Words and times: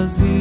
nossas. 0.00 0.39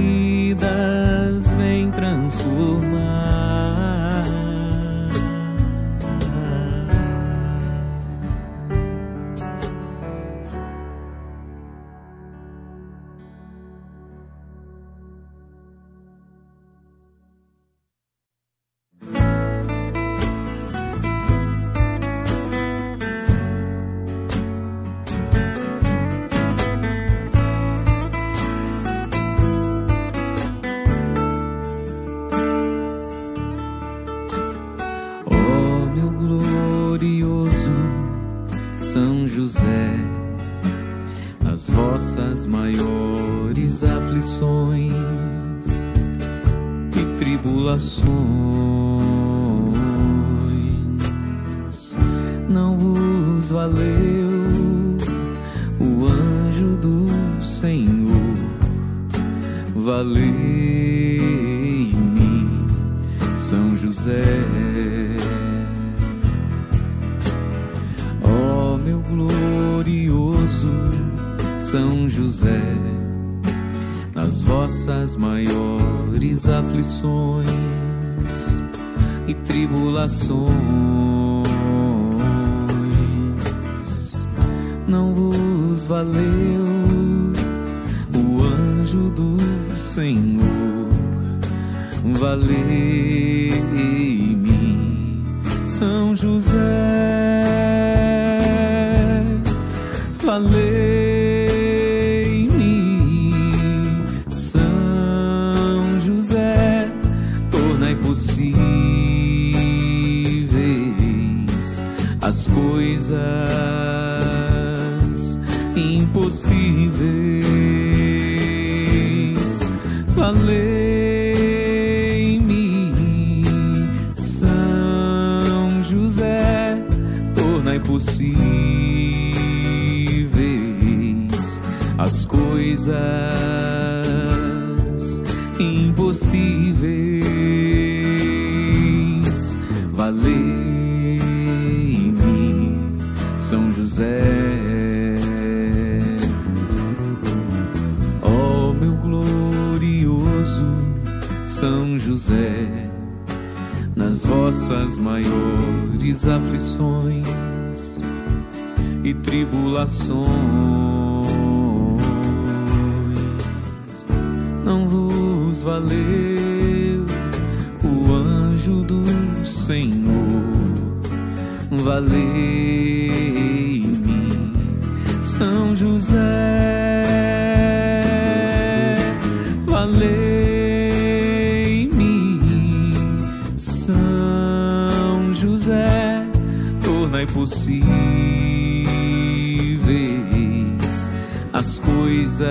as 191.59 191.77
coisas 191.79 192.47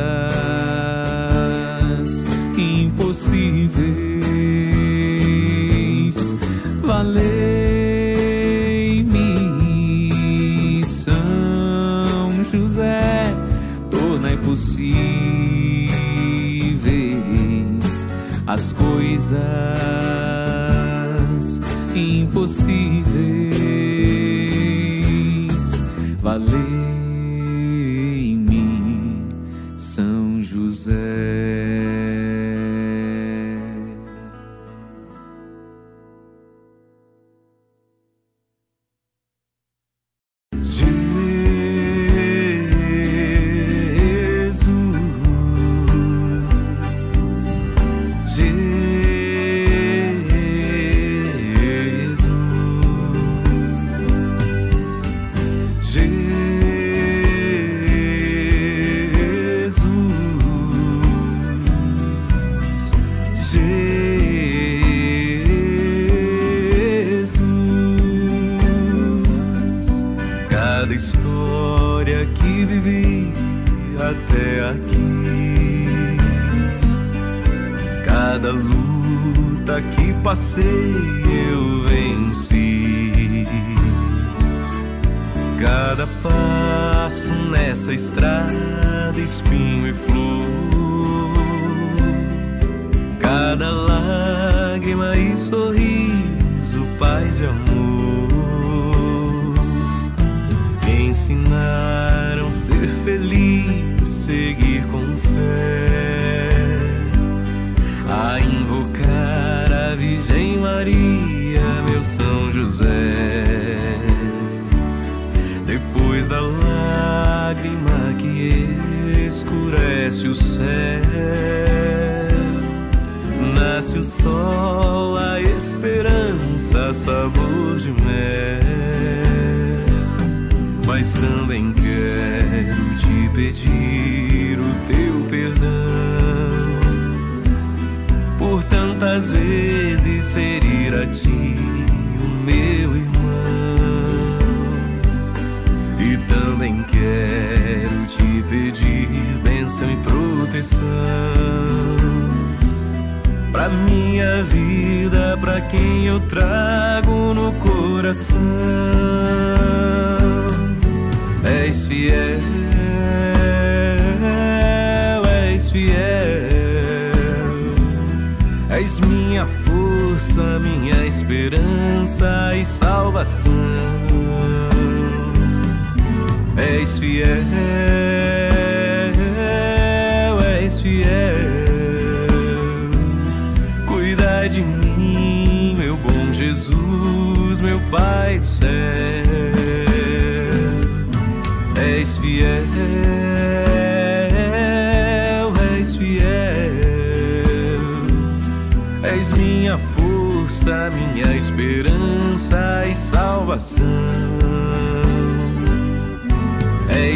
impossíveis. 2.58 3.56
Valei-me, 6.82 7.24
São 10.84 12.44
José, 12.52 13.34
torna 13.90 14.32
impossíveis 14.34 14.98
as 18.46 18.72
coisas 18.72 19.40
impossíveis. 21.94 23.47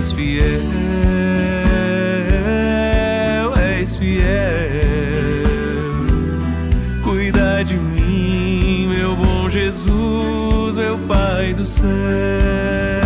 És 0.03 0.11
fiel, 0.11 0.61
És 3.79 3.95
fiel. 3.95 5.47
Cuida 7.05 7.63
de 7.63 7.75
mim, 7.75 8.89
meu 8.89 9.15
bom 9.15 9.49
Jesus, 9.49 10.77
meu 10.77 10.99
Pai 11.07 11.53
do 11.55 11.65
céu. 11.65 13.02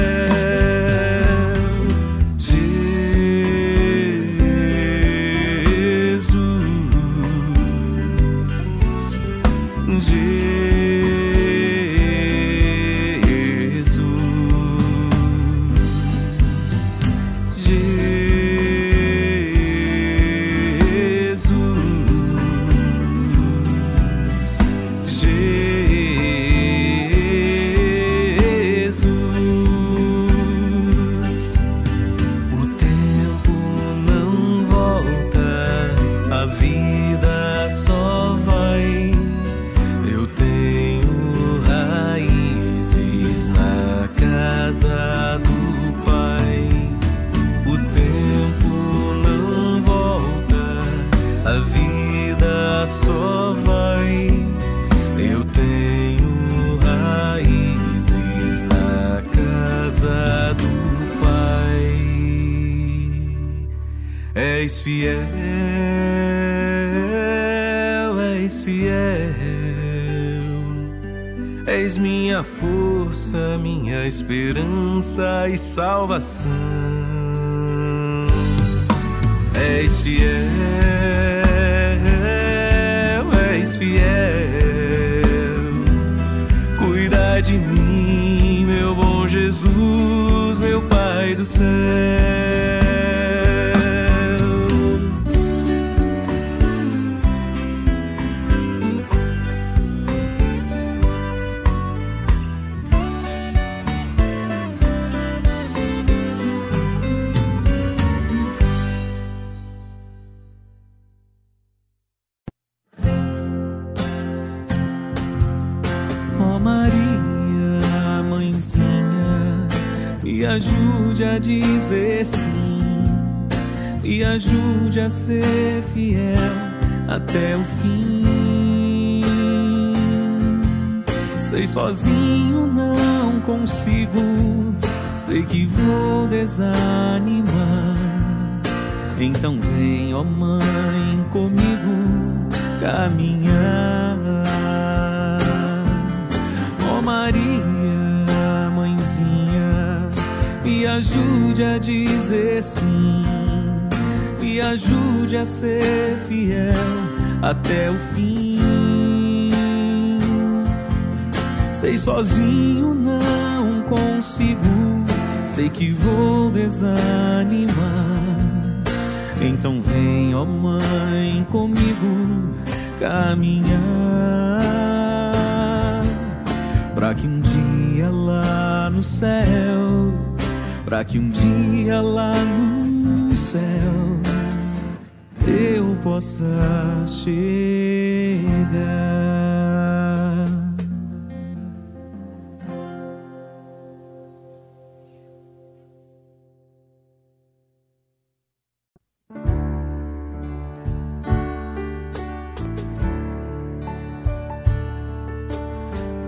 esperança 74.17 75.47
e 75.47 75.59
salvação. 75.59 76.96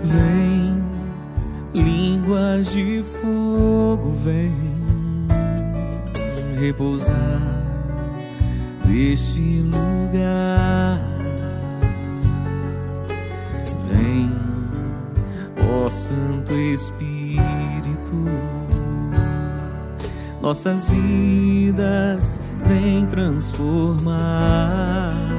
Vem, 0.09 0.83
línguas 1.71 2.71
de 2.71 3.03
fogo, 3.21 4.09
vem 4.09 4.51
repousar 6.59 7.41
neste 8.85 9.61
lugar. 9.61 10.99
Vem, 13.87 14.31
ó 15.71 15.89
Santo 15.91 16.53
Espírito, 16.53 18.25
nossas 20.41 20.89
vidas 20.89 22.41
vem 22.65 23.05
transformar. 23.05 25.38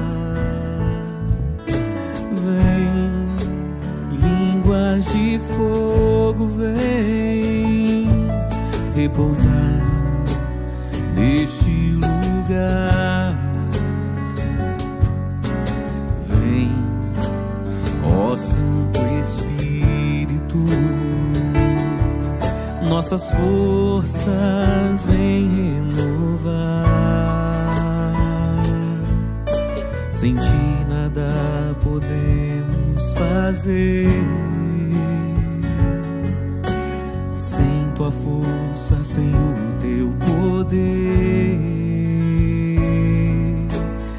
Línguas 4.91 5.05
de 5.05 5.39
fogo, 5.55 6.47
vem 6.47 8.07
repousar 8.95 9.85
neste 11.15 11.93
lugar. 11.93 13.37
Vem, 16.27 16.71
ó 18.03 18.35
Santo 18.35 18.99
Espírito, 19.21 20.57
nossas 22.89 23.31
forças 23.31 25.05
vem 25.05 25.47
renovar. 25.47 26.91
Sem 30.09 30.35
ti 30.35 30.85
nada 30.89 31.75
podemos 31.81 33.13
fazer. 33.13 34.50
Sem 39.11 39.29
o 39.29 39.73
teu 39.81 40.13
poder, 40.25 41.59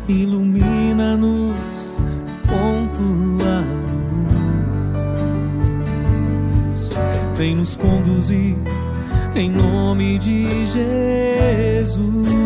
ilumina-nos 0.07 1.57
com 2.47 2.89
tua 2.93 3.65
luz. 6.75 6.93
Vem 7.37 7.57
nos 7.57 7.75
conduzir 7.75 8.55
em 9.35 9.51
nome 9.51 10.19
de 10.19 10.67
Jesus. 10.67 12.42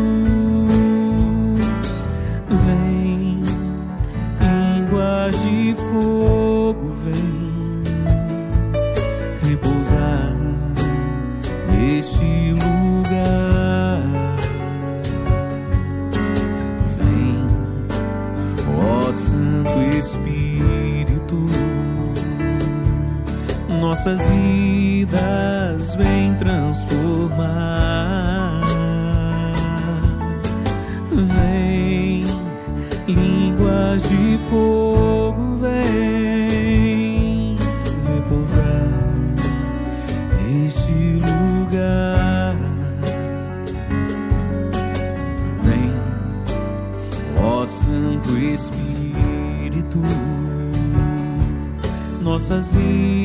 Nossas 24.07 24.23
vidas 24.29 25.97
vem 25.97 26.35
transformar. 26.37 28.63
Vem, 31.11 32.25
línguas 33.09 34.09
de 34.09 34.39
fogo, 34.49 35.59
vem 35.61 37.57
repousar 38.15 38.87
neste 40.37 40.93
lugar. 40.93 42.55
Vem, 45.65 45.93
ó 47.43 47.67
Santo 47.67 48.39
Espírito, 48.39 50.01
nossas 52.23 52.73
vidas 52.73 53.16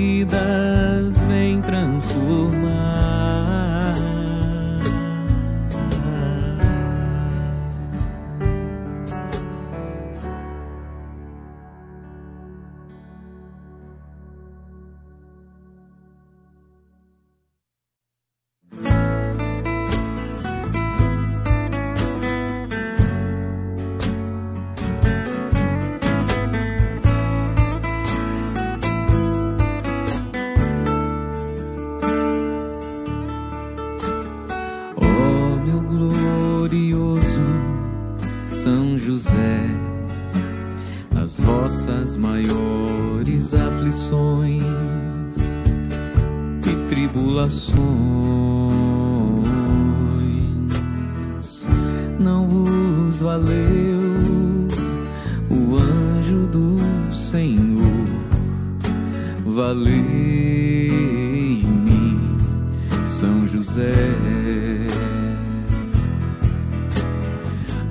José. 63.52 63.94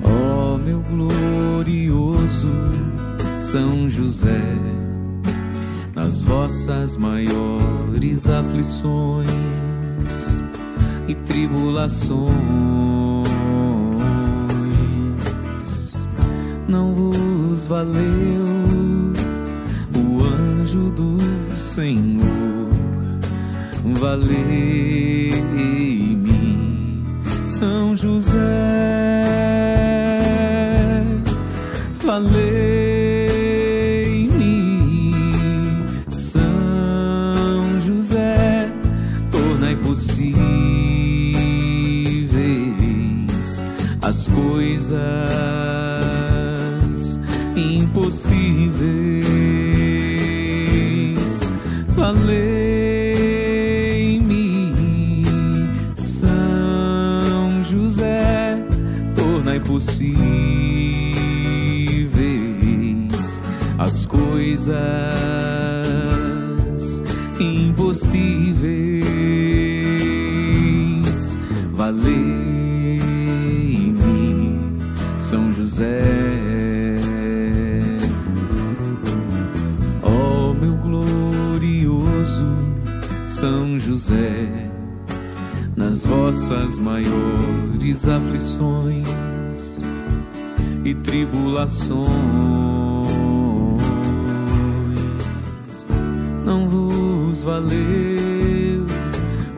Ó 0.03 0.57
meu 0.57 0.81
glorioso 0.81 2.49
São 3.43 3.87
José, 3.87 4.41
nas 5.93 6.23
vossas 6.23 6.97
maiores 6.97 8.27
aflições 8.27 9.29
e 11.07 11.13
tribulações, 11.13 12.31
não 16.67 16.95
vos 16.95 17.67
valeu 17.67 19.13
o 19.95 20.23
anjo 20.23 20.89
do 20.89 21.17
Senhor 21.55 22.60
valei-me, 23.83 25.41
São 27.45 27.95
José, 27.95 28.39
valei-me, 32.03 32.50
coisas 64.61 64.81
impossíveis. 67.39 69.01
Valei-me, 71.73 72.21
São 75.19 75.53
José. 75.53 76.95
Ó 80.03 80.53
meu 80.53 80.75
glorioso 80.75 82.45
São 83.25 83.79
José, 83.79 84.69
nas 85.75 86.05
vossas 86.05 86.77
maiores 86.77 88.07
aflições 88.07 89.07
e 90.83 90.93
tribulações, 90.93 92.70
valeu 97.43 98.85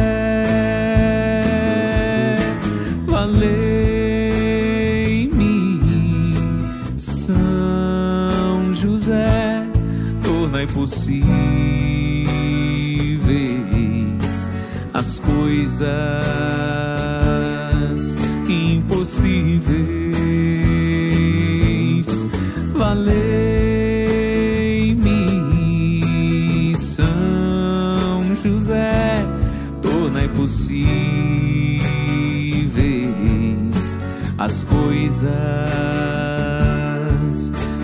Coisas 35.11 35.31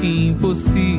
impossíveis. 0.02 0.97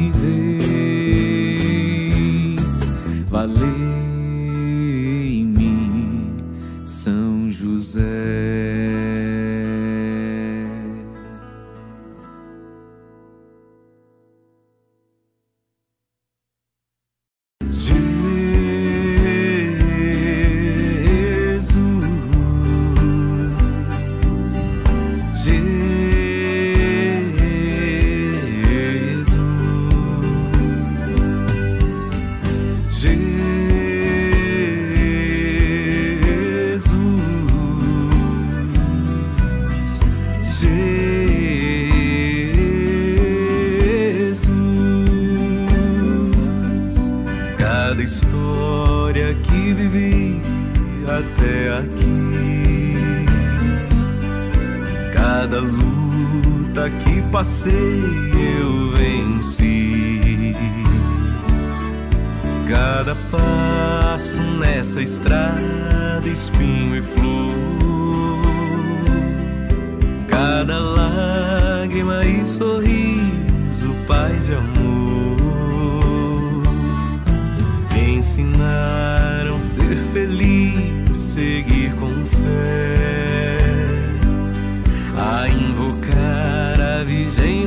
Cada 55.50 55.60
luta 55.60 56.90
que 56.90 57.22
passei 57.32 57.72
eu 57.72 58.90
venci. 58.90 60.52
Cada 62.68 63.14
passo 63.30 64.42
nessa 64.60 65.00
estrada, 65.00 66.28
espinho 66.30 66.96
e 66.96 67.00
flor. 67.00 68.42
Cada 70.28 70.78
lágrima 70.78 72.26
e 72.26 72.44
sorriso, 72.44 73.96
paz 74.06 74.50
e 74.50 74.52
amor. 74.52 75.36
Me 77.94 78.16
ensinaram 78.16 79.56
a 79.56 79.60
ser 79.60 79.96
feliz, 80.12 81.16
seguir 81.16 81.94
com 81.94 82.12
fé. 82.26 82.97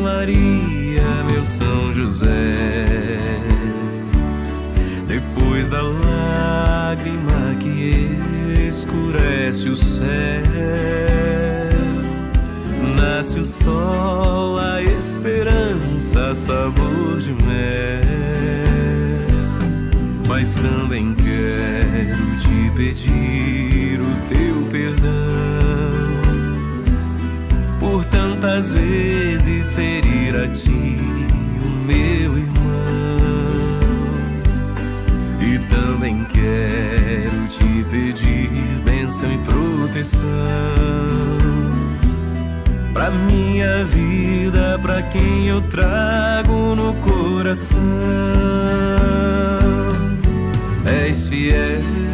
Maria, 0.01 1.23
meu 1.31 1.45
São 1.45 1.93
José. 1.93 3.39
Depois 5.07 5.69
da 5.69 5.81
lágrima 5.81 7.55
que 7.59 8.09
escurece 8.67 9.69
o 9.69 9.75
céu, 9.75 10.07
nasce 12.95 13.39
o 13.39 13.45
sol, 13.45 14.57
a 14.57 14.81
esperança, 14.81 16.33
sabor 16.33 17.19
de 17.19 17.33
mel. 17.33 18.01
Mas 20.27 20.55
também 20.55 21.13
quero 21.13 22.39
te 22.39 22.71
pedir 22.75 23.99
o 23.99 24.15
teu 24.27 24.65
perdão 24.71 25.50
tantas 28.41 28.73
vezes 28.73 29.71
ferir 29.71 30.35
a 30.35 30.47
ti, 30.47 30.97
o 31.63 31.69
meu 31.85 32.37
irmão. 32.37 33.79
E 35.39 35.59
também 35.69 36.25
quero 36.25 37.47
te 37.49 37.85
pedir 37.91 38.49
bênção 38.83 39.31
e 39.31 39.37
proteção 39.39 40.25
pra 42.91 43.11
minha 43.11 43.85
vida, 43.85 44.79
pra 44.81 45.03
quem 45.03 45.47
eu 45.47 45.61
trago 45.61 46.75
no 46.75 46.93
coração. 46.95 47.79
És 50.83 51.27
fiel 51.27 52.10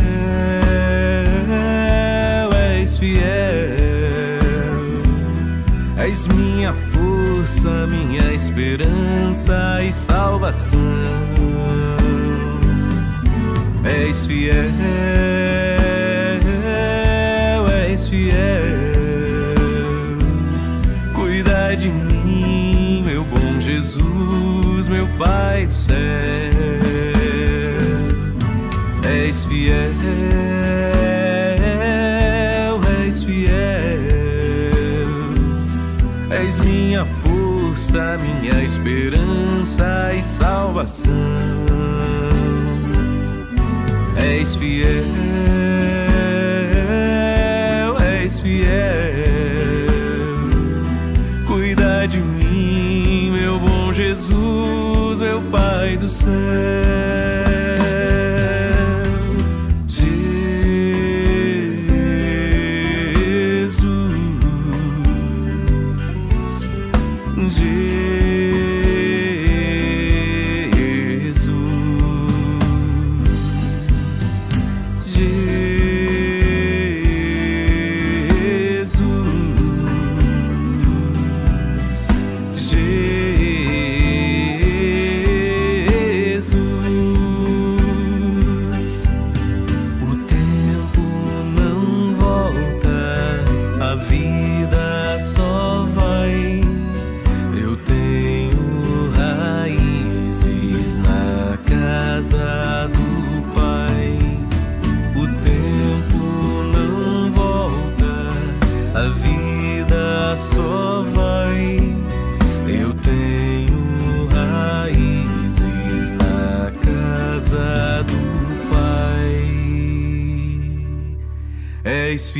És 6.09 6.25
minha 6.27 6.73
força, 6.93 7.85
minha 7.87 8.33
esperança 8.33 9.83
e 9.83 9.91
salvação. 9.91 10.79
És 13.83 14.25
fiel, 14.25 14.53
és 17.89 18.07
fiel. 18.07 18.63
Cuida 21.13 21.75
de 21.75 21.89
mim, 21.89 23.03
meu 23.05 23.25
bom 23.25 23.59
Jesus, 23.59 24.87
meu 24.87 25.05
Pai 25.17 25.65
do 25.65 25.73
céu. 25.73 25.97
És 29.03 29.43
fiel. 29.43 30.46
a 37.97 38.17
minha 38.17 38.63
esperança 38.63 40.13
e 40.13 40.23
salvação. 40.23 41.11
És 44.15 44.55
fiel, 44.55 45.03
és 48.21 48.39
fiel. 48.39 48.67
Cuida 51.45 52.07
de 52.07 52.19
mim, 52.19 53.31
meu 53.31 53.59
bom 53.59 53.91
Jesus, 53.93 55.19
meu 55.19 55.41
Pai 55.51 55.97
do 55.97 56.07
céu. 56.07 57.36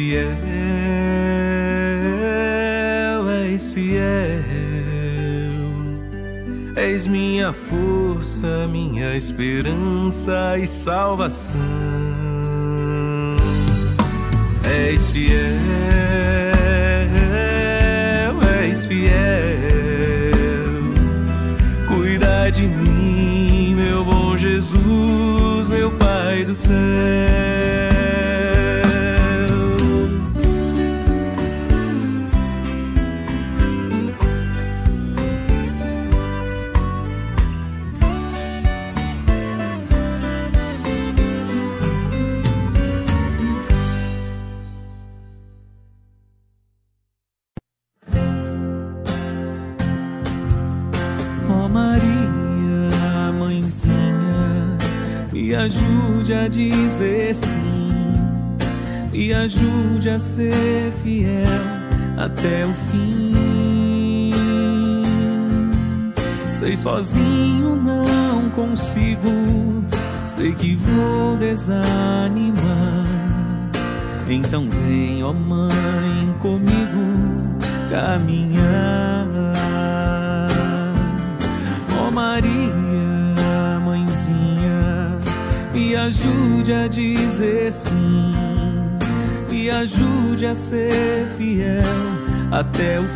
Fiel, 0.08 0.30
és 3.52 3.70
fiel. 3.72 4.43
És 6.78 7.06
minha 7.08 7.52
força, 7.52 8.67
minha 8.72 9.15
esperança 9.15 10.58
e 10.58 10.67
salvação. 10.67 11.60
És 14.63 15.10
fiel, 15.10 15.57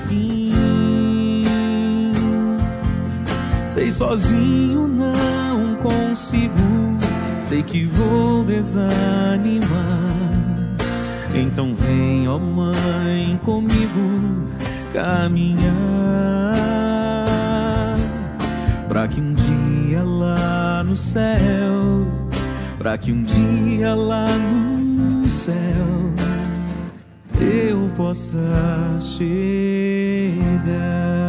fim. 0.07 0.53
Sei 3.65 3.91
sozinho 3.91 4.87
não 4.87 5.75
consigo, 5.75 6.97
sei 7.39 7.63
que 7.63 7.85
vou 7.85 8.43
desanimar. 8.43 10.11
Então 11.33 11.73
vem, 11.73 12.27
ó 12.27 12.37
mãe, 12.37 13.39
comigo 13.43 14.51
caminhar 14.91 15.71
Pra 18.87 19.07
que 19.07 19.21
um 19.21 19.33
dia 19.33 20.03
lá 20.03 20.83
no 20.83 20.95
céu 20.95 22.05
Pra 22.77 22.97
que 22.97 23.11
um 23.11 23.23
dia 23.23 23.95
lá 23.95 24.25
no 24.27 24.70
possa 28.01 28.99
chegar 28.99 30.41
Vem, 30.65 31.20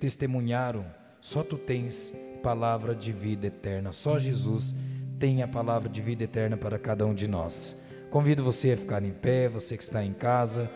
testemunharam, 0.00 0.84
só 1.20 1.42
tu 1.42 1.58
tens 1.58 2.12
palavra 2.42 2.94
de 2.94 3.12
vida 3.12 3.46
eterna. 3.46 3.92
Só 3.92 4.18
Jesus 4.18 4.74
tem 5.18 5.42
a 5.42 5.48
palavra 5.48 5.88
de 5.88 6.00
vida 6.00 6.24
eterna 6.24 6.56
para 6.56 6.78
cada 6.78 7.06
um 7.06 7.14
de 7.14 7.28
nós. 7.28 7.76
Convido 8.10 8.42
você 8.42 8.72
a 8.72 8.76
ficar 8.76 9.04
em 9.04 9.12
pé, 9.12 9.48
você 9.48 9.76
que 9.76 9.82
está 9.82 10.02
em 10.02 10.14
casa, 10.14 10.70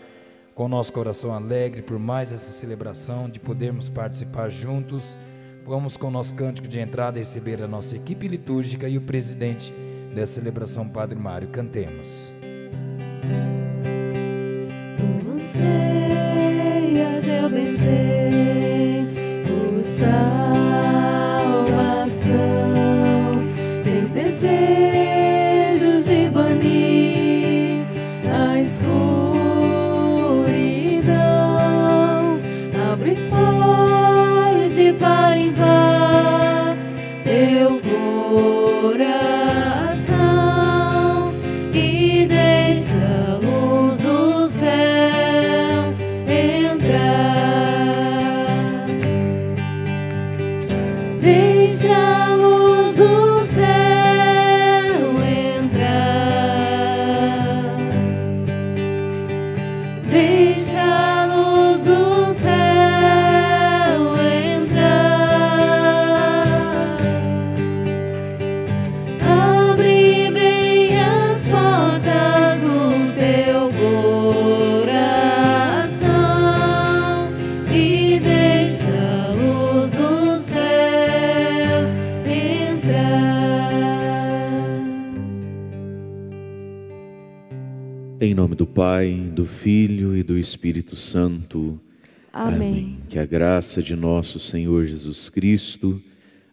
com 0.53 0.67
nosso 0.67 0.93
coração 0.93 1.33
alegre 1.33 1.81
por 1.81 1.99
mais 1.99 2.31
essa 2.31 2.51
celebração, 2.51 3.29
de 3.29 3.39
podermos 3.39 3.89
participar 3.89 4.49
juntos. 4.49 5.17
Vamos 5.65 5.97
com 5.97 6.07
o 6.07 6.11
nosso 6.11 6.35
cântico 6.35 6.67
de 6.67 6.79
entrada 6.79 7.17
receber 7.17 7.61
a 7.61 7.67
nossa 7.67 7.95
equipe 7.95 8.27
litúrgica 8.27 8.87
e 8.87 8.97
o 8.97 9.01
presidente 9.01 9.73
dessa 10.13 10.33
celebração, 10.33 10.87
Padre 10.87 11.17
Mário. 11.17 11.47
Cantemos. 11.47 12.31
Tu 14.97 15.94
Pai, 88.75 89.31
do 89.33 89.45
Filho 89.45 90.17
e 90.17 90.21
do 90.21 90.37
Espírito 90.37 90.97
Santo. 90.97 91.79
Amém. 92.33 92.97
Que 93.07 93.17
a 93.17 93.25
graça 93.25 93.81
de 93.81 93.95
nosso 93.95 94.37
Senhor 94.37 94.83
Jesus 94.83 95.29
Cristo, 95.29 96.03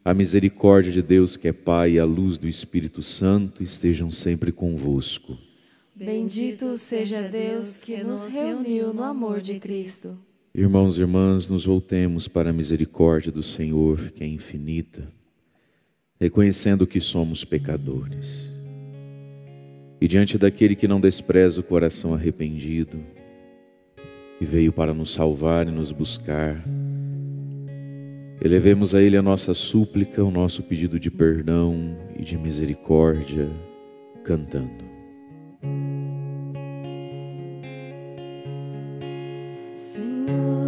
a 0.04 0.14
misericórdia 0.14 0.92
de 0.92 1.02
Deus 1.02 1.36
que 1.36 1.48
é 1.48 1.52
Pai 1.52 1.94
e 1.94 1.98
a 1.98 2.04
luz 2.04 2.38
do 2.38 2.46
Espírito 2.46 3.02
Santo 3.02 3.60
estejam 3.60 4.08
sempre 4.12 4.52
convosco. 4.52 5.36
Bendito 5.96 6.78
seja 6.78 7.22
Deus 7.22 7.76
que 7.76 8.04
nos 8.04 8.24
reuniu 8.24 8.94
no 8.94 9.02
amor 9.02 9.40
de 9.40 9.58
Cristo. 9.58 10.16
Irmãos 10.54 10.98
e 10.98 11.00
irmãs, 11.00 11.48
nos 11.48 11.66
voltemos 11.66 12.28
para 12.28 12.50
a 12.50 12.52
misericórdia 12.52 13.32
do 13.32 13.42
Senhor, 13.42 14.12
que 14.14 14.22
é 14.22 14.28
infinita, 14.28 15.08
reconhecendo 16.20 16.86
que 16.86 17.00
somos 17.00 17.44
pecadores. 17.44 18.51
E 20.02 20.08
diante 20.08 20.36
daquele 20.36 20.74
que 20.74 20.88
não 20.88 21.00
despreza 21.00 21.60
o 21.60 21.62
coração 21.62 22.12
arrependido, 22.12 22.98
que 24.36 24.44
veio 24.44 24.72
para 24.72 24.92
nos 24.92 25.12
salvar 25.12 25.68
e 25.68 25.70
nos 25.70 25.92
buscar, 25.92 26.60
elevemos 28.44 28.96
a 28.96 29.00
Ele 29.00 29.16
a 29.16 29.22
nossa 29.22 29.54
súplica, 29.54 30.24
o 30.24 30.28
nosso 30.28 30.64
pedido 30.64 30.98
de 30.98 31.08
perdão 31.08 31.96
e 32.18 32.24
de 32.24 32.36
misericórdia, 32.36 33.48
cantando. 34.24 34.84
Senhor, 39.76 40.61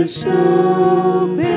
Aqui 0.00 1.49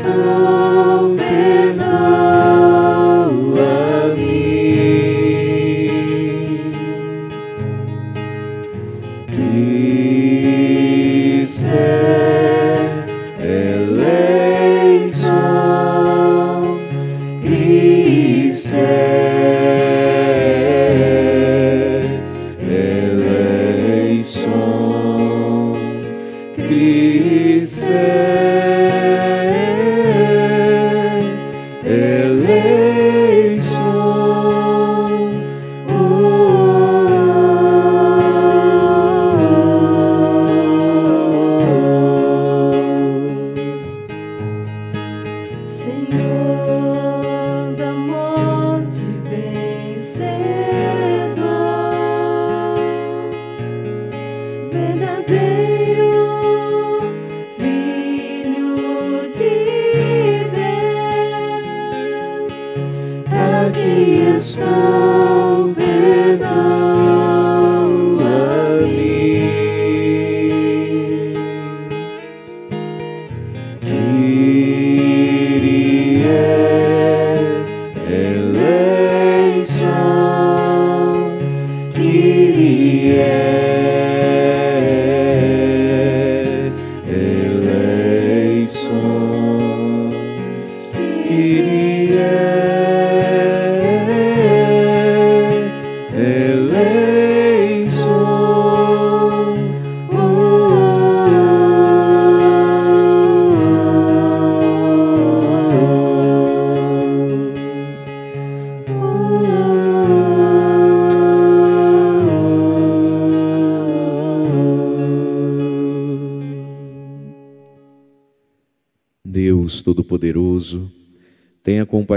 estou, 0.00 0.29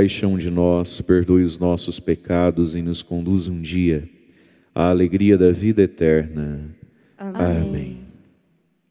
compaixão 0.03 0.37
de 0.37 0.49
nós, 0.49 0.99
perdoe 0.99 1.43
os 1.43 1.57
nossos 1.57 1.97
pecados 1.97 2.75
e 2.75 2.81
nos 2.81 3.01
conduza 3.01 3.49
um 3.49 3.61
dia 3.61 4.09
à 4.75 4.89
alegria 4.89 5.37
da 5.37 5.51
vida 5.51 5.83
eterna. 5.83 6.75
Amém. 7.17 7.99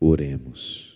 Oremos. 0.01 0.91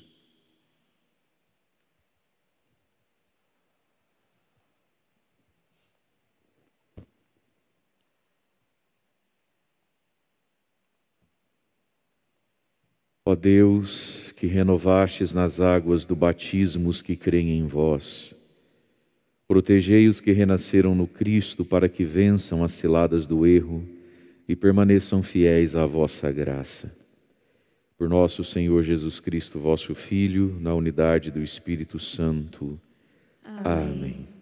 Ó 13.28 13.34
Deus, 13.34 14.32
que 14.36 14.46
renovastes 14.46 15.34
nas 15.34 15.60
águas 15.60 16.04
do 16.04 16.16
batismo 16.16 16.88
os 16.88 17.02
que 17.02 17.16
creem 17.16 17.58
em 17.58 17.66
vós, 17.66 18.35
protegei 19.66 20.06
os 20.06 20.20
que 20.20 20.30
renasceram 20.30 20.94
no 20.94 21.08
Cristo 21.08 21.64
para 21.64 21.88
que 21.88 22.04
vençam 22.04 22.62
as 22.62 22.70
ciladas 22.70 23.26
do 23.26 23.44
erro 23.44 23.84
e 24.48 24.54
permaneçam 24.54 25.24
fiéis 25.24 25.74
à 25.74 25.84
vossa 25.84 26.30
graça. 26.30 26.94
Por 27.98 28.08
nosso 28.08 28.44
Senhor 28.44 28.84
Jesus 28.84 29.18
Cristo, 29.18 29.58
vosso 29.58 29.92
Filho, 29.92 30.56
na 30.60 30.72
unidade 30.72 31.32
do 31.32 31.42
Espírito 31.42 31.98
Santo. 31.98 32.80
Amém. 33.42 34.35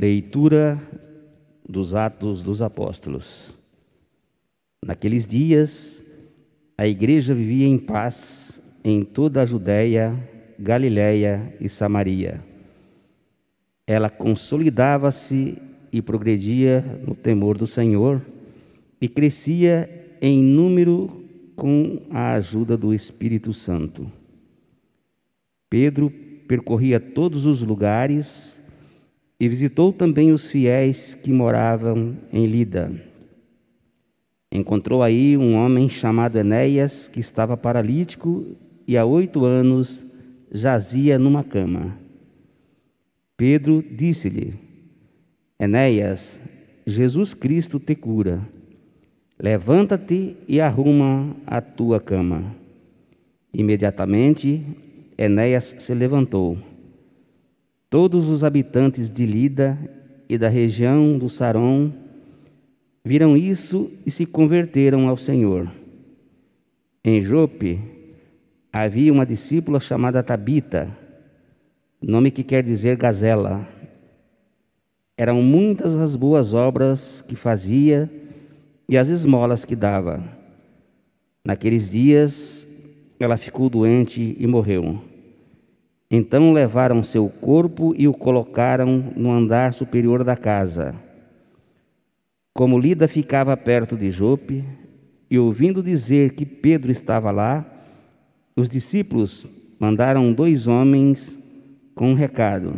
Leitura 0.00 0.80
dos 1.68 1.94
Atos 1.94 2.42
dos 2.42 2.62
Apóstolos. 2.62 3.54
Naqueles 4.82 5.26
dias, 5.26 6.02
a 6.78 6.86
igreja 6.86 7.34
vivia 7.34 7.66
em 7.66 7.76
paz 7.76 8.62
em 8.82 9.04
toda 9.04 9.42
a 9.42 9.44
Judéia, 9.44 10.16
Galiléia 10.58 11.54
e 11.60 11.68
Samaria. 11.68 12.42
Ela 13.86 14.08
consolidava-se 14.08 15.58
e 15.92 16.00
progredia 16.00 16.80
no 17.06 17.14
temor 17.14 17.58
do 17.58 17.66
Senhor 17.66 18.24
e 19.02 19.06
crescia 19.06 20.16
em 20.18 20.42
número 20.42 21.26
com 21.54 22.00
a 22.08 22.32
ajuda 22.32 22.74
do 22.74 22.94
Espírito 22.94 23.52
Santo. 23.52 24.10
Pedro 25.68 26.10
percorria 26.48 26.98
todos 26.98 27.44
os 27.44 27.60
lugares 27.60 28.59
e 29.40 29.48
visitou 29.48 29.90
também 29.90 30.32
os 30.32 30.46
fiéis 30.46 31.14
que 31.14 31.32
moravam 31.32 32.14
em 32.30 32.44
Lida. 32.44 32.92
Encontrou 34.52 35.02
aí 35.02 35.34
um 35.34 35.54
homem 35.54 35.88
chamado 35.88 36.38
Enéas, 36.38 37.08
que 37.08 37.20
estava 37.20 37.56
paralítico 37.56 38.44
e 38.86 38.98
há 38.98 39.04
oito 39.04 39.46
anos 39.46 40.06
jazia 40.52 41.18
numa 41.18 41.42
cama. 41.42 41.96
Pedro 43.34 43.82
disse-lhe: 43.82 44.52
Enéas, 45.58 46.38
Jesus 46.86 47.32
Cristo 47.32 47.80
te 47.80 47.94
cura. 47.94 48.46
Levanta-te 49.38 50.36
e 50.46 50.60
arruma 50.60 51.34
a 51.46 51.62
tua 51.62 51.98
cama. 51.98 52.54
Imediatamente, 53.54 54.62
Enéas 55.16 55.74
se 55.78 55.94
levantou 55.94 56.58
Todos 57.90 58.28
os 58.28 58.44
habitantes 58.44 59.10
de 59.10 59.26
Lida 59.26 59.76
e 60.28 60.38
da 60.38 60.48
região 60.48 61.18
do 61.18 61.28
Saron 61.28 61.90
viram 63.04 63.36
isso 63.36 63.90
e 64.06 64.12
se 64.12 64.24
converteram 64.24 65.08
ao 65.08 65.16
Senhor. 65.16 65.68
Em 67.04 67.20
Jope 67.20 67.80
havia 68.72 69.12
uma 69.12 69.26
discípula 69.26 69.80
chamada 69.80 70.22
Tabita, 70.22 70.96
nome 72.00 72.30
que 72.30 72.44
quer 72.44 72.62
dizer 72.62 72.96
gazela. 72.96 73.66
Eram 75.18 75.42
muitas 75.42 75.96
as 75.96 76.14
boas 76.14 76.54
obras 76.54 77.24
que 77.26 77.34
fazia 77.34 78.08
e 78.88 78.96
as 78.96 79.08
esmolas 79.08 79.64
que 79.64 79.74
dava. 79.74 80.22
Naqueles 81.44 81.90
dias 81.90 82.68
ela 83.18 83.36
ficou 83.36 83.68
doente 83.68 84.36
e 84.38 84.46
morreu. 84.46 85.09
Então 86.10 86.52
levaram 86.52 87.04
seu 87.04 87.28
corpo 87.28 87.94
e 87.96 88.08
o 88.08 88.12
colocaram 88.12 89.12
no 89.14 89.30
andar 89.30 89.72
superior 89.72 90.24
da 90.24 90.36
casa. 90.36 90.94
Como 92.52 92.78
Lida 92.78 93.06
ficava 93.06 93.56
perto 93.56 93.96
de 93.96 94.10
Jope, 94.10 94.64
e 95.30 95.38
ouvindo 95.38 95.80
dizer 95.80 96.32
que 96.32 96.44
Pedro 96.44 96.90
estava 96.90 97.30
lá, 97.30 97.64
os 98.56 98.68
discípulos 98.68 99.48
mandaram 99.78 100.32
dois 100.32 100.66
homens 100.66 101.38
com 101.94 102.10
um 102.10 102.14
recado: 102.14 102.74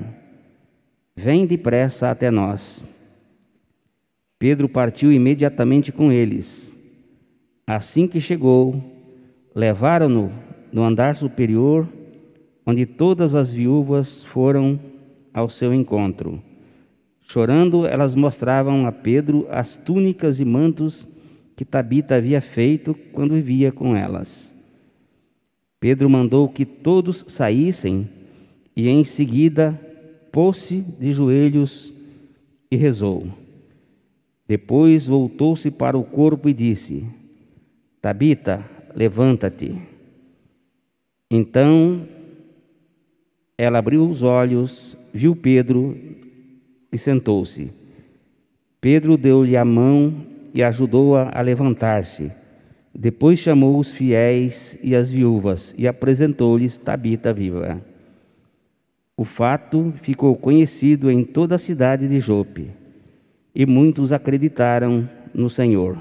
Vem 1.16 1.46
depressa 1.46 2.10
até 2.10 2.30
nós. 2.30 2.84
Pedro 4.38 4.68
partiu 4.68 5.10
imediatamente 5.10 5.90
com 5.90 6.12
eles. 6.12 6.76
Assim 7.66 8.06
que 8.06 8.20
chegou, 8.20 8.82
levaram-no 9.54 10.30
no 10.70 10.82
andar 10.82 11.16
superior 11.16 11.88
onde 12.66 12.86
todas 12.86 13.34
as 13.34 13.52
viúvas 13.52 14.24
foram 14.24 14.78
ao 15.32 15.48
seu 15.48 15.72
encontro. 15.74 16.42
Chorando, 17.20 17.86
elas 17.86 18.14
mostravam 18.14 18.86
a 18.86 18.92
Pedro 18.92 19.46
as 19.50 19.76
túnicas 19.76 20.38
e 20.38 20.44
mantos 20.44 21.08
que 21.56 21.64
Tabita 21.64 22.16
havia 22.16 22.40
feito 22.40 22.94
quando 23.12 23.34
vivia 23.34 23.72
com 23.72 23.96
elas. 23.96 24.54
Pedro 25.80 26.08
mandou 26.08 26.48
que 26.48 26.64
todos 26.64 27.24
saíssem 27.26 28.08
e 28.76 28.88
em 28.88 29.04
seguida 29.04 29.78
pôs-se 30.30 30.80
de 30.80 31.12
joelhos 31.12 31.92
e 32.70 32.76
rezou. 32.76 33.26
Depois 34.46 35.06
voltou-se 35.06 35.70
para 35.70 35.96
o 35.96 36.04
corpo 36.04 36.48
e 36.48 36.54
disse: 36.54 37.04
Tabita, 38.00 38.64
levanta-te. 38.94 39.76
Então 41.30 42.06
ela 43.62 43.78
abriu 43.78 44.08
os 44.08 44.24
olhos, 44.24 44.98
viu 45.14 45.36
Pedro 45.36 45.96
e 46.90 46.98
sentou-se. 46.98 47.70
Pedro 48.80 49.16
deu-lhe 49.16 49.56
a 49.56 49.64
mão 49.64 50.26
e 50.52 50.64
ajudou-a 50.64 51.30
a, 51.32 51.40
levantar-se. 51.40 52.32
Depois 52.92 53.38
chamou 53.38 53.78
os 53.78 53.92
fiéis 53.92 54.76
e 54.82 54.96
as 54.96 55.12
viúvas 55.12 55.72
e 55.78 55.86
apresentou-lhes 55.86 56.76
Tabita 56.76 57.32
viva. 57.32 57.80
O 59.16 59.24
fato 59.24 59.94
ficou 60.02 60.34
conhecido 60.34 61.08
em 61.08 61.22
toda 61.22 61.54
a 61.54 61.58
cidade 61.58 62.08
de 62.08 62.18
Jope, 62.18 62.68
e 63.54 63.64
muitos 63.64 64.10
acreditaram 64.10 65.08
no 65.32 65.48
Senhor. 65.48 65.96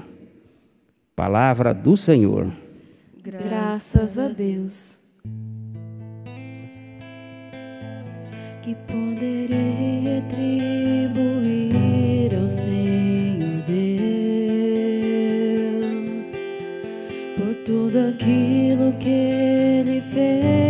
Palavra 1.14 1.72
do 1.72 1.96
Senhor. 1.96 2.52
Graças 3.22 4.18
a 4.18 4.26
Deus. 4.26 5.01
Que 8.62 8.76
poderei 8.86 10.00
retribuir 10.04 10.62
ao 12.40 12.48
Senhor 12.48 13.60
Deus 13.66 13.96
por 17.36 17.54
tudo 17.66 17.98
aquilo 18.08 18.92
que 19.00 19.08
Ele 19.08 20.00
fez 20.00 20.61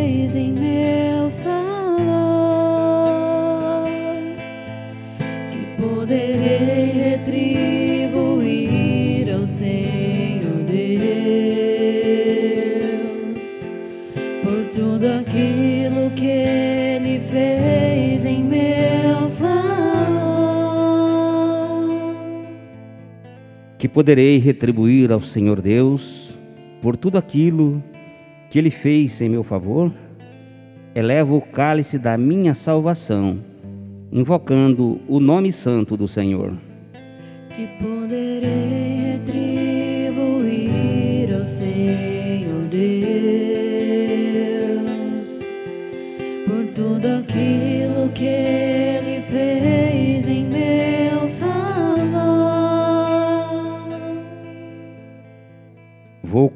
que 23.83 23.89
poderei 23.89 24.39
retribuir 24.39 25.11
ao 25.11 25.21
Senhor 25.21 25.61
Deus 25.61 26.39
por 26.81 26.97
tudo 26.97 27.19
aquilo 27.19 27.83
que 28.49 28.57
Ele 28.57 28.71
fez 28.71 29.21
em 29.21 29.29
meu 29.29 29.43
favor? 29.43 29.93
Elevo 30.95 31.37
o 31.37 31.41
cálice 31.41 31.99
da 31.99 32.17
minha 32.17 32.55
salvação, 32.55 33.41
invocando 34.13 35.01
o 35.09 35.19
nome 35.19 35.53
santo 35.53 35.97
do 35.97 36.07
Senhor. 36.07 36.57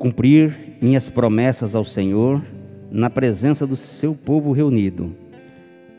Cumprir 0.06 0.54
minhas 0.80 1.08
promessas 1.08 1.74
ao 1.74 1.84
Senhor 1.84 2.40
na 2.92 3.10
presença 3.10 3.66
do 3.66 3.74
seu 3.74 4.14
povo 4.14 4.52
reunido. 4.52 5.12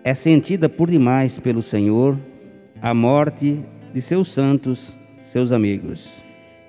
É 0.01 0.14
sentida 0.14 0.70
por 0.70 0.89
demais 0.89 1.38
pelo 1.38 1.62
Senhor 1.62 2.18
a 2.82 2.93
morte 2.93 3.60
de 3.93 4.01
seus 4.01 4.32
santos, 4.32 4.95
seus 5.24 5.51
amigos. 5.51 6.10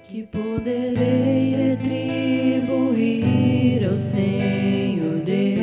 que 0.09 0.25
poderei 0.25 1.77
retribuir 1.77 2.99
ao 3.89 3.97
Senhor 3.97 5.21
Deus 5.25 5.55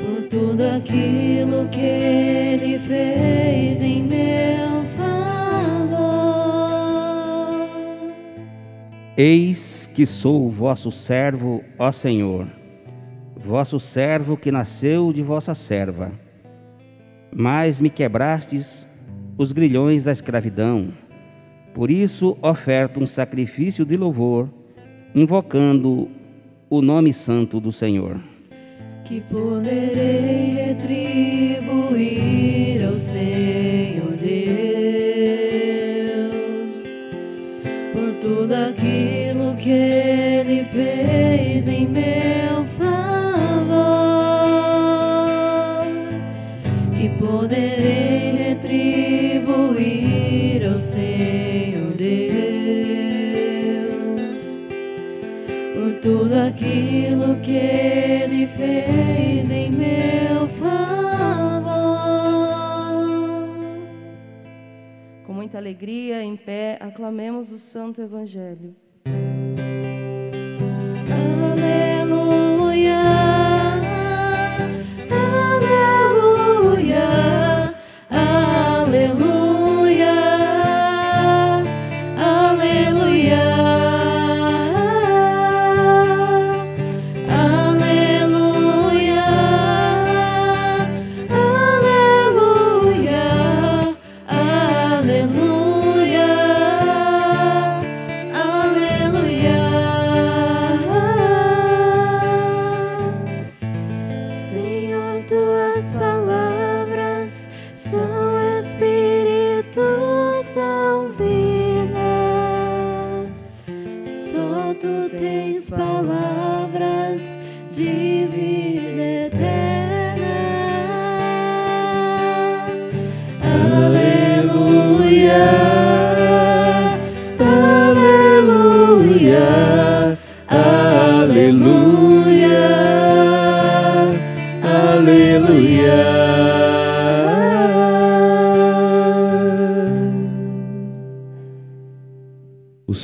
por 0.00 0.28
tudo 0.28 0.62
aquilo 0.76 1.66
que 1.70 1.80
Ele 1.80 2.78
fez 2.78 3.82
em 3.82 4.04
meu 4.04 4.57
Eis 9.20 9.90
que 9.92 10.06
sou 10.06 10.48
vosso 10.48 10.92
servo, 10.92 11.64
ó 11.76 11.90
Senhor, 11.90 12.46
vosso 13.36 13.80
servo 13.80 14.36
que 14.36 14.52
nasceu 14.52 15.12
de 15.12 15.24
vossa 15.24 15.56
serva. 15.56 16.12
Mas 17.34 17.80
me 17.80 17.90
quebrastes 17.90 18.86
os 19.36 19.50
grilhões 19.50 20.04
da 20.04 20.12
escravidão. 20.12 20.92
Por 21.74 21.90
isso 21.90 22.38
oferto 22.40 23.00
um 23.00 23.08
sacrifício 23.08 23.84
de 23.84 23.96
louvor, 23.96 24.48
invocando 25.12 26.08
o 26.70 26.80
nome 26.80 27.12
santo 27.12 27.58
do 27.58 27.72
Senhor. 27.72 28.20
que 29.04 29.20
poderei 29.22 30.52
retribuir 30.76 31.66
ao 32.86 32.94
Senhor 32.94 34.12
Deus 34.16 34.38
por 37.92 38.12
tudo 38.20 38.52
aquilo 38.52 38.97
tudo 56.08 56.32
aquilo 56.38 57.36
que 57.42 57.54
Ele 57.54 58.46
fez 58.46 59.50
em 59.50 59.70
meu 59.70 60.48
favor. 60.48 61.68
Com 65.26 65.34
muita 65.34 65.58
alegria, 65.58 66.22
em 66.22 66.34
pé, 66.34 66.78
aclamemos 66.80 67.52
o 67.52 67.58
Santo 67.58 68.00
Evangelho. 68.00 68.74
Aleluia, 71.50 73.02
aleluia, 76.70 77.04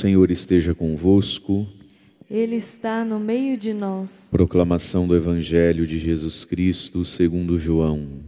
Senhor 0.04 0.30
esteja 0.30 0.74
convosco. 0.74 1.66
Ele 2.30 2.56
está 2.56 3.06
no 3.06 3.18
meio 3.18 3.56
de 3.56 3.72
nós. 3.72 4.28
Proclamação 4.30 5.08
do 5.08 5.16
Evangelho 5.16 5.86
de 5.86 5.98
Jesus 5.98 6.44
Cristo 6.44 7.06
segundo 7.06 7.58
João. 7.58 8.20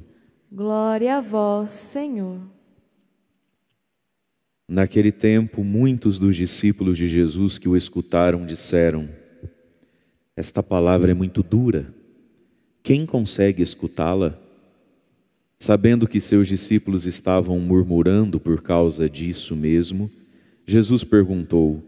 Glória 0.50 1.18
a 1.18 1.20
vós, 1.20 1.72
Senhor. 1.72 2.40
Naquele 4.66 5.12
tempo, 5.12 5.62
muitos 5.62 6.18
dos 6.18 6.34
discípulos 6.34 6.96
de 6.96 7.06
Jesus 7.06 7.58
que 7.58 7.68
o 7.68 7.76
escutaram 7.76 8.46
disseram: 8.46 9.10
Esta 10.34 10.62
palavra 10.62 11.10
é 11.10 11.14
muito 11.14 11.42
dura. 11.42 11.94
Quem 12.82 13.04
consegue 13.04 13.62
escutá-la? 13.62 14.40
Sabendo 15.58 16.08
que 16.08 16.22
seus 16.22 16.48
discípulos 16.48 17.04
estavam 17.04 17.60
murmurando 17.60 18.40
por 18.40 18.62
causa 18.62 19.10
disso 19.10 19.54
mesmo, 19.54 20.10
Jesus 20.66 21.04
perguntou: 21.04 21.82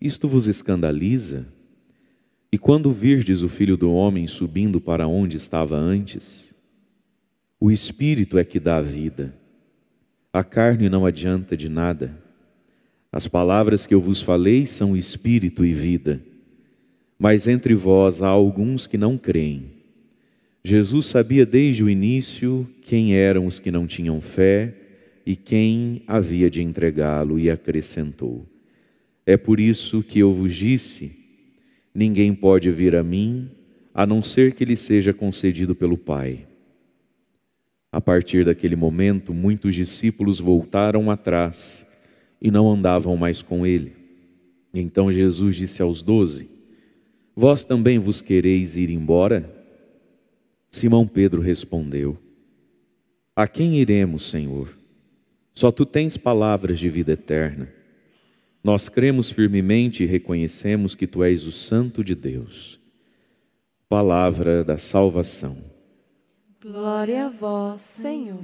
Isto 0.00 0.26
vos 0.26 0.46
escandaliza? 0.46 1.46
E 2.50 2.56
quando 2.56 2.90
virdes 2.90 3.42
o 3.42 3.48
filho 3.48 3.76
do 3.76 3.92
homem 3.92 4.26
subindo 4.26 4.80
para 4.80 5.06
onde 5.06 5.36
estava 5.36 5.76
antes? 5.76 6.54
O 7.60 7.70
espírito 7.70 8.38
é 8.38 8.44
que 8.44 8.58
dá 8.58 8.78
a 8.78 8.82
vida. 8.82 9.36
A 10.32 10.42
carne 10.42 10.88
não 10.88 11.04
adianta 11.04 11.54
de 11.54 11.68
nada. 11.68 12.16
As 13.12 13.28
palavras 13.28 13.86
que 13.86 13.94
eu 13.94 14.00
vos 14.00 14.22
falei 14.22 14.64
são 14.64 14.96
espírito 14.96 15.64
e 15.64 15.74
vida. 15.74 16.22
Mas 17.18 17.46
entre 17.46 17.74
vós 17.74 18.22
há 18.22 18.28
alguns 18.28 18.86
que 18.86 18.96
não 18.96 19.18
creem. 19.18 19.72
Jesus 20.64 21.06
sabia 21.06 21.44
desde 21.44 21.84
o 21.84 21.90
início 21.90 22.66
quem 22.82 23.14
eram 23.14 23.44
os 23.44 23.58
que 23.58 23.70
não 23.70 23.86
tinham 23.86 24.20
fé 24.20 24.77
e 25.28 25.36
quem 25.36 26.02
havia 26.06 26.48
de 26.48 26.62
entregá-lo, 26.62 27.38
e 27.38 27.50
acrescentou: 27.50 28.46
É 29.26 29.36
por 29.36 29.60
isso 29.60 30.02
que 30.02 30.20
eu 30.20 30.32
vos 30.32 30.56
disse: 30.56 31.12
ninguém 31.94 32.34
pode 32.34 32.70
vir 32.70 32.96
a 32.96 33.02
mim 33.02 33.50
a 33.92 34.06
não 34.06 34.22
ser 34.22 34.54
que 34.54 34.64
lhe 34.64 34.74
seja 34.74 35.12
concedido 35.12 35.74
pelo 35.74 35.98
Pai. 35.98 36.46
A 37.92 38.00
partir 38.00 38.42
daquele 38.42 38.74
momento, 38.74 39.34
muitos 39.34 39.74
discípulos 39.74 40.40
voltaram 40.40 41.10
atrás 41.10 41.86
e 42.40 42.50
não 42.50 42.66
andavam 42.72 43.14
mais 43.14 43.42
com 43.42 43.66
ele. 43.66 43.92
Então 44.72 45.12
Jesus 45.12 45.56
disse 45.56 45.82
aos 45.82 46.00
doze: 46.00 46.48
Vós 47.36 47.64
também 47.64 47.98
vos 47.98 48.22
quereis 48.22 48.76
ir 48.76 48.88
embora? 48.88 49.54
Simão 50.70 51.06
Pedro 51.06 51.42
respondeu: 51.42 52.16
A 53.36 53.46
quem 53.46 53.76
iremos, 53.76 54.22
Senhor? 54.22 54.77
Só 55.58 55.72
tu 55.72 55.84
tens 55.84 56.16
palavras 56.16 56.78
de 56.78 56.88
vida 56.88 57.14
eterna. 57.14 57.68
Nós 58.62 58.88
cremos 58.88 59.28
firmemente 59.28 60.04
e 60.04 60.06
reconhecemos 60.06 60.94
que 60.94 61.04
tu 61.04 61.20
és 61.24 61.48
o 61.48 61.50
Santo 61.50 62.04
de 62.04 62.14
Deus. 62.14 62.78
Palavra 63.88 64.62
da 64.62 64.78
salvação. 64.78 65.58
Glória 66.62 67.26
a 67.26 67.28
vós, 67.28 67.80
Senhor. 67.80 68.38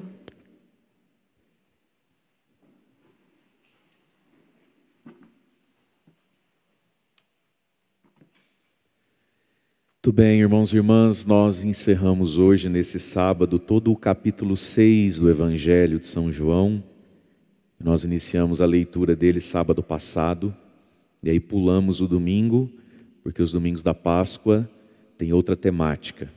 Muito 10.02 10.12
bem, 10.12 10.40
irmãos 10.40 10.72
e 10.72 10.76
irmãs, 10.78 11.24
nós 11.24 11.64
encerramos 11.64 12.38
hoje, 12.38 12.68
nesse 12.68 12.98
sábado, 12.98 13.60
todo 13.60 13.92
o 13.92 13.96
capítulo 13.96 14.56
6 14.56 15.20
do 15.20 15.30
Evangelho 15.30 16.00
de 16.00 16.06
São 16.06 16.32
João. 16.32 16.82
Nós 17.84 18.02
iniciamos 18.02 18.62
a 18.62 18.66
leitura 18.66 19.14
dele 19.14 19.42
sábado 19.42 19.82
passado, 19.82 20.56
e 21.22 21.28
aí 21.28 21.38
pulamos 21.38 22.00
o 22.00 22.08
domingo, 22.08 22.72
porque 23.22 23.42
os 23.42 23.52
domingos 23.52 23.82
da 23.82 23.92
Páscoa 23.92 24.66
têm 25.18 25.34
outra 25.34 25.54
temática. 25.54 26.32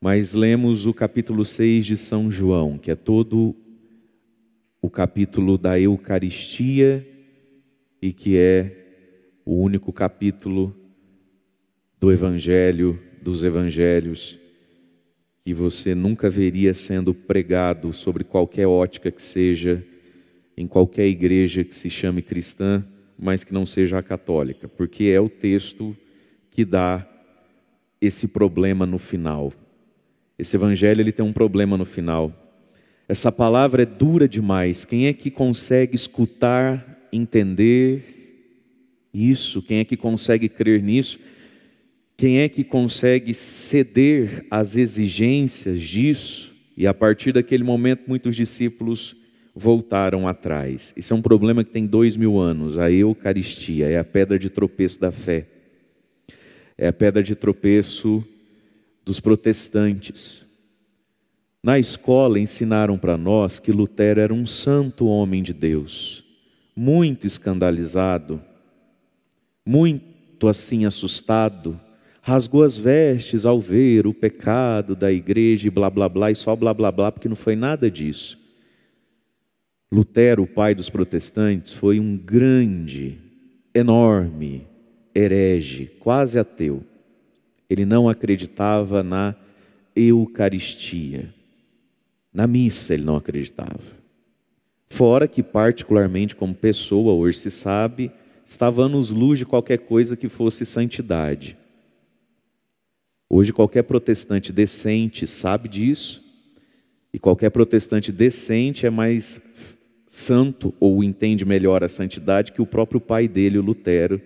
Mas 0.00 0.32
lemos 0.32 0.86
o 0.86 0.94
capítulo 0.94 1.44
6 1.44 1.84
de 1.84 1.96
São 1.98 2.30
João, 2.30 2.78
que 2.78 2.90
é 2.90 2.94
todo 2.94 3.54
o 4.80 4.88
capítulo 4.88 5.58
da 5.58 5.78
Eucaristia 5.78 7.06
e 8.00 8.10
que 8.10 8.34
é 8.38 8.74
o 9.44 9.56
único 9.56 9.92
capítulo 9.92 10.74
do 12.00 12.10
Evangelho, 12.10 12.98
dos 13.20 13.44
Evangelhos, 13.44 14.38
que 15.44 15.52
você 15.52 15.94
nunca 15.94 16.30
veria 16.30 16.72
sendo 16.72 17.12
pregado 17.12 17.92
sobre 17.92 18.24
qualquer 18.24 18.66
ótica 18.66 19.10
que 19.10 19.20
seja, 19.20 19.91
em 20.56 20.66
qualquer 20.66 21.06
igreja 21.06 21.64
que 21.64 21.74
se 21.74 21.88
chame 21.88 22.22
cristã, 22.22 22.84
mas 23.18 23.44
que 23.44 23.54
não 23.54 23.64
seja 23.64 23.98
a 23.98 24.02
católica, 24.02 24.68
porque 24.68 25.04
é 25.04 25.20
o 25.20 25.28
texto 25.28 25.96
que 26.50 26.64
dá 26.64 27.06
esse 28.00 28.28
problema 28.28 28.84
no 28.84 28.98
final. 28.98 29.52
Esse 30.38 30.56
evangelho 30.56 31.00
ele 31.00 31.12
tem 31.12 31.24
um 31.24 31.32
problema 31.32 31.76
no 31.76 31.84
final. 31.84 32.32
Essa 33.08 33.30
palavra 33.30 33.82
é 33.82 33.86
dura 33.86 34.28
demais. 34.28 34.84
Quem 34.84 35.06
é 35.06 35.12
que 35.12 35.30
consegue 35.30 35.94
escutar, 35.94 37.08
entender 37.12 38.04
isso? 39.14 39.62
Quem 39.62 39.78
é 39.78 39.84
que 39.84 39.96
consegue 39.96 40.48
crer 40.48 40.82
nisso? 40.82 41.18
Quem 42.16 42.40
é 42.40 42.48
que 42.48 42.64
consegue 42.64 43.34
ceder 43.34 44.46
às 44.50 44.76
exigências 44.76 45.80
disso? 45.80 46.54
E 46.76 46.86
a 46.86 46.94
partir 46.94 47.32
daquele 47.32 47.64
momento, 47.64 48.04
muitos 48.08 48.34
discípulos 48.34 49.16
voltaram 49.54 50.26
atrás. 50.26 50.92
Isso 50.96 51.12
é 51.12 51.16
um 51.16 51.22
problema 51.22 51.62
que 51.62 51.70
tem 51.70 51.86
dois 51.86 52.16
mil 52.16 52.38
anos. 52.38 52.78
A 52.78 52.90
Eucaristia 52.90 53.88
é 53.88 53.98
a 53.98 54.04
pedra 54.04 54.38
de 54.38 54.48
tropeço 54.48 55.00
da 55.00 55.12
fé. 55.12 55.46
É 56.76 56.88
a 56.88 56.92
pedra 56.92 57.22
de 57.22 57.34
tropeço 57.34 58.24
dos 59.04 59.20
protestantes. 59.20 60.44
Na 61.62 61.78
escola 61.78 62.40
ensinaram 62.40 62.98
para 62.98 63.16
nós 63.16 63.60
que 63.60 63.70
Lutero 63.70 64.20
era 64.20 64.34
um 64.34 64.44
santo 64.44 65.06
homem 65.06 65.42
de 65.42 65.52
Deus, 65.52 66.24
muito 66.74 67.24
escandalizado, 67.24 68.42
muito 69.64 70.48
assim 70.48 70.84
assustado, 70.86 71.80
rasgou 72.20 72.64
as 72.64 72.76
vestes 72.76 73.46
ao 73.46 73.60
ver 73.60 74.08
o 74.08 74.14
pecado 74.14 74.96
da 74.96 75.12
igreja 75.12 75.68
e 75.68 75.70
blá 75.70 75.88
blá 75.88 76.08
blá 76.08 76.32
e 76.32 76.34
só 76.34 76.56
blá 76.56 76.74
blá 76.74 76.90
blá, 76.90 77.12
porque 77.12 77.28
não 77.28 77.36
foi 77.36 77.54
nada 77.54 77.88
disso. 77.88 78.41
Lutero, 79.92 80.44
o 80.44 80.46
pai 80.46 80.74
dos 80.74 80.88
protestantes, 80.88 81.70
foi 81.70 82.00
um 82.00 82.16
grande, 82.16 83.18
enorme 83.74 84.66
herege, 85.14 85.84
quase 86.00 86.38
ateu. 86.38 86.82
Ele 87.68 87.84
não 87.84 88.08
acreditava 88.08 89.02
na 89.02 89.34
Eucaristia. 89.94 91.34
Na 92.32 92.46
missa 92.46 92.94
ele 92.94 93.02
não 93.02 93.16
acreditava. 93.16 93.82
Fora 94.88 95.28
que, 95.28 95.42
particularmente 95.42 96.34
como 96.34 96.54
pessoa, 96.54 97.12
hoje 97.12 97.40
se 97.40 97.50
sabe, 97.50 98.10
estava 98.46 98.84
anos 98.84 99.10
luz 99.10 99.38
de 99.38 99.44
qualquer 99.44 99.80
coisa 99.80 100.16
que 100.16 100.26
fosse 100.26 100.64
santidade. 100.64 101.54
Hoje 103.28 103.52
qualquer 103.52 103.82
protestante 103.82 104.54
decente 104.54 105.26
sabe 105.26 105.68
disso, 105.68 106.22
e 107.12 107.18
qualquer 107.18 107.50
protestante 107.50 108.10
decente 108.10 108.86
é 108.86 108.90
mais 108.90 109.38
santo 110.14 110.74
ou 110.78 111.02
entende 111.02 111.42
melhor 111.42 111.82
a 111.82 111.88
santidade 111.88 112.52
que 112.52 112.60
o 112.60 112.66
próprio 112.66 113.00
pai 113.00 113.26
dele, 113.26 113.56
o 113.56 113.62
Lutero, 113.62 114.20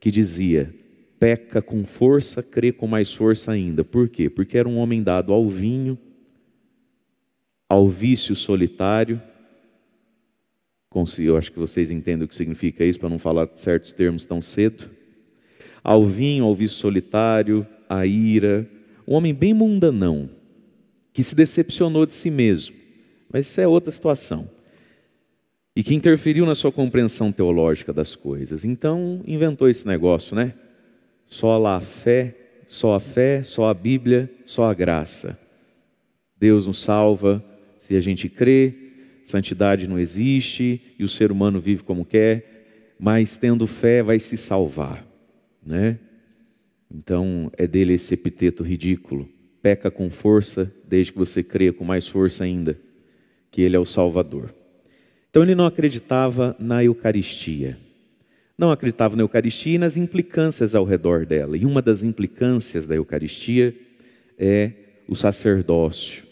que 0.00 0.10
dizia: 0.10 0.74
peca 1.20 1.60
com 1.60 1.84
força, 1.84 2.42
crê 2.42 2.72
com 2.72 2.86
mais 2.86 3.12
força 3.12 3.52
ainda. 3.52 3.84
Por 3.84 4.08
quê? 4.08 4.30
Porque 4.30 4.56
era 4.56 4.66
um 4.66 4.78
homem 4.78 5.02
dado 5.02 5.30
ao 5.30 5.46
vinho, 5.46 5.98
ao 7.68 7.86
vício 7.90 8.34
solitário. 8.34 9.20
Eu 11.18 11.36
acho 11.36 11.52
que 11.52 11.58
vocês 11.58 11.90
entendem 11.90 12.24
o 12.24 12.28
que 12.28 12.34
significa 12.34 12.82
isso, 12.82 12.98
para 12.98 13.08
não 13.10 13.18
falar 13.18 13.50
certos 13.54 13.92
termos 13.92 14.24
tão 14.24 14.40
cedo. 14.40 14.90
Ao 15.84 16.06
vinho, 16.06 16.44
ao 16.44 16.54
vício 16.54 16.78
solitário, 16.78 17.66
à 17.86 18.06
ira. 18.06 18.66
Um 19.06 19.14
homem 19.14 19.34
bem 19.34 19.52
mundanão, 19.52 20.30
que 21.12 21.22
se 21.22 21.34
decepcionou 21.34 22.06
de 22.06 22.14
si 22.14 22.30
mesmo. 22.30 22.76
Mas 23.30 23.46
isso 23.46 23.60
é 23.60 23.68
outra 23.68 23.90
situação 23.90 24.48
e 25.74 25.82
que 25.82 25.94
interferiu 25.94 26.44
na 26.44 26.54
sua 26.54 26.70
compreensão 26.70 27.32
teológica 27.32 27.92
das 27.92 28.14
coisas. 28.14 28.64
Então, 28.64 29.22
inventou 29.26 29.68
esse 29.68 29.86
negócio, 29.86 30.36
né? 30.36 30.54
Só 31.26 31.56
lá 31.56 31.76
a 31.76 31.80
fé, 31.80 32.36
só 32.66 32.94
a 32.94 33.00
fé, 33.00 33.42
só 33.42 33.68
a 33.68 33.74
Bíblia, 33.74 34.30
só 34.44 34.64
a 34.64 34.74
graça. 34.74 35.38
Deus 36.38 36.66
nos 36.66 36.78
salva 36.78 37.42
se 37.78 37.96
a 37.96 38.00
gente 38.00 38.28
crê, 38.28 38.74
santidade 39.24 39.88
não 39.88 39.98
existe 39.98 40.80
e 40.98 41.04
o 41.04 41.08
ser 41.08 41.32
humano 41.32 41.58
vive 41.58 41.82
como 41.82 42.04
quer, 42.04 42.94
mas 42.98 43.36
tendo 43.36 43.66
fé 43.66 44.02
vai 44.02 44.18
se 44.18 44.36
salvar, 44.36 45.06
né? 45.64 45.98
Então, 46.94 47.50
é 47.56 47.66
dele 47.66 47.94
esse 47.94 48.12
epiteto 48.12 48.62
ridículo. 48.62 49.28
Peca 49.62 49.90
com 49.90 50.10
força, 50.10 50.72
desde 50.86 51.12
que 51.12 51.18
você 51.18 51.42
crê 51.42 51.72
com 51.72 51.84
mais 51.84 52.06
força 52.06 52.44
ainda, 52.44 52.78
que 53.50 53.62
ele 53.62 53.74
é 53.74 53.78
o 53.78 53.86
Salvador. 53.86 54.54
Então 55.32 55.42
ele 55.42 55.54
não 55.54 55.64
acreditava 55.64 56.54
na 56.58 56.84
Eucaristia. 56.84 57.78
Não 58.58 58.70
acreditava 58.70 59.16
na 59.16 59.22
Eucaristia 59.22 59.76
e 59.76 59.78
nas 59.78 59.96
implicâncias 59.96 60.74
ao 60.74 60.84
redor 60.84 61.24
dela. 61.24 61.56
E 61.56 61.64
uma 61.64 61.80
das 61.80 62.02
implicâncias 62.02 62.84
da 62.84 62.94
Eucaristia 62.94 63.74
é 64.38 64.72
o 65.08 65.14
sacerdócio. 65.14 66.24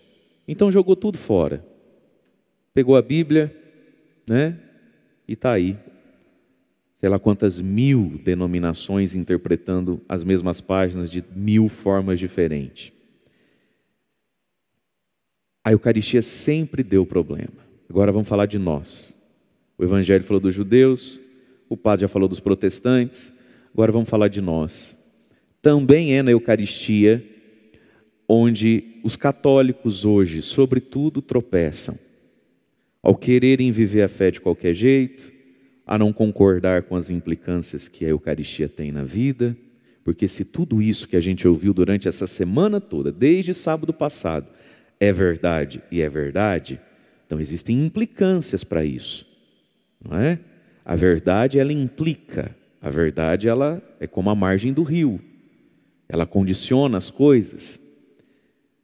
Então 0.46 0.70
jogou 0.70 0.94
tudo 0.94 1.16
fora. 1.16 1.64
Pegou 2.74 2.94
a 2.94 3.00
Bíblia, 3.00 3.56
né? 4.28 4.58
E 5.26 5.32
está 5.32 5.52
aí. 5.52 5.78
Sei 6.96 7.08
lá 7.08 7.18
quantas 7.18 7.58
mil 7.58 8.20
denominações 8.22 9.14
interpretando 9.14 9.98
as 10.06 10.22
mesmas 10.22 10.60
páginas 10.60 11.10
de 11.10 11.24
mil 11.34 11.70
formas 11.70 12.20
diferentes. 12.20 12.92
A 15.64 15.72
Eucaristia 15.72 16.20
sempre 16.20 16.82
deu 16.82 17.06
problema. 17.06 17.69
Agora 17.90 18.12
vamos 18.12 18.28
falar 18.28 18.46
de 18.46 18.56
nós. 18.56 19.12
O 19.76 19.82
Evangelho 19.82 20.22
falou 20.22 20.38
dos 20.40 20.54
judeus, 20.54 21.18
o 21.68 21.76
padre 21.76 22.02
já 22.02 22.08
falou 22.08 22.28
dos 22.28 22.38
protestantes, 22.38 23.32
agora 23.74 23.90
vamos 23.90 24.08
falar 24.08 24.28
de 24.28 24.40
nós. 24.40 24.96
Também 25.60 26.16
é 26.16 26.22
na 26.22 26.30
Eucaristia 26.30 27.26
onde 28.28 29.00
os 29.02 29.16
católicos 29.16 30.04
hoje, 30.04 30.40
sobretudo, 30.40 31.20
tropeçam. 31.20 31.98
Ao 33.02 33.16
quererem 33.16 33.72
viver 33.72 34.02
a 34.02 34.08
fé 34.08 34.30
de 34.30 34.40
qualquer 34.40 34.72
jeito, 34.72 35.32
a 35.84 35.98
não 35.98 36.12
concordar 36.12 36.84
com 36.84 36.94
as 36.94 37.10
implicâncias 37.10 37.88
que 37.88 38.04
a 38.04 38.10
Eucaristia 38.10 38.68
tem 38.68 38.92
na 38.92 39.02
vida, 39.02 39.56
porque 40.04 40.28
se 40.28 40.44
tudo 40.44 40.80
isso 40.80 41.08
que 41.08 41.16
a 41.16 41.20
gente 41.20 41.48
ouviu 41.48 41.74
durante 41.74 42.06
essa 42.06 42.28
semana 42.28 42.80
toda, 42.80 43.10
desde 43.10 43.52
sábado 43.52 43.92
passado, 43.92 44.46
é 45.00 45.12
verdade 45.12 45.82
e 45.90 46.00
é 46.00 46.08
verdade, 46.08 46.80
então 47.30 47.40
existem 47.40 47.86
implicâncias 47.86 48.64
para 48.64 48.84
isso, 48.84 49.24
não 50.04 50.18
é? 50.18 50.40
A 50.84 50.96
verdade 50.96 51.60
ela 51.60 51.72
implica, 51.72 52.56
a 52.82 52.90
verdade 52.90 53.46
ela 53.46 53.80
é 54.00 54.06
como 54.08 54.30
a 54.30 54.34
margem 54.34 54.72
do 54.72 54.82
rio, 54.82 55.20
ela 56.08 56.26
condiciona 56.26 56.98
as 56.98 57.08
coisas. 57.08 57.78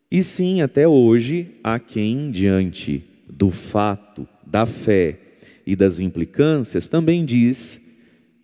E 0.08 0.22
sim, 0.22 0.62
até 0.62 0.86
hoje 0.86 1.56
há 1.64 1.80
quem 1.80 2.30
diante 2.30 3.02
do 3.28 3.50
fato 3.50 4.28
da 4.46 4.64
fé 4.64 5.18
e 5.66 5.74
das 5.74 5.98
implicâncias 5.98 6.86
também 6.86 7.24
diz 7.24 7.80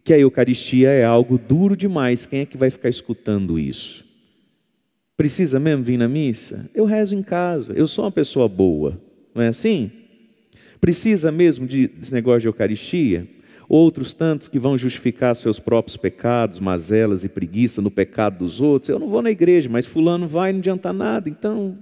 que 0.03 0.12
a 0.12 0.18
Eucaristia 0.18 0.90
é 0.90 1.05
algo 1.05 1.38
duro 1.38 1.76
demais. 1.76 2.26
Quem 2.26 2.40
é 2.40 2.44
que 2.44 2.57
vai 2.57 2.70
ficar 2.70 2.88
escutando 2.88 3.57
isso? 3.57 4.05
Precisa 5.16 5.61
mesmo 5.61 5.84
vir 5.84 5.96
na 5.96 6.09
missa? 6.09 6.68
Eu 6.74 6.86
rezo 6.86 7.14
em 7.14 7.22
casa, 7.22 7.72
eu 7.74 7.86
sou 7.86 8.05
uma 8.05 8.11
pessoa 8.11 8.48
boa. 8.48 9.00
Não 9.35 9.43
é 9.43 9.49
assim? 9.49 9.91
Precisa 10.80 11.30
mesmo 11.30 11.66
de, 11.66 11.87
desse 11.87 12.12
negócio 12.12 12.41
de 12.41 12.49
Eucaristia? 12.49 13.26
Outros 13.68 14.12
tantos 14.12 14.49
que 14.49 14.59
vão 14.59 14.76
justificar 14.76 15.35
seus 15.35 15.59
próprios 15.59 15.97
pecados, 15.97 16.59
mazelas 16.59 17.24
e 17.24 17.28
preguiça 17.28 17.80
no 17.80 17.91
pecado 17.91 18.39
dos 18.39 18.61
outros. 18.61 18.89
Eu 18.89 18.99
não 18.99 19.09
vou 19.09 19.22
na 19.22 19.30
igreja, 19.30 19.68
mas 19.70 19.87
fulano 19.87 20.26
vai, 20.28 20.53
não 20.53 20.59
adianta 20.59 20.93
nada. 20.93 21.28
Então, 21.28 21.74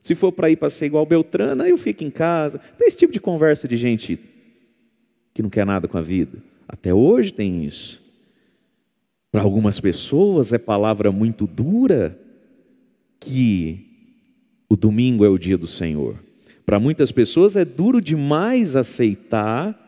se 0.00 0.14
for 0.14 0.32
para 0.32 0.50
ir 0.50 0.56
para 0.56 0.68
ser 0.68 0.86
igual 0.86 1.06
Beltrana, 1.06 1.68
eu 1.68 1.78
fico 1.78 2.02
em 2.02 2.10
casa. 2.10 2.58
Tem 2.76 2.88
esse 2.88 2.96
tipo 2.96 3.12
de 3.12 3.20
conversa 3.20 3.68
de 3.68 3.76
gente 3.76 4.18
que 5.32 5.42
não 5.42 5.48
quer 5.48 5.64
nada 5.64 5.86
com 5.86 5.96
a 5.96 6.02
vida. 6.02 6.42
Até 6.68 6.92
hoje 6.92 7.32
tem 7.32 7.64
isso. 7.64 8.02
Para 9.30 9.42
algumas 9.42 9.80
pessoas 9.80 10.52
é 10.52 10.58
palavra 10.58 11.12
muito 11.12 11.46
dura 11.46 12.18
que 13.20 13.86
o 14.68 14.76
domingo 14.76 15.24
é 15.24 15.28
o 15.28 15.38
dia 15.38 15.56
do 15.56 15.66
Senhor. 15.66 16.16
Para 16.64 16.78
muitas 16.78 17.10
pessoas 17.10 17.56
é 17.56 17.64
duro 17.64 18.00
demais 18.00 18.76
aceitar 18.76 19.78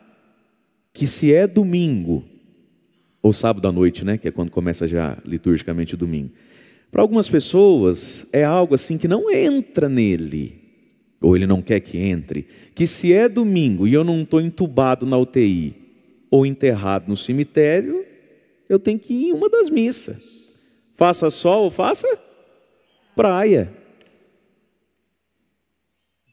que 0.93 1.07
se 1.07 1.33
é 1.33 1.45
domingo, 1.45 2.23
ou 3.21 3.33
sábado 3.33 3.67
à 3.67 3.71
noite, 3.71 4.05
né, 4.05 4.17
que 4.17 4.27
é 4.27 4.31
quando 4.31 4.49
começa 4.49 4.87
já 4.87 5.17
liturgicamente 5.25 5.95
o 5.95 5.97
domingo. 5.97 6.31
Para 6.91 7.01
algumas 7.01 7.27
pessoas 7.27 8.25
é 8.31 8.43
algo 8.43 8.75
assim 8.75 8.97
que 8.97 9.07
não 9.07 9.29
entra 9.29 9.89
nele, 9.89 10.61
ou 11.21 11.35
ele 11.35 11.45
não 11.45 11.61
quer 11.61 11.79
que 11.79 11.97
entre, 11.97 12.47
que 12.73 12.85
se 12.85 13.11
é 13.11 13.27
domingo 13.27 13.87
e 13.87 13.93
eu 13.93 14.03
não 14.03 14.21
estou 14.21 14.39
entubado 14.39 15.05
na 15.05 15.17
UTI 15.17 15.75
ou 16.29 16.45
enterrado 16.45 17.07
no 17.07 17.17
cemitério, 17.17 18.05
eu 18.69 18.79
tenho 18.79 18.99
que 18.99 19.13
ir 19.13 19.29
em 19.29 19.33
uma 19.33 19.49
das 19.49 19.69
missas. 19.69 20.17
Faça 20.93 21.29
sol 21.29 21.65
ou 21.65 21.71
faça 21.71 22.07
praia. 23.15 23.71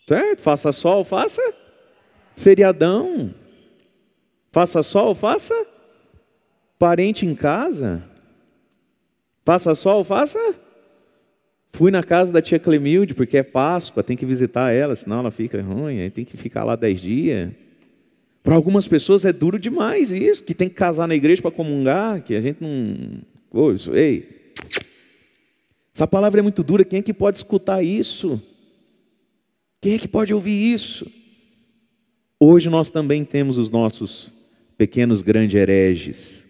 Certo? 0.07 0.41
Faça 0.41 0.73
sol, 0.73 1.05
faça 1.05 1.43
feriadão. 2.35 3.35
Faça 4.51 4.83
sol, 4.83 5.15
faça 5.15 5.55
parente 6.79 7.25
em 7.25 7.35
casa. 7.35 8.05
Faça 9.45 9.75
sol, 9.75 10.05
faça. 10.05 10.39
Fui 11.71 11.91
na 11.91 12.03
casa 12.03 12.33
da 12.33 12.43
tia 12.43 12.59
Clemilde, 12.59 13.15
porque 13.15 13.39
é 13.39 13.43
Páscoa, 13.43 14.03
tem 14.03 14.17
que 14.17 14.27
visitar 14.27 14.73
ela, 14.73 14.95
senão 14.95 15.21
ela 15.21 15.31
fica 15.31 15.61
ruim, 15.63 16.01
aí 16.01 16.11
tem 16.11 16.25
que 16.25 16.37
ficar 16.37 16.65
lá 16.65 16.77
dez 16.77 17.01
dias. 17.01 17.51
Para 18.43 18.57
algumas 18.57 18.87
pessoas 18.87 19.25
é 19.25 19.33
duro 19.33 19.59
demais 19.59 20.11
isso, 20.11 20.43
que 20.43 20.55
tem 20.55 20.69
que 20.69 20.75
casar 20.75 21.09
na 21.09 21.15
igreja 21.15 21.41
para 21.41 21.51
comungar, 21.51 22.23
que 22.23 22.35
a 22.35 22.41
gente 22.41 22.59
não. 22.61 23.23
Oh, 23.51 23.73
isso, 23.73 23.95
ei. 23.95 24.53
Essa 25.95 26.07
palavra 26.07 26.41
é 26.41 26.43
muito 26.43 26.63
dura, 26.63 26.85
quem 26.85 26.99
é 26.99 27.03
que 27.03 27.15
pode 27.15 27.39
escutar 27.39 27.83
isso? 27.83 28.43
Quem 29.83 29.95
é 29.95 29.99
que 29.99 30.07
pode 30.07 30.33
ouvir 30.33 30.73
isso? 30.73 31.11
Hoje 32.39 32.71
nós 32.71 32.89
também 32.89 33.25
temos 33.25 33.59
os 33.59 33.69
nossos 33.69 34.33
pequenos 34.79 35.23
grandes 35.23 35.57
hereges 35.57 36.49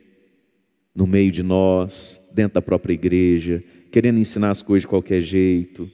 no 0.94 1.06
meio 1.06 1.32
de 1.32 1.42
nós, 1.42 2.22
dentro 2.34 2.56
da 2.56 2.62
própria 2.62 2.92
igreja, 2.92 3.64
querendo 3.90 4.18
ensinar 4.18 4.50
as 4.50 4.60
coisas 4.60 4.82
de 4.82 4.88
qualquer 4.88 5.22
jeito, 5.22 5.90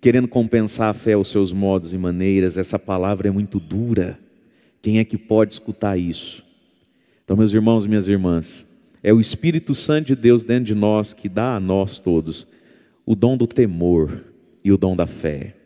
querendo 0.00 0.28
compensar 0.28 0.90
a 0.90 0.92
fé 0.92 1.14
aos 1.14 1.26
seus 1.26 1.52
modos 1.52 1.92
e 1.92 1.98
maneiras. 1.98 2.56
Essa 2.56 2.78
palavra 2.78 3.26
é 3.26 3.32
muito 3.32 3.58
dura. 3.58 4.16
Quem 4.80 5.00
é 5.00 5.04
que 5.04 5.18
pode 5.18 5.54
escutar 5.54 5.98
isso? 5.98 6.44
Então, 7.24 7.36
meus 7.36 7.52
irmãos 7.52 7.84
e 7.84 7.88
minhas 7.88 8.06
irmãs, 8.06 8.64
é 9.02 9.12
o 9.12 9.18
Espírito 9.18 9.74
Santo 9.74 10.06
de 10.06 10.14
Deus 10.14 10.44
dentro 10.44 10.66
de 10.66 10.74
nós 10.76 11.12
que 11.12 11.28
dá 11.28 11.56
a 11.56 11.60
nós 11.60 11.98
todos 11.98 12.46
o 13.04 13.16
dom 13.16 13.36
do 13.36 13.48
temor 13.48 14.24
e 14.62 14.70
o 14.70 14.78
dom 14.78 14.94
da 14.94 15.08
fé. 15.08 15.65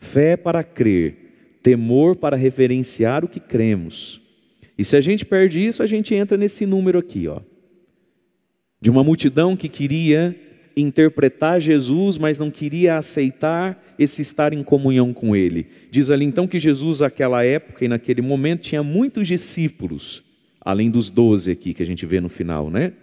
Fé 0.00 0.36
para 0.36 0.64
crer, 0.64 1.58
temor 1.62 2.16
para 2.16 2.36
referenciar 2.36 3.24
o 3.24 3.28
que 3.28 3.38
cremos. 3.38 4.20
E 4.76 4.84
se 4.84 4.96
a 4.96 5.00
gente 5.00 5.26
perde 5.26 5.64
isso, 5.64 5.82
a 5.82 5.86
gente 5.86 6.14
entra 6.14 6.38
nesse 6.38 6.64
número 6.64 6.98
aqui, 6.98 7.28
ó. 7.28 7.40
De 8.80 8.88
uma 8.90 9.04
multidão 9.04 9.54
que 9.54 9.68
queria 9.68 10.34
interpretar 10.74 11.60
Jesus, 11.60 12.16
mas 12.16 12.38
não 12.38 12.50
queria 12.50 12.96
aceitar 12.96 13.84
esse 13.98 14.22
estar 14.22 14.54
em 14.54 14.62
comunhão 14.62 15.12
com 15.12 15.36
Ele. 15.36 15.66
Diz 15.90 16.08
ali 16.08 16.24
então 16.24 16.48
que 16.48 16.58
Jesus, 16.58 17.00
naquela 17.00 17.44
época 17.44 17.84
e 17.84 17.88
naquele 17.88 18.22
momento, 18.22 18.62
tinha 18.62 18.82
muitos 18.82 19.28
discípulos, 19.28 20.24
além 20.58 20.90
dos 20.90 21.10
doze 21.10 21.50
aqui 21.50 21.74
que 21.74 21.82
a 21.82 21.86
gente 21.86 22.06
vê 22.06 22.18
no 22.18 22.30
final, 22.30 22.70
né? 22.70 22.94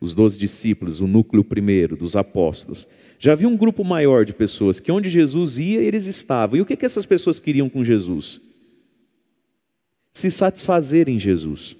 Os 0.00 0.14
doze 0.14 0.38
discípulos, 0.38 1.02
o 1.02 1.06
núcleo 1.06 1.44
primeiro 1.44 1.96
dos 1.96 2.16
apóstolos. 2.16 2.88
Já 3.18 3.32
havia 3.32 3.48
um 3.48 3.56
grupo 3.56 3.82
maior 3.82 4.24
de 4.24 4.32
pessoas 4.32 4.78
que 4.78 4.92
onde 4.92 5.08
Jesus 5.08 5.58
ia, 5.58 5.80
eles 5.80 6.06
estavam. 6.06 6.58
E 6.58 6.60
o 6.60 6.66
que, 6.66 6.76
que 6.76 6.86
essas 6.86 7.06
pessoas 7.06 7.38
queriam 7.38 7.68
com 7.68 7.84
Jesus? 7.84 8.40
Se 10.12 10.30
satisfazer 10.30 11.08
em 11.08 11.18
Jesus, 11.18 11.76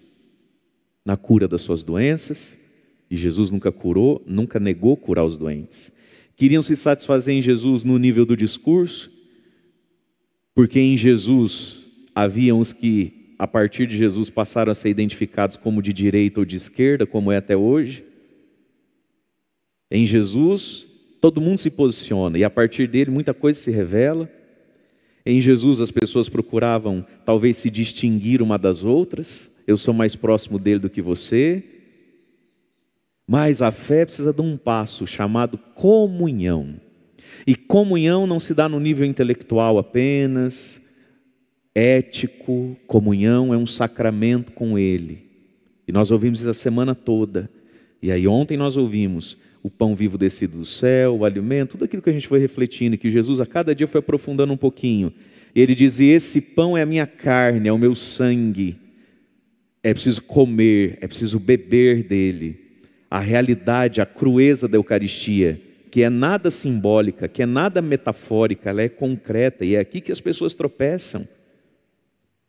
na 1.05 1.17
cura 1.17 1.47
das 1.47 1.63
suas 1.63 1.83
doenças, 1.83 2.59
e 3.11 3.17
Jesus 3.17 3.51
nunca 3.51 3.71
curou, 3.71 4.23
nunca 4.27 4.59
negou 4.59 4.97
curar 4.97 5.25
os 5.25 5.37
doentes. 5.37 5.93
Queriam 6.37 6.63
se 6.63 6.75
satisfazer 6.77 7.35
em 7.35 7.43
Jesus 7.43 7.85
no 7.85 7.99
nível 7.99 8.27
do 8.27 8.37
discurso, 8.37 9.11
porque 10.55 10.81
em 10.81 10.97
Jesus 10.97 11.87
haviam 12.15 12.61
os 12.61 12.73
que, 12.73 13.35
a 13.39 13.47
partir 13.47 13.87
de 13.87 13.97
Jesus, 13.97 14.29
passaram 14.29 14.73
a 14.73 14.75
ser 14.75 14.89
identificados 14.89 15.57
como 15.57 15.83
de 15.83 15.93
direita 15.93 16.41
ou 16.41 16.47
de 16.47 16.57
esquerda, 16.57 17.07
como 17.07 17.31
é 17.31 17.37
até 17.37 17.57
hoje. 17.57 18.05
Em 19.91 20.07
Jesus, 20.07 20.89
todo 21.27 21.41
mundo 21.41 21.59
se 21.59 21.73
posiciona 21.73 22.39
e 22.39 22.45
a 22.45 22.51
partir 22.51 22.87
dele 22.87 23.11
muita 23.11 23.35
coisa 23.35 23.59
se 23.59 23.69
revela. 23.73 24.31
Em 25.25 25.41
Jesus, 25.41 25.81
as 25.81 25.91
pessoas 25.91 26.29
procuravam 26.29 27.05
talvez 27.25 27.57
se 27.57 27.69
distinguir 27.69 28.41
uma 28.41 28.57
das 28.57 28.85
outras. 28.85 29.51
Eu 29.67 29.77
sou 29.77 29.93
mais 29.93 30.15
próximo 30.15 30.57
dele 30.57 30.79
do 30.79 30.89
que 30.89 31.03
você. 31.03 31.65
Mas 33.27 33.61
a 33.61 33.73
fé 33.73 34.05
precisa 34.05 34.33
de 34.33 34.41
um 34.41 34.57
passo 34.57 35.05
chamado 35.05 35.59
comunhão. 35.75 36.77
E 37.45 37.57
comunhão 37.57 38.25
não 38.25 38.39
se 38.39 38.55
dá 38.55 38.69
no 38.69 38.79
nível 38.79 39.05
intelectual 39.05 39.79
apenas, 39.79 40.81
ético, 41.75 42.77
comunhão 42.87 43.53
é 43.53 43.57
um 43.57 43.67
sacramento 43.67 44.53
com 44.53 44.79
Ele. 44.79 45.27
E 45.89 45.91
nós 45.91 46.13
ouvimos 46.13 46.39
isso 46.39 46.49
a 46.49 46.55
semana 46.55 46.95
toda. 46.95 47.51
E 48.01 48.13
aí 48.13 48.29
ontem 48.29 48.57
nós 48.57 48.77
ouvimos 48.77 49.37
o 49.67 49.71
pão 49.71 49.97
vivo 49.97 50.17
descido 50.17 50.59
do 50.59 50.65
céu, 50.65 51.17
o 51.17 51.25
alimento, 51.25 51.73
tudo 51.73 51.87
aquilo 51.87 52.01
que 52.01 52.09
a 52.09 52.13
gente 52.13 52.29
foi 52.29 52.39
refletindo, 52.39 52.95
e 52.95 52.99
que 52.99 53.11
Jesus 53.11 53.41
a 53.41 53.47
cada 53.47 53.75
dia 53.75 53.89
foi 53.89 53.99
aprofundando 53.99 54.53
um 54.53 54.57
pouquinho. 54.57 55.13
Ele 55.57 55.75
dizia: 55.75 56.15
Esse 56.15 56.41
pão 56.41 56.77
é 56.77 56.83
a 56.83 56.87
minha 56.87 57.07
carne, 57.07 57.69
é 57.69 57.73
o 57.73 57.79
meu 57.79 57.97
sangue. 57.97 58.79
É 59.83 59.93
preciso 59.93 60.23
comer, 60.23 60.99
é 61.01 61.09
preciso 61.09 61.41
beber 61.41 62.05
dele 62.05 62.61
a 63.11 63.19
realidade, 63.19 64.01
a 64.01 64.07
crueza 64.07 64.69
da 64.69 64.77
Eucaristia, 64.77 65.61
que 65.91 66.03
é 66.03 66.11
nada 66.11 66.49
simbólica, 66.49 67.27
que 67.27 67.43
é 67.43 67.47
nada 67.47 67.83
metafórica, 67.83 68.71
ela 68.71 68.83
é 68.83 68.89
concreta, 68.89 69.65
e 69.65 69.75
é 69.75 69.81
aqui 69.81 70.01
que 70.01 70.13
as 70.13 70.21
pessoas 70.21 70.55
tropeçam. 70.55 71.27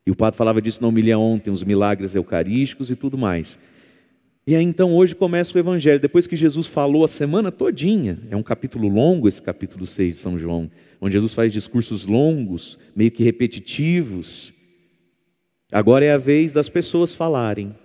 E 0.05 0.11
o 0.11 0.15
padre 0.15 0.38
falava 0.38 0.61
disso 0.61 0.82
na 0.82 0.88
homilia 0.88 1.18
ontem, 1.18 1.49
os 1.49 1.63
milagres 1.63 2.13
eucarísticos 2.15 2.91
e 2.91 2.95
tudo 2.95 3.18
mais. 3.18 3.57
E 4.48 4.56
aí 4.56 4.64
então 4.64 4.95
hoje 4.95 5.14
começa 5.14 5.54
o 5.54 5.60
Evangelho, 5.60 6.00
depois 6.00 6.26
que 6.26 6.38
Jesus 6.38 6.68
falou 6.68 7.04
a 7.04 7.08
semana 7.10 7.52
todinha, 7.52 8.18
é 8.32 8.36
um 8.38 8.41
capítulo 8.41 8.88
longo 8.88 9.28
esse 9.28 9.41
capítulo 9.41 9.86
6 9.86 10.16
de 10.16 10.22
São 10.22 10.39
João, 10.39 10.72
onde 11.02 11.12
Jesus 11.12 11.34
faz 11.34 11.52
discursos 11.52 12.06
longos, 12.06 12.80
meio 12.95 13.12
que 13.12 13.26
repetitivos. 13.26 14.54
Agora 15.70 16.06
é 16.06 16.14
a 16.14 16.18
vez 16.18 16.54
das 16.54 16.70
pessoas 16.70 17.14
falarem, 17.14 17.76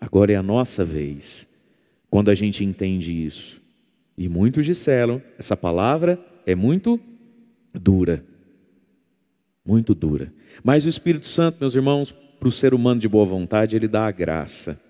agora 0.00 0.32
é 0.32 0.36
a 0.36 0.44
nossa 0.44 0.84
vez 0.84 1.44
quando 2.08 2.30
a 2.30 2.36
gente 2.36 2.64
entende 2.64 3.10
isso. 3.10 3.60
E 4.16 4.28
muitos 4.28 4.64
disseram: 4.64 5.20
essa 5.36 5.56
palavra 5.56 6.24
é 6.46 6.54
muito 6.54 7.00
dura. 7.74 8.24
Muito 9.66 9.92
dura. 9.92 10.32
Mas 10.62 10.86
o 10.86 10.88
Espírito 10.88 11.26
Santo, 11.26 11.58
meus 11.58 11.74
irmãos, 11.74 12.12
para 12.38 12.48
o 12.48 12.52
ser 12.52 12.74
humano 12.74 13.00
de 13.00 13.08
boa 13.08 13.24
vontade, 13.24 13.74
ele 13.74 13.88
dá 13.88 14.06
a 14.06 14.12
graça. 14.12 14.85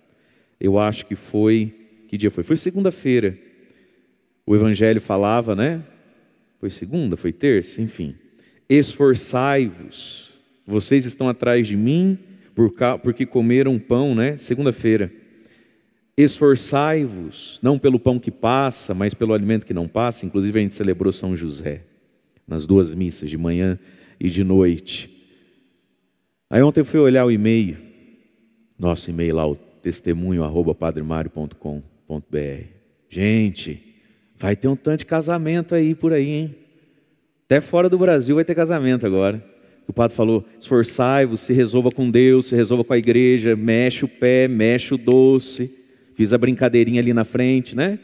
Eu 0.61 0.79
acho 0.79 1.07
que 1.07 1.15
foi. 1.15 1.75
Que 2.09 2.17
dia 2.17 2.31
foi? 2.31 2.45
Foi 2.45 2.57
segunda-feira. 2.57 3.39
O 4.47 4.55
Evangelho 4.55 5.01
falava, 5.01 5.57
né? 5.57 5.83
Foi 6.59 6.71
segunda, 6.71 7.17
foi 7.17 7.33
terça, 7.33 7.83
enfim. 7.83 8.15
Esforçai-vos, 8.69 10.33
vocês 10.67 11.05
estão 11.05 11.29
atrás 11.29 11.67
de 11.67 11.77
mim 11.77 12.19
porque 13.03 13.27
comeram 13.27 13.79
pão, 13.79 14.15
né? 14.15 14.37
Segunda-feira. 14.37 15.13
Esforçai-vos, 16.17 17.61
não 17.63 17.79
pelo 17.79 18.01
pão 18.01 18.19
que 18.19 18.31
passa, 18.31 18.95
mas 18.95 19.13
pelo 19.13 19.35
alimento 19.35 19.67
que 19.67 19.75
não 19.75 19.87
passa. 19.87 20.25
Inclusive, 20.25 20.59
a 20.59 20.63
gente 20.63 20.75
celebrou 20.75 21.13
São 21.13 21.37
José, 21.37 21.83
nas 22.49 22.67
duas 22.67 22.95
missas, 22.95 23.29
de 23.29 23.37
manhã 23.37 23.79
e 24.19 24.31
de 24.31 24.43
noite. 24.43 25.13
Aí 26.49 26.63
ontem 26.63 26.81
eu 26.81 26.85
fui 26.87 27.01
olhar 27.01 27.27
o 27.27 27.31
e-mail, 27.31 27.77
nosso 28.79 29.11
e-mail 29.11 29.37
lá, 29.37 29.47
o 29.47 29.57
testemunho 29.87 30.43
arroba 30.43 30.75
padremario.com.br. 30.75 31.81
Gente, 33.09 33.95
vai 34.37 34.57
ter 34.57 34.67
um 34.67 34.75
tanto 34.75 34.99
de 34.99 35.07
casamento 35.07 35.77
aí 35.77 35.95
por 35.95 36.13
aí, 36.13 36.29
hein? 36.29 36.57
Até 37.45 37.61
fora 37.61 37.89
do 37.89 37.97
Brasil 37.97 38.35
vai 38.35 38.45
ter 38.45 38.57
casamento 38.57 39.07
agora. 39.07 39.41
O 39.87 39.93
padre 39.93 40.17
falou: 40.17 40.45
esforçai-vos, 40.59 41.39
se 41.39 41.53
resolva 41.53 41.91
com 41.91 42.11
Deus, 42.11 42.47
se 42.47 42.57
resolva 42.57 42.83
com 42.83 42.95
a 42.95 42.99
igreja, 42.99 43.55
mexe 43.55 44.05
o 44.05 44.09
pé, 44.09 44.49
mexe 44.49 44.93
o 44.93 44.99
doce. 44.99 45.73
Fiz 46.15 46.33
a 46.33 46.39
brincadeirinha 46.39 47.01
ali 47.01 47.13
na 47.13 47.25
frente, 47.25 47.77
né? 47.77 48.01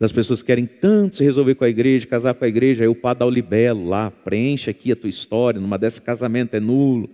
Das 0.00 0.12
pessoas 0.12 0.40
que 0.40 0.46
querem 0.46 0.64
tanto 0.64 1.16
se 1.16 1.24
resolver 1.24 1.56
com 1.56 1.64
a 1.64 1.68
igreja, 1.68 2.06
casar 2.06 2.32
com 2.32 2.46
a 2.46 2.48
igreja, 2.48 2.84
aí 2.84 2.88
o 2.88 2.94
padre 2.94 3.18
dá 3.20 3.26
o 3.26 3.30
libelo 3.30 3.86
lá, 3.86 4.10
preenche 4.10 4.70
aqui 4.70 4.90
a 4.90 4.96
tua 4.96 5.10
história, 5.10 5.60
numa 5.60 5.76
dessa 5.76 6.00
casamento 6.00 6.54
é 6.54 6.60
nulo. 6.60 7.10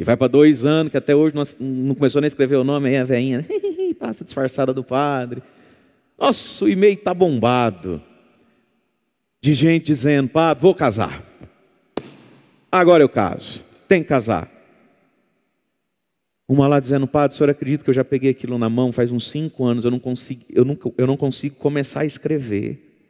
E 0.00 0.02
vai 0.04 0.16
para 0.16 0.28
dois 0.28 0.64
anos, 0.64 0.90
que 0.90 0.96
até 0.96 1.14
hoje 1.14 1.34
não, 1.34 1.94
começou 1.94 2.22
nem 2.22 2.26
a 2.26 2.28
escrever 2.28 2.56
o 2.56 2.64
nome, 2.64 2.88
aí 2.88 2.96
a 2.96 3.04
veinha, 3.04 3.38
né? 3.38 3.44
passa 4.00 4.24
disfarçada 4.24 4.72
do 4.72 4.82
padre. 4.82 5.42
Nossa, 6.18 6.64
o 6.64 6.70
e-mail 6.70 6.94
está 6.94 7.12
bombado. 7.12 8.02
De 9.42 9.52
gente 9.52 9.84
dizendo, 9.84 10.30
padre, 10.30 10.62
vou 10.62 10.74
casar. 10.74 11.22
Agora 12.72 13.02
eu 13.02 13.10
caso. 13.10 13.62
Tem 13.86 14.02
que 14.02 14.08
casar. 14.08 14.50
Uma 16.48 16.66
lá 16.66 16.80
dizendo, 16.80 17.06
padre, 17.06 17.34
o 17.34 17.36
senhor 17.36 17.50
acredita 17.50 17.84
que 17.84 17.90
eu 17.90 17.94
já 17.94 18.02
peguei 18.02 18.30
aquilo 18.30 18.56
na 18.56 18.70
mão 18.70 18.92
faz 18.92 19.12
uns 19.12 19.28
cinco 19.28 19.66
anos, 19.66 19.84
eu 19.84 19.90
não 19.90 19.98
consigo, 19.98 20.46
eu 20.48 20.64
eu 20.96 21.06
não 21.06 21.16
consigo 21.18 21.56
começar 21.56 22.00
a 22.00 22.06
escrever. 22.06 23.04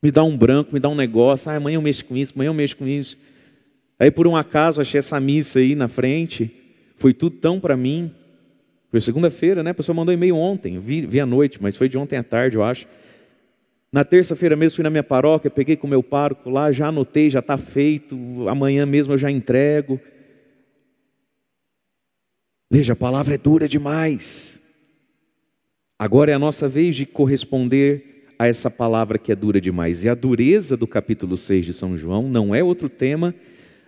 Me 0.00 0.12
dá 0.12 0.22
um 0.22 0.38
branco, 0.38 0.72
me 0.72 0.78
dá 0.78 0.88
um 0.88 0.94
negócio, 0.94 1.50
ah, 1.50 1.56
amanhã 1.56 1.78
eu 1.78 1.82
mexo 1.82 2.04
com 2.04 2.16
isso, 2.16 2.32
amanhã 2.36 2.50
eu 2.50 2.54
mexo 2.54 2.76
com 2.76 2.86
isso. 2.86 3.18
Aí 4.00 4.10
por 4.10 4.26
um 4.26 4.34
acaso 4.34 4.80
achei 4.80 4.98
essa 4.98 5.20
missa 5.20 5.58
aí 5.58 5.74
na 5.74 5.86
frente, 5.86 6.50
foi 6.96 7.12
tudo 7.12 7.36
tão 7.36 7.60
para 7.60 7.76
mim. 7.76 8.10
Foi 8.90 8.98
segunda-feira, 8.98 9.62
né? 9.62 9.70
A 9.70 9.74
pessoa 9.74 9.94
mandou 9.94 10.12
e-mail 10.12 10.36
ontem, 10.36 10.78
vi, 10.80 11.02
vi 11.02 11.20
à 11.20 11.26
noite, 11.26 11.62
mas 11.62 11.76
foi 11.76 11.86
de 11.86 11.98
ontem 11.98 12.16
à 12.16 12.22
tarde, 12.22 12.56
eu 12.56 12.64
acho. 12.64 12.86
Na 13.92 14.02
terça-feira 14.02 14.56
mesmo 14.56 14.76
fui 14.76 14.82
na 14.82 14.88
minha 14.88 15.02
paróquia, 15.02 15.50
peguei 15.50 15.76
com 15.76 15.86
o 15.86 15.90
meu 15.90 16.02
pároco 16.02 16.48
lá, 16.48 16.72
já 16.72 16.86
anotei, 16.86 17.28
já 17.28 17.40
está 17.40 17.58
feito, 17.58 18.16
amanhã 18.48 18.86
mesmo 18.86 19.12
eu 19.12 19.18
já 19.18 19.30
entrego. 19.30 20.00
Veja, 22.70 22.94
a 22.94 22.96
palavra 22.96 23.34
é 23.34 23.38
dura 23.38 23.68
demais. 23.68 24.62
Agora 25.98 26.30
é 26.30 26.34
a 26.34 26.38
nossa 26.38 26.66
vez 26.66 26.96
de 26.96 27.04
corresponder 27.04 28.24
a 28.38 28.46
essa 28.46 28.70
palavra 28.70 29.18
que 29.18 29.30
é 29.30 29.36
dura 29.36 29.60
demais. 29.60 30.04
E 30.04 30.08
a 30.08 30.14
dureza 30.14 30.74
do 30.74 30.86
capítulo 30.86 31.36
6 31.36 31.66
de 31.66 31.74
São 31.74 31.98
João 31.98 32.28
não 32.30 32.54
é 32.54 32.64
outro 32.64 32.88
tema 32.88 33.34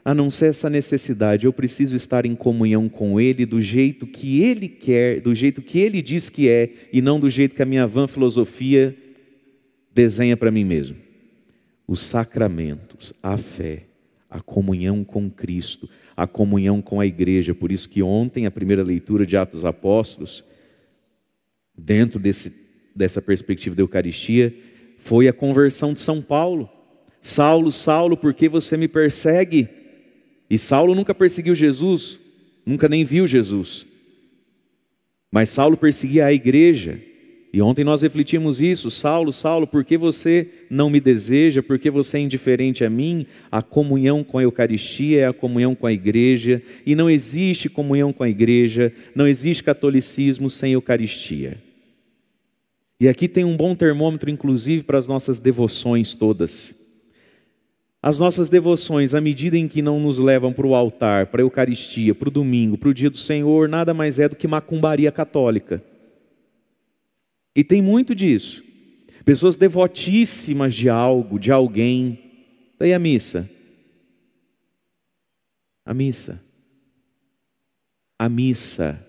a 0.05 0.15
não 0.15 0.29
ser 0.29 0.47
essa 0.47 0.69
necessidade. 0.69 1.47
Eu 1.47 1.53
preciso 1.53 1.95
estar 1.95 2.27
em 2.27 2.35
comunhão 2.35 2.89
com 2.89 3.21
Ele 3.21 3.47
do 3.47 3.61
jeito 3.61 4.07
que 4.07 4.43
Ele 4.43 4.69
quer, 4.69 5.21
do 5.21 5.35
jeito 5.35 5.63
que 5.63 5.79
Ele 5.79 6.03
diz 6.03 6.29
que 6.29 6.49
é, 6.49 6.71
e 6.93 7.01
não 7.01 7.21
do 7.21 7.31
jeito 7.31 7.55
que 7.55 7.63
a 7.63 7.67
minha 7.67 7.87
vã 7.87 8.07
filosofia 8.09 8.97
desenha 9.95 10.37
para 10.37 10.51
mim 10.51 10.65
mesmo. 10.65 10.97
Os 11.87 12.01
sacramentos, 12.01 13.13
a 13.23 13.37
fé, 13.37 13.85
a 14.29 14.41
comunhão 14.41 15.05
com 15.05 15.31
Cristo, 15.31 15.89
a 16.17 16.27
comunhão 16.27 16.81
com 16.81 17.01
a 17.01 17.07
igreja. 17.07 17.55
Por 17.55 17.71
isso 17.71 17.89
que 17.89 18.03
ontem 18.03 18.47
a 18.47 18.51
primeira 18.51 18.83
leitura 18.83 19.27
de 19.27 19.37
Atos 19.37 19.65
Apóstolos, 19.65 20.45
dentro 21.77 22.19
desse, 22.19 22.53
dessa 22.95 23.21
perspectiva 23.21 23.77
da 23.77 23.83
Eucaristia, 23.83 24.55
foi 24.99 25.29
a 25.29 25.33
conversão 25.33 25.93
de 25.93 26.01
São 26.01 26.23
Paulo. 26.23 26.69
Saulo, 27.21 27.71
Saulo, 27.71 28.17
por 28.17 28.35
que 28.35 28.49
você 28.49 28.77
me 28.77 28.89
persegue? 28.89 29.82
E 30.53 30.59
Saulo 30.59 30.95
nunca 30.95 31.15
perseguiu 31.15 31.55
Jesus, 31.55 32.21
nunca 32.67 32.87
nem 32.87 33.07
viu 33.07 33.27
Jesus. 33.27 33.87
Mas 35.31 35.49
Saulo 35.49 35.79
perseguia 35.79 36.27
a 36.27 36.33
igreja. 36.33 37.01
E 37.55 37.63
ontem 37.63 37.83
nós 37.83 38.03
refletimos 38.03 38.61
isso. 38.61 38.91
Saulo, 38.91 39.33
Saulo, 39.33 39.67
por 39.67 39.83
que 39.83 39.97
você 39.97 40.47
não 40.69 40.91
me 40.91 41.01
deseja? 41.01 41.63
Por 41.63 41.79
que 41.79 41.91
você 41.91 42.19
é 42.19 42.21
indiferente 42.21 42.85
a 42.85 42.91
mim? 42.91 43.25
A 43.51 43.63
comunhão 43.63 44.23
com 44.23 44.37
a 44.37 44.43
Eucaristia 44.43 45.23
é 45.23 45.27
a 45.27 45.33
comunhão 45.33 45.75
com 45.75 45.87
a 45.87 45.93
igreja. 45.93 46.63
E 46.85 46.95
não 46.95 47.09
existe 47.09 47.71
comunhão 47.71 48.13
com 48.13 48.23
a 48.23 48.29
igreja, 48.29 48.93
não 49.15 49.27
existe 49.27 49.65
catolicismo 49.65 50.51
sem 50.51 50.75
Eucaristia. 50.75 51.57
E 53.01 53.09
aqui 53.09 53.27
tem 53.27 53.43
um 53.43 53.57
bom 53.57 53.75
termômetro, 53.75 54.29
inclusive, 54.29 54.83
para 54.85 54.99
as 54.99 55.07
nossas 55.07 55.39
devoções 55.39 56.13
todas. 56.13 56.82
As 58.03 58.19
nossas 58.19 58.49
devoções, 58.49 59.15
à 59.15 59.21
medida 59.21 59.57
em 59.57 59.69
que 59.69 59.81
não 59.81 60.01
nos 60.01 60.19
levam 60.19 60.53
para 60.53 60.67
o 60.67 60.75
altar, 60.75 61.29
para 61.29 61.41
a 61.41 61.45
Eucaristia, 61.45 62.13
para 62.13 62.29
o 62.29 62.33
domingo, 62.33 62.77
para 62.77 62.89
o 62.89 62.95
dia 62.95 63.09
do 63.09 63.17
Senhor, 63.17 63.69
nada 63.69 63.95
mais 63.95 64.19
é 64.19 64.29
do 64.29 64.35
que 64.35 64.49
macumbaria 64.49 65.13
católica. 65.13 65.81
E 67.55 67.63
tem 67.63 67.81
muito 67.81 68.13
disso. 68.13 68.65
Pessoas 69.25 69.55
devotíssimas 69.55 70.75
de 70.75 70.89
algo, 70.89 71.39
de 71.39 71.53
alguém. 71.53 72.19
Daí 72.77 72.93
a 72.93 72.99
missa. 72.99 73.49
A 75.87 75.95
missa. 75.95 76.43
A 78.19 78.29
missa. 78.29 79.07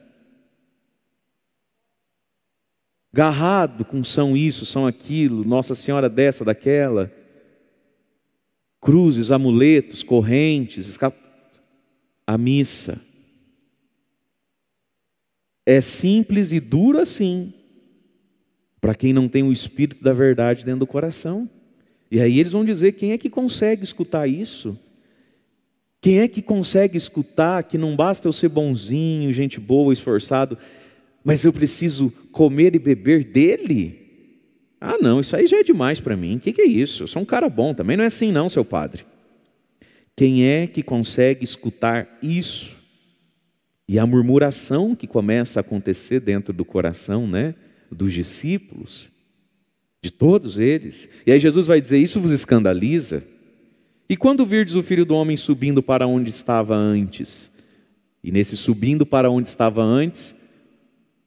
Garrado 3.12 3.84
com 3.84 4.04
são 4.04 4.38
isso, 4.38 4.68
são 4.68 4.86
aquilo, 4.86 5.44
Nossa 5.44 5.74
Senhora 5.74 6.08
dessa, 6.08 6.46
daquela 6.46 7.12
cruzes, 8.84 9.32
amuletos, 9.32 10.04
correntes, 10.04 11.00
a 12.28 12.38
missa. 12.38 13.00
É 15.66 15.80
simples 15.80 16.52
e 16.52 16.60
duro 16.60 17.00
assim, 17.00 17.54
para 18.82 18.94
quem 18.94 19.14
não 19.14 19.30
tem 19.30 19.42
o 19.42 19.54
espírito 19.54 20.04
da 20.04 20.12
verdade 20.12 20.66
dentro 20.66 20.82
do 20.82 20.88
coração. 20.88 21.50
E 22.12 22.20
aí 22.20 22.38
eles 22.38 22.52
vão 22.52 22.66
dizer: 22.66 22.92
quem 22.92 23.14
é 23.14 23.18
que 23.18 23.30
consegue 23.30 23.86
escutar 23.86 24.28
isso? 24.28 24.78
Quem 26.02 26.20
é 26.20 26.28
que 26.28 26.42
consegue 26.42 26.98
escutar 26.98 27.64
que 27.64 27.78
não 27.78 27.96
basta 27.96 28.28
eu 28.28 28.34
ser 28.34 28.50
bonzinho, 28.50 29.32
gente 29.32 29.62
boa, 29.62 29.94
esforçado, 29.94 30.58
mas 31.24 31.46
eu 31.46 31.54
preciso 31.54 32.12
comer 32.34 32.76
e 32.76 32.80
beber 32.80 33.24
dele? 33.24 34.03
Ah, 34.86 34.98
não, 35.02 35.22
isso 35.22 35.34
aí 35.34 35.48
já 35.48 35.60
é 35.60 35.64
demais 35.64 36.02
para 36.02 36.18
mim. 36.18 36.36
O 36.36 36.40
que, 36.42 36.52
que 36.52 36.62
é 36.62 36.68
isso? 36.68 37.04
Eu 37.04 37.08
sou 37.08 37.22
um 37.22 37.26
cara 37.26 37.48
bom, 37.48 37.74
também 37.74 37.96
não 37.96 38.04
é 38.04 38.08
assim, 38.08 38.34
não, 38.34 38.50
seu 38.50 38.66
padre. 38.66 39.06
Quem 40.14 40.46
é 40.46 40.68
que 40.68 40.84
consegue 40.84 41.46
escutar 41.46 42.20
isso? 42.22 42.76
E 43.88 43.98
a 43.98 44.06
murmuração 44.06 44.94
que 44.94 45.08
começa 45.08 45.58
a 45.58 45.62
acontecer 45.62 46.20
dentro 46.20 46.54
do 46.54 46.66
coração, 46.66 47.26
né, 47.26 47.56
dos 47.90 48.12
discípulos, 48.12 49.10
de 50.02 50.12
todos 50.12 50.60
eles. 50.60 51.08
E 51.26 51.32
aí 51.32 51.40
Jesus 51.40 51.66
vai 51.66 51.80
dizer: 51.80 52.00
Isso 52.00 52.20
vos 52.20 52.34
escandaliza? 52.34 53.24
E 54.10 54.18
quando 54.18 54.46
virdes 54.46 54.76
o 54.76 54.84
filho 54.84 55.06
do 55.06 55.16
homem 55.16 55.38
subindo 55.38 55.82
para 55.82 56.06
onde 56.06 56.30
estava 56.30 56.76
antes? 56.76 57.50
E 58.22 58.34
nesse 58.34 58.58
subindo 58.58 59.06
para 59.06 59.32
onde 59.32 59.48
estava 59.48 59.82
antes, 59.82 60.36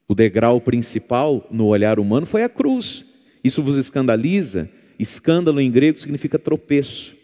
o 0.06 0.14
degrau 0.14 0.60
principal 0.60 1.46
no 1.50 1.64
olhar 1.64 1.98
humano 1.98 2.26
foi 2.26 2.42
a 2.42 2.50
cruz. 2.50 3.05
Isso 3.46 3.62
vos 3.62 3.76
escandaliza? 3.76 4.68
Escândalo 4.98 5.60
em 5.60 5.70
grego 5.70 5.96
significa 5.96 6.36
tropeço. 6.36 7.14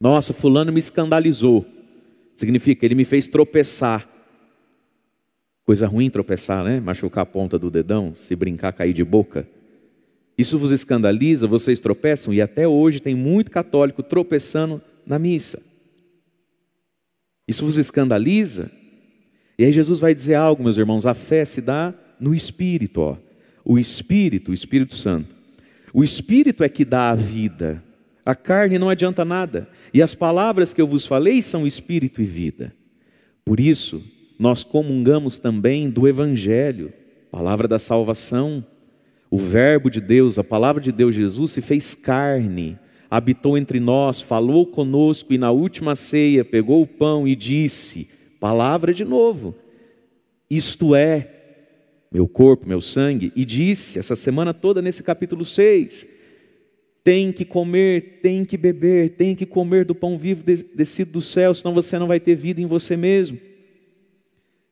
Nossa, 0.00 0.32
Fulano 0.32 0.72
me 0.72 0.78
escandalizou. 0.78 1.66
Significa, 2.34 2.86
ele 2.86 2.94
me 2.94 3.04
fez 3.04 3.26
tropeçar. 3.26 4.08
Coisa 5.64 5.86
ruim 5.86 6.08
tropeçar, 6.08 6.64
né? 6.64 6.80
Machucar 6.80 7.24
a 7.24 7.26
ponta 7.26 7.58
do 7.58 7.70
dedão, 7.70 8.14
se 8.14 8.34
brincar, 8.34 8.72
cair 8.72 8.94
de 8.94 9.04
boca. 9.04 9.46
Isso 10.38 10.58
vos 10.58 10.70
escandaliza, 10.70 11.46
vocês 11.46 11.78
tropeçam, 11.78 12.32
e 12.32 12.40
até 12.40 12.66
hoje 12.66 12.98
tem 12.98 13.14
muito 13.14 13.50
católico 13.50 14.02
tropeçando 14.02 14.80
na 15.04 15.18
missa. 15.18 15.60
Isso 17.46 17.66
vos 17.66 17.76
escandaliza? 17.76 18.70
E 19.58 19.64
aí 19.64 19.72
Jesus 19.74 19.98
vai 19.98 20.14
dizer 20.14 20.36
algo, 20.36 20.62
meus 20.62 20.78
irmãos, 20.78 21.04
a 21.04 21.12
fé 21.12 21.44
se 21.44 21.60
dá 21.60 21.92
no 22.18 22.34
Espírito, 22.34 23.02
ó 23.02 23.25
o 23.66 23.76
Espírito, 23.80 24.52
o 24.52 24.54
Espírito 24.54 24.94
Santo. 24.94 25.34
O 25.92 26.04
Espírito 26.04 26.62
é 26.62 26.68
que 26.68 26.84
dá 26.84 27.10
a 27.10 27.16
vida. 27.16 27.82
A 28.24 28.32
carne 28.32 28.78
não 28.78 28.88
adianta 28.88 29.24
nada. 29.24 29.68
E 29.92 30.00
as 30.00 30.14
palavras 30.14 30.72
que 30.72 30.80
eu 30.80 30.86
vos 30.86 31.04
falei 31.04 31.42
são 31.42 31.66
Espírito 31.66 32.22
e 32.22 32.24
vida. 32.24 32.72
Por 33.44 33.58
isso, 33.58 34.00
nós 34.38 34.62
comungamos 34.62 35.36
também 35.36 35.90
do 35.90 36.06
Evangelho, 36.06 36.92
palavra 37.28 37.66
da 37.66 37.78
salvação. 37.78 38.64
O 39.28 39.36
Verbo 39.36 39.90
de 39.90 40.00
Deus, 40.00 40.38
a 40.38 40.44
palavra 40.44 40.80
de 40.80 40.92
Deus, 40.92 41.12
Jesus, 41.12 41.50
se 41.50 41.60
fez 41.60 41.92
carne, 41.92 42.78
habitou 43.10 43.58
entre 43.58 43.80
nós, 43.80 44.20
falou 44.20 44.64
conosco 44.64 45.32
e 45.32 45.38
na 45.38 45.50
última 45.50 45.96
ceia 45.96 46.44
pegou 46.44 46.82
o 46.82 46.86
pão 46.86 47.26
e 47.26 47.34
disse: 47.34 48.08
Palavra 48.38 48.94
de 48.94 49.04
novo. 49.04 49.56
Isto 50.48 50.94
é 50.94 51.35
meu 52.16 52.26
corpo, 52.26 52.66
meu 52.66 52.80
sangue, 52.80 53.30
e 53.36 53.44
disse 53.44 53.98
essa 53.98 54.16
semana 54.16 54.54
toda 54.54 54.80
nesse 54.80 55.02
capítulo 55.02 55.44
6: 55.44 56.06
tem 57.04 57.30
que 57.30 57.44
comer, 57.44 58.20
tem 58.22 58.42
que 58.42 58.56
beber, 58.56 59.10
tem 59.10 59.34
que 59.34 59.44
comer 59.44 59.84
do 59.84 59.94
pão 59.94 60.16
vivo 60.16 60.42
descido 60.74 61.12
do 61.12 61.20
céu, 61.20 61.52
senão 61.52 61.74
você 61.74 61.98
não 61.98 62.06
vai 62.06 62.18
ter 62.18 62.34
vida 62.34 62.58
em 62.58 62.64
você 62.64 62.96
mesmo. 62.96 63.38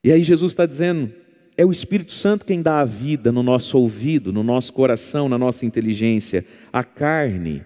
E 0.02 0.10
aí 0.10 0.22
Jesus 0.22 0.52
está 0.52 0.64
dizendo: 0.64 1.12
é 1.54 1.66
o 1.66 1.70
Espírito 1.70 2.12
Santo 2.12 2.46
quem 2.46 2.62
dá 2.62 2.80
a 2.80 2.84
vida 2.86 3.30
no 3.30 3.42
nosso 3.42 3.76
ouvido, 3.76 4.32
no 4.32 4.42
nosso 4.42 4.72
coração, 4.72 5.28
na 5.28 5.36
nossa 5.36 5.66
inteligência. 5.66 6.46
A 6.72 6.82
carne, 6.82 7.62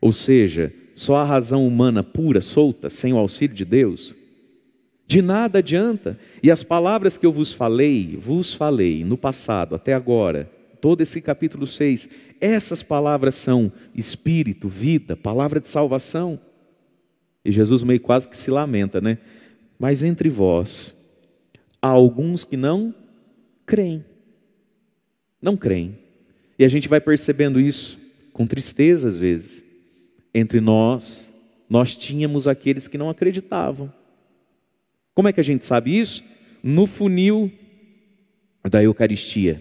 ou 0.00 0.12
seja, 0.12 0.72
só 0.94 1.16
a 1.16 1.24
razão 1.24 1.66
humana 1.66 2.04
pura, 2.04 2.40
solta, 2.40 2.88
sem 2.88 3.12
o 3.12 3.18
auxílio 3.18 3.56
de 3.56 3.64
Deus, 3.64 4.14
de 5.08 5.22
nada 5.22 5.58
adianta. 5.60 6.18
E 6.42 6.50
as 6.50 6.62
palavras 6.62 7.16
que 7.16 7.24
eu 7.24 7.32
vos 7.32 7.50
falei, 7.50 8.14
vos 8.20 8.52
falei 8.52 9.02
no 9.02 9.16
passado, 9.16 9.74
até 9.74 9.94
agora, 9.94 10.48
todo 10.82 11.00
esse 11.00 11.22
capítulo 11.22 11.66
6, 11.66 12.08
essas 12.38 12.82
palavras 12.82 13.34
são 13.34 13.72
espírito, 13.94 14.68
vida, 14.68 15.16
palavra 15.16 15.60
de 15.60 15.68
salvação. 15.68 16.38
E 17.42 17.50
Jesus 17.50 17.82
meio 17.82 18.00
quase 18.00 18.28
que 18.28 18.36
se 18.36 18.50
lamenta, 18.50 19.00
né? 19.00 19.16
Mas 19.78 20.02
entre 20.02 20.28
vós 20.28 20.94
há 21.80 21.88
alguns 21.88 22.44
que 22.44 22.56
não 22.56 22.94
creem. 23.64 24.04
Não 25.40 25.56
creem. 25.56 25.98
E 26.58 26.64
a 26.64 26.68
gente 26.68 26.86
vai 26.86 27.00
percebendo 27.00 27.58
isso 27.58 27.98
com 28.32 28.46
tristeza 28.46 29.08
às 29.08 29.16
vezes. 29.16 29.64
Entre 30.34 30.60
nós, 30.60 31.32
nós 31.70 31.96
tínhamos 31.96 32.46
aqueles 32.46 32.86
que 32.86 32.98
não 32.98 33.08
acreditavam. 33.08 33.90
Como 35.18 35.26
é 35.26 35.32
que 35.32 35.40
a 35.40 35.42
gente 35.42 35.64
sabe 35.64 35.98
isso? 35.98 36.22
No 36.62 36.86
funil 36.86 37.50
da 38.70 38.80
Eucaristia. 38.80 39.60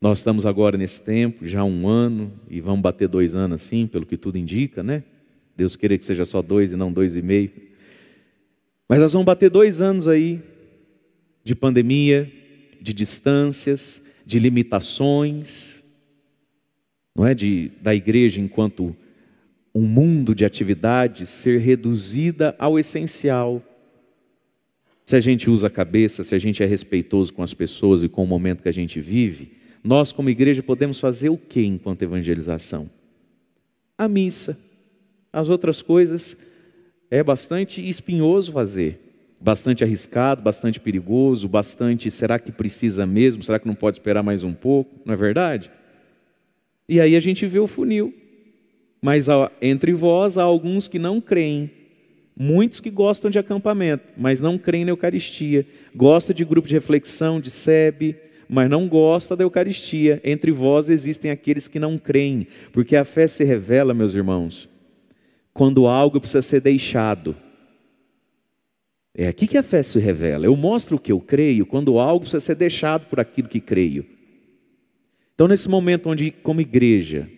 Nós 0.00 0.20
estamos 0.20 0.46
agora 0.46 0.78
nesse 0.78 1.02
tempo, 1.02 1.46
já 1.46 1.62
um 1.62 1.86
ano, 1.86 2.32
e 2.48 2.58
vamos 2.58 2.80
bater 2.80 3.06
dois 3.06 3.36
anos 3.36 3.60
assim, 3.60 3.86
pelo 3.86 4.06
que 4.06 4.16
tudo 4.16 4.38
indica, 4.38 4.82
né? 4.82 5.04
Deus 5.54 5.76
queira 5.76 5.98
que 5.98 6.06
seja 6.06 6.24
só 6.24 6.40
dois 6.40 6.72
e 6.72 6.76
não 6.76 6.90
dois 6.90 7.16
e 7.16 7.20
meio. 7.20 7.50
Mas 8.88 9.00
nós 9.00 9.12
vamos 9.12 9.26
bater 9.26 9.50
dois 9.50 9.82
anos 9.82 10.08
aí 10.08 10.40
de 11.44 11.54
pandemia, 11.54 12.32
de 12.80 12.94
distâncias, 12.94 14.00
de 14.24 14.38
limitações, 14.38 15.84
não 17.14 17.26
é? 17.26 17.34
De, 17.34 17.72
da 17.82 17.94
igreja 17.94 18.40
enquanto 18.40 18.96
um 19.74 19.82
mundo 19.82 20.34
de 20.34 20.46
atividades 20.46 21.28
ser 21.28 21.58
reduzida 21.58 22.56
ao 22.58 22.78
essencial 22.78 23.62
se 25.10 25.16
a 25.16 25.20
gente 25.20 25.50
usa 25.50 25.66
a 25.66 25.70
cabeça, 25.70 26.22
se 26.22 26.36
a 26.36 26.38
gente 26.38 26.62
é 26.62 26.66
respeitoso 26.66 27.34
com 27.34 27.42
as 27.42 27.52
pessoas 27.52 28.04
e 28.04 28.08
com 28.08 28.22
o 28.22 28.26
momento 28.28 28.62
que 28.62 28.68
a 28.68 28.72
gente 28.72 29.00
vive, 29.00 29.50
nós, 29.82 30.12
como 30.12 30.30
igreja, 30.30 30.62
podemos 30.62 31.00
fazer 31.00 31.30
o 31.30 31.36
que 31.36 31.66
enquanto 31.66 32.02
evangelização? 32.02 32.88
A 33.98 34.06
missa. 34.06 34.56
As 35.32 35.50
outras 35.50 35.82
coisas 35.82 36.36
é 37.10 37.24
bastante 37.24 37.86
espinhoso 37.88 38.52
fazer, 38.52 39.00
bastante 39.40 39.82
arriscado, 39.82 40.42
bastante 40.42 40.78
perigoso, 40.78 41.48
bastante. 41.48 42.08
Será 42.08 42.38
que 42.38 42.52
precisa 42.52 43.04
mesmo? 43.04 43.42
Será 43.42 43.58
que 43.58 43.66
não 43.66 43.74
pode 43.74 43.96
esperar 43.96 44.22
mais 44.22 44.44
um 44.44 44.54
pouco? 44.54 44.94
Não 45.04 45.14
é 45.14 45.16
verdade? 45.16 45.72
E 46.88 47.00
aí 47.00 47.16
a 47.16 47.20
gente 47.20 47.48
vê 47.48 47.58
o 47.58 47.66
funil. 47.66 48.14
Mas 49.02 49.26
entre 49.60 49.92
vós 49.92 50.38
há 50.38 50.44
alguns 50.44 50.86
que 50.86 51.00
não 51.00 51.20
creem. 51.20 51.79
Muitos 52.42 52.80
que 52.80 52.88
gostam 52.88 53.30
de 53.30 53.38
acampamento, 53.38 54.02
mas 54.16 54.40
não 54.40 54.56
creem 54.56 54.86
na 54.86 54.92
Eucaristia, 54.92 55.66
gosta 55.94 56.32
de 56.32 56.42
grupo 56.42 56.66
de 56.66 56.72
reflexão, 56.72 57.38
de 57.38 57.50
SEB, 57.50 58.16
mas 58.48 58.70
não 58.70 58.88
gosta 58.88 59.36
da 59.36 59.44
Eucaristia. 59.44 60.22
Entre 60.24 60.50
vós 60.50 60.88
existem 60.88 61.30
aqueles 61.30 61.68
que 61.68 61.78
não 61.78 61.98
creem, 61.98 62.46
porque 62.72 62.96
a 62.96 63.04
fé 63.04 63.26
se 63.26 63.44
revela, 63.44 63.92
meus 63.92 64.14
irmãos, 64.14 64.70
quando 65.52 65.86
algo 65.86 66.18
precisa 66.18 66.40
ser 66.40 66.62
deixado. 66.62 67.36
É 69.14 69.28
aqui 69.28 69.46
que 69.46 69.58
a 69.58 69.62
fé 69.62 69.82
se 69.82 69.98
revela. 69.98 70.46
Eu 70.46 70.56
mostro 70.56 70.96
o 70.96 70.98
que 70.98 71.12
eu 71.12 71.20
creio 71.20 71.66
quando 71.66 71.98
algo 71.98 72.20
precisa 72.20 72.40
ser 72.40 72.54
deixado 72.54 73.04
por 73.04 73.20
aquilo 73.20 73.50
que 73.50 73.60
creio. 73.60 74.06
Então, 75.34 75.46
nesse 75.46 75.68
momento 75.68 76.08
onde, 76.08 76.30
como 76.30 76.62
igreja, 76.62 77.28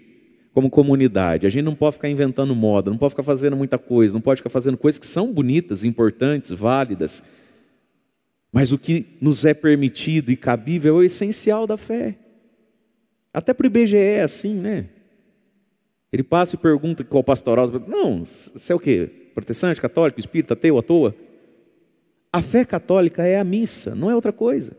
como 0.53 0.69
comunidade, 0.69 1.47
a 1.47 1.51
gente 1.51 1.65
não 1.65 1.75
pode 1.75 1.95
ficar 1.95 2.11
inventando 2.11 2.55
moda, 2.55 2.91
não 2.91 2.99
pode 2.99 3.13
ficar 3.13 3.23
fazendo 3.23 3.57
muita 3.57 3.79
coisa, 3.79 4.13
não 4.13 4.21
pode 4.21 4.39
ficar 4.39 4.51
fazendo 4.51 4.77
coisas 4.77 4.99
que 4.99 5.07
são 5.07 5.33
bonitas, 5.33 5.83
importantes, 5.83 6.51
válidas, 6.51 7.23
mas 8.53 8.71
o 8.71 8.79
que 8.79 9.07
nos 9.21 9.47
é 9.47 9.55
permitido 9.55 10.31
e 10.31 10.37
cabível 10.37 10.97
é 10.97 10.99
o 10.99 11.03
essencial 11.03 11.67
da 11.67 11.79
fé. 11.79 12.17
Até 13.33 13.55
para 13.55 13.65
o 13.65 13.67
IBGE 13.67 13.97
é 13.97 14.23
assim, 14.23 14.55
né? 14.55 14.89
Ele 16.13 16.23
passa 16.23 16.55
e 16.55 16.59
pergunta 16.59 17.03
qual 17.03 17.25
pastoral. 17.25 17.67
Não, 17.89 18.23
você 18.23 18.75
é 18.75 18.77
o 18.77 18.79
quê? 18.79 19.11
Protestante, 19.35 19.81
católico, 19.81 20.21
espírita, 20.21 20.53
ateu, 20.53 20.77
à 20.77 20.83
toa? 20.83 21.17
A 22.31 22.43
fé 22.43 22.67
católica 22.67 23.25
é 23.25 23.39
a 23.39 23.45
missa, 23.45 23.95
não 23.95 24.11
é 24.11 24.15
outra 24.15 24.33
coisa. 24.33 24.77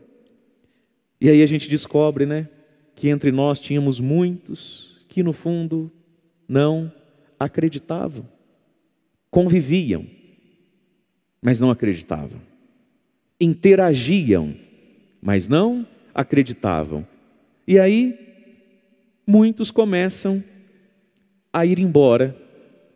E 1.20 1.28
aí 1.28 1.42
a 1.42 1.46
gente 1.46 1.68
descobre, 1.68 2.26
né, 2.26 2.48
que 2.94 3.08
entre 3.08 3.32
nós 3.32 3.58
tínhamos 3.58 3.98
muitos 3.98 4.93
que 5.14 5.22
no 5.22 5.32
fundo 5.32 5.90
não 6.48 6.92
acreditavam. 7.38 8.28
Conviviam, 9.30 10.06
mas 11.40 11.60
não 11.60 11.70
acreditavam 11.70 12.40
interagiam, 13.40 14.54
mas 15.20 15.48
não 15.48 15.86
acreditavam. 16.14 17.06
E 17.66 17.78
aí, 17.78 18.18
muitos 19.26 19.70
começam 19.70 20.42
a 21.52 21.64
ir 21.64 21.78
embora, 21.78 22.36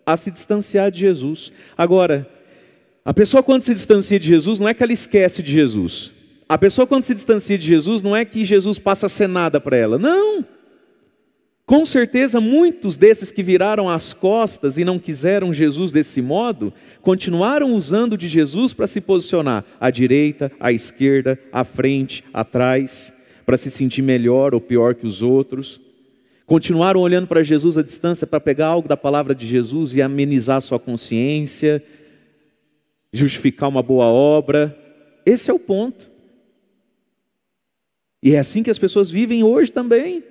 a 0.04 0.16
se 0.16 0.30
distanciar 0.30 0.90
de 0.90 1.00
Jesus. 1.00 1.52
Agora, 1.76 2.28
a 3.04 3.14
pessoa 3.14 3.42
quando 3.42 3.62
se 3.62 3.74
distancia 3.74 4.18
de 4.18 4.26
Jesus, 4.26 4.58
não 4.58 4.68
é 4.68 4.74
que 4.74 4.82
ela 4.82 4.92
esquece 4.92 5.42
de 5.42 5.52
Jesus. 5.52 6.12
A 6.48 6.56
pessoa 6.56 6.86
quando 6.86 7.04
se 7.04 7.14
distancia 7.14 7.58
de 7.58 7.66
Jesus, 7.66 8.02
não 8.02 8.16
é 8.16 8.24
que 8.24 8.44
Jesus 8.44 8.78
passa 8.78 9.06
a 9.06 9.08
ser 9.08 9.28
nada 9.28 9.60
para 9.60 9.76
ela. 9.76 9.98
Não. 9.98 10.44
Com 11.68 11.84
certeza, 11.84 12.40
muitos 12.40 12.96
desses 12.96 13.30
que 13.30 13.42
viraram 13.42 13.90
as 13.90 14.14
costas 14.14 14.78
e 14.78 14.86
não 14.86 14.98
quiseram 14.98 15.52
Jesus 15.52 15.92
desse 15.92 16.22
modo, 16.22 16.72
continuaram 17.02 17.74
usando 17.74 18.16
de 18.16 18.26
Jesus 18.26 18.72
para 18.72 18.86
se 18.86 19.02
posicionar 19.02 19.62
à 19.78 19.90
direita, 19.90 20.50
à 20.58 20.72
esquerda, 20.72 21.38
à 21.52 21.64
frente, 21.64 22.24
atrás, 22.32 23.12
para 23.44 23.58
se 23.58 23.70
sentir 23.70 24.00
melhor 24.00 24.54
ou 24.54 24.62
pior 24.62 24.94
que 24.94 25.06
os 25.06 25.20
outros. 25.20 25.78
Continuaram 26.46 27.00
olhando 27.00 27.26
para 27.26 27.42
Jesus 27.42 27.76
à 27.76 27.82
distância 27.82 28.26
para 28.26 28.40
pegar 28.40 28.68
algo 28.68 28.88
da 28.88 28.96
palavra 28.96 29.34
de 29.34 29.44
Jesus 29.44 29.94
e 29.94 30.00
amenizar 30.00 30.62
sua 30.62 30.78
consciência, 30.78 31.84
justificar 33.12 33.68
uma 33.68 33.82
boa 33.82 34.06
obra. 34.06 34.74
Esse 35.26 35.50
é 35.50 35.54
o 35.54 35.58
ponto. 35.58 36.10
E 38.22 38.34
é 38.34 38.38
assim 38.38 38.62
que 38.62 38.70
as 38.70 38.78
pessoas 38.78 39.10
vivem 39.10 39.44
hoje 39.44 39.70
também. 39.70 40.24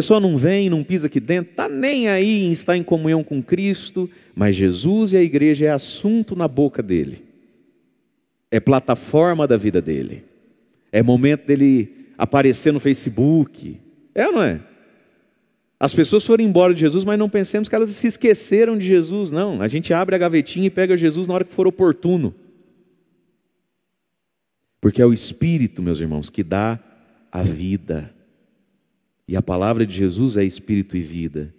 Pessoa 0.00 0.18
não 0.18 0.34
vem, 0.34 0.70
não 0.70 0.82
pisa 0.82 1.08
aqui 1.08 1.20
dentro, 1.20 1.50
está 1.50 1.68
nem 1.68 2.08
aí 2.08 2.44
em 2.44 2.52
estar 2.52 2.74
em 2.74 2.82
comunhão 2.82 3.22
com 3.22 3.42
Cristo, 3.42 4.08
mas 4.34 4.56
Jesus 4.56 5.12
e 5.12 5.18
a 5.18 5.22
igreja 5.22 5.66
é 5.66 5.68
assunto 5.68 6.34
na 6.34 6.48
boca 6.48 6.82
dele, 6.82 7.22
é 8.50 8.58
plataforma 8.58 9.46
da 9.46 9.58
vida 9.58 9.82
dele, 9.82 10.24
é 10.90 11.02
momento 11.02 11.44
dele 11.44 12.06
aparecer 12.16 12.72
no 12.72 12.80
Facebook, 12.80 13.78
é 14.14 14.26
ou 14.26 14.32
não 14.32 14.42
é? 14.42 14.62
As 15.78 15.92
pessoas 15.92 16.24
foram 16.24 16.44
embora 16.44 16.72
de 16.72 16.80
Jesus, 16.80 17.04
mas 17.04 17.18
não 17.18 17.28
pensemos 17.28 17.68
que 17.68 17.74
elas 17.74 17.90
se 17.90 18.06
esqueceram 18.06 18.78
de 18.78 18.86
Jesus, 18.86 19.30
não. 19.30 19.60
A 19.60 19.68
gente 19.68 19.92
abre 19.92 20.14
a 20.14 20.18
gavetinha 20.18 20.64
e 20.64 20.70
pega 20.70 20.96
Jesus 20.96 21.26
na 21.26 21.34
hora 21.34 21.44
que 21.44 21.52
for 21.52 21.66
oportuno. 21.66 22.34
Porque 24.80 25.02
é 25.02 25.04
o 25.04 25.12
Espírito, 25.12 25.82
meus 25.82 26.00
irmãos, 26.00 26.30
que 26.30 26.42
dá 26.42 26.80
a 27.30 27.42
vida. 27.42 28.10
E 29.30 29.36
a 29.36 29.40
palavra 29.40 29.86
de 29.86 29.94
Jesus 29.94 30.36
é 30.36 30.42
espírito 30.42 30.96
e 30.96 31.00
vida. 31.00 31.54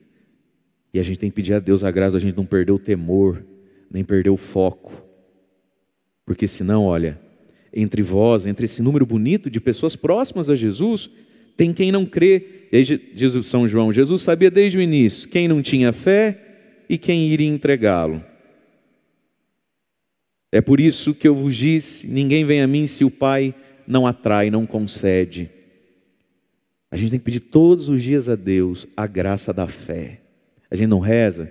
E 0.93 0.99
a 0.99 1.03
gente 1.03 1.17
tem 1.17 1.29
que 1.29 1.35
pedir 1.37 1.53
a 1.53 1.59
Deus 1.59 1.85
a 1.85 1.89
graça, 1.89 2.17
a 2.17 2.19
gente 2.19 2.35
não 2.35 2.45
perder 2.45 2.73
o 2.73 2.77
temor, 2.77 3.45
nem 3.89 4.03
perder 4.03 4.29
o 4.29 4.35
foco. 4.35 5.01
Porque 6.25 6.49
senão, 6.49 6.83
olha, 6.83 7.17
entre 7.73 8.01
vós, 8.01 8.45
entre 8.45 8.65
esse 8.65 8.81
número 8.81 9.05
bonito 9.05 9.49
de 9.49 9.61
pessoas 9.61 9.95
próximas 9.95 10.49
a 10.49 10.55
Jesus, 10.55 11.09
tem 11.55 11.71
quem 11.71 11.93
não 11.93 12.05
crê. 12.05 12.67
Jesus, 13.13 13.47
São 13.47 13.65
João, 13.65 13.93
Jesus 13.93 14.21
sabia 14.21 14.51
desde 14.51 14.77
o 14.77 14.81
início 14.81 15.29
quem 15.29 15.47
não 15.47 15.61
tinha 15.61 15.93
fé 15.93 16.83
e 16.89 16.97
quem 16.97 17.29
iria 17.29 17.47
entregá-lo. 17.47 18.21
É 20.51 20.59
por 20.59 20.81
isso 20.81 21.13
que 21.13 21.25
eu 21.25 21.33
vos 21.33 21.55
disse: 21.55 22.05
ninguém 22.05 22.43
vem 22.43 22.61
a 22.61 22.67
mim 22.67 22.85
se 22.85 23.05
o 23.05 23.09
Pai 23.09 23.55
não 23.87 24.05
atrai, 24.05 24.51
não 24.51 24.65
concede. 24.65 25.60
A 26.91 26.97
gente 26.97 27.11
tem 27.11 27.19
que 27.19 27.25
pedir 27.25 27.39
todos 27.39 27.87
os 27.87 28.03
dias 28.03 28.27
a 28.27 28.35
Deus 28.35 28.85
a 28.97 29.07
graça 29.07 29.53
da 29.53 29.65
fé. 29.65 30.19
A 30.69 30.75
gente 30.75 30.87
não 30.87 30.99
reza 30.99 31.49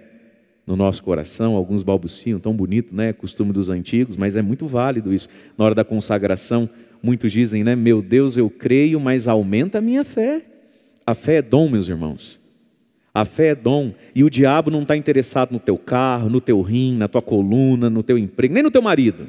no 0.67 0.77
nosso 0.77 1.03
coração, 1.03 1.57
alguns 1.57 1.83
balbuciam, 1.83 2.39
tão 2.39 2.55
bonito, 2.55 2.95
né? 2.95 3.13
Costume 3.13 3.53
dos 3.53 3.71
antigos, 3.71 4.17
mas 4.17 4.37
é 4.37 4.43
muito 4.43 4.67
válido 4.67 5.13
isso. 5.13 5.29
Na 5.57 5.65
hora 5.65 5.75
da 5.75 5.83
consagração, 5.83 6.69
muitos 7.03 7.33
dizem, 7.33 7.65
né? 7.65 7.75
Meu 7.75 8.03
Deus, 8.03 8.37
eu 8.37 8.51
creio, 8.51 9.01
mas 9.01 9.27
aumenta 9.27 9.79
a 9.79 9.81
minha 9.81 10.05
fé. 10.05 10.43
A 11.07 11.15
fé 11.15 11.37
é 11.37 11.43
dom, 11.43 11.69
meus 11.69 11.89
irmãos. 11.89 12.39
A 13.13 13.25
fé 13.25 13.49
é 13.49 13.55
dom. 13.55 13.93
E 14.15 14.23
o 14.23 14.31
diabo 14.31 14.71
não 14.71 14.83
está 14.83 14.97
interessado 14.97 15.53
no 15.53 15.59
teu 15.59 15.77
carro, 15.77 16.29
no 16.29 16.41
teu 16.41 16.61
rim, 16.61 16.97
na 16.97 17.09
tua 17.09 17.23
coluna, 17.23 17.91
no 17.91 18.03
teu 18.03 18.17
emprego, 18.17 18.55
nem 18.55 18.63
no 18.63 18.71
teu 18.71 18.83
marido. 18.83 19.29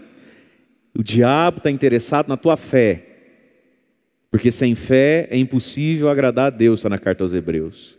O 0.93 1.01
diabo 1.01 1.57
está 1.57 1.71
interessado 1.71 2.27
na 2.27 2.37
tua 2.37 2.57
fé. 2.57 3.10
Porque 4.31 4.49
sem 4.49 4.73
fé 4.73 5.27
é 5.29 5.37
impossível 5.37 6.09
agradar 6.09 6.47
a 6.47 6.49
Deus, 6.49 6.79
está 6.79 6.89
na 6.89 6.97
carta 6.97 7.21
aos 7.21 7.33
Hebreus. 7.33 7.97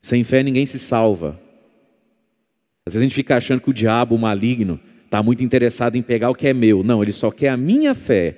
Sem 0.00 0.22
fé 0.22 0.42
ninguém 0.42 0.64
se 0.64 0.78
salva. 0.78 1.38
Às 2.86 2.94
vezes 2.94 3.02
a 3.02 3.08
gente 3.08 3.14
fica 3.14 3.36
achando 3.36 3.60
que 3.60 3.70
o 3.70 3.74
diabo, 3.74 4.14
o 4.14 4.18
maligno, 4.18 4.80
está 5.04 5.20
muito 5.20 5.42
interessado 5.42 5.96
em 5.96 6.02
pegar 6.02 6.30
o 6.30 6.34
que 6.34 6.46
é 6.46 6.54
meu. 6.54 6.84
Não, 6.84 7.02
ele 7.02 7.12
só 7.12 7.30
quer 7.30 7.48
a 7.48 7.56
minha 7.56 7.92
fé. 7.94 8.36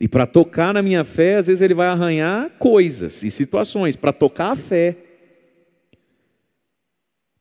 E 0.00 0.08
para 0.08 0.26
tocar 0.26 0.72
na 0.72 0.82
minha 0.82 1.04
fé, 1.04 1.36
às 1.36 1.48
vezes 1.48 1.60
ele 1.60 1.74
vai 1.74 1.88
arranhar 1.88 2.50
coisas 2.58 3.22
e 3.22 3.30
situações, 3.30 3.96
para 3.96 4.12
tocar 4.12 4.52
a 4.52 4.56
fé. 4.56 4.96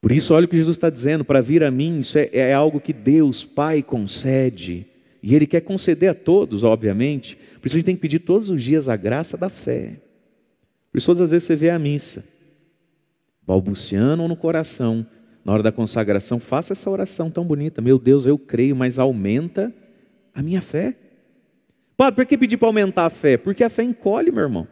Por 0.01 0.11
isso, 0.11 0.33
olha 0.33 0.45
o 0.45 0.47
que 0.47 0.57
Jesus 0.57 0.77
está 0.77 0.89
dizendo: 0.89 1.23
para 1.23 1.41
vir 1.41 1.63
a 1.63 1.71
mim, 1.71 1.99
isso 1.99 2.17
é, 2.17 2.29
é 2.31 2.53
algo 2.53 2.79
que 2.79 2.93
Deus, 2.93 3.45
Pai, 3.45 3.81
concede. 3.81 4.85
E 5.21 5.33
Ele 5.33 5.47
quer 5.47 5.61
conceder 5.61 6.09
a 6.09 6.13
todos, 6.13 6.63
obviamente. 6.63 7.37
Por 7.63 7.67
isso 7.67 7.77
a 7.77 7.79
gente 7.79 7.85
tem 7.85 7.95
que 7.95 8.01
pedir 8.01 8.19
todos 8.19 8.49
os 8.49 8.61
dias 8.61 8.89
a 8.89 8.97
graça 8.97 9.37
da 9.37 9.47
fé. 9.47 10.01
Por 10.91 10.97
isso 10.97 11.07
todas 11.07 11.21
as 11.21 11.31
vezes 11.31 11.47
você 11.47 11.55
vê 11.55 11.69
a 11.69 11.79
missa, 11.79 12.21
balbuciando 13.47 14.27
no 14.27 14.35
coração, 14.35 15.07
na 15.45 15.53
hora 15.53 15.63
da 15.63 15.71
consagração, 15.71 16.41
faça 16.41 16.73
essa 16.73 16.89
oração 16.89 17.31
tão 17.31 17.45
bonita. 17.45 17.81
Meu 17.81 17.97
Deus, 17.97 18.25
eu 18.25 18.37
creio, 18.37 18.75
mas 18.75 18.99
aumenta 18.99 19.73
a 20.35 20.43
minha 20.43 20.61
fé. 20.61 20.97
Padre, 21.95 22.15
por 22.15 22.25
que 22.25 22.37
pedir 22.37 22.57
para 22.57 22.67
aumentar 22.67 23.05
a 23.05 23.09
fé? 23.09 23.37
Porque 23.37 23.63
a 23.63 23.69
fé 23.69 23.83
encolhe, 23.83 24.29
meu 24.29 24.43
irmão. 24.43 24.67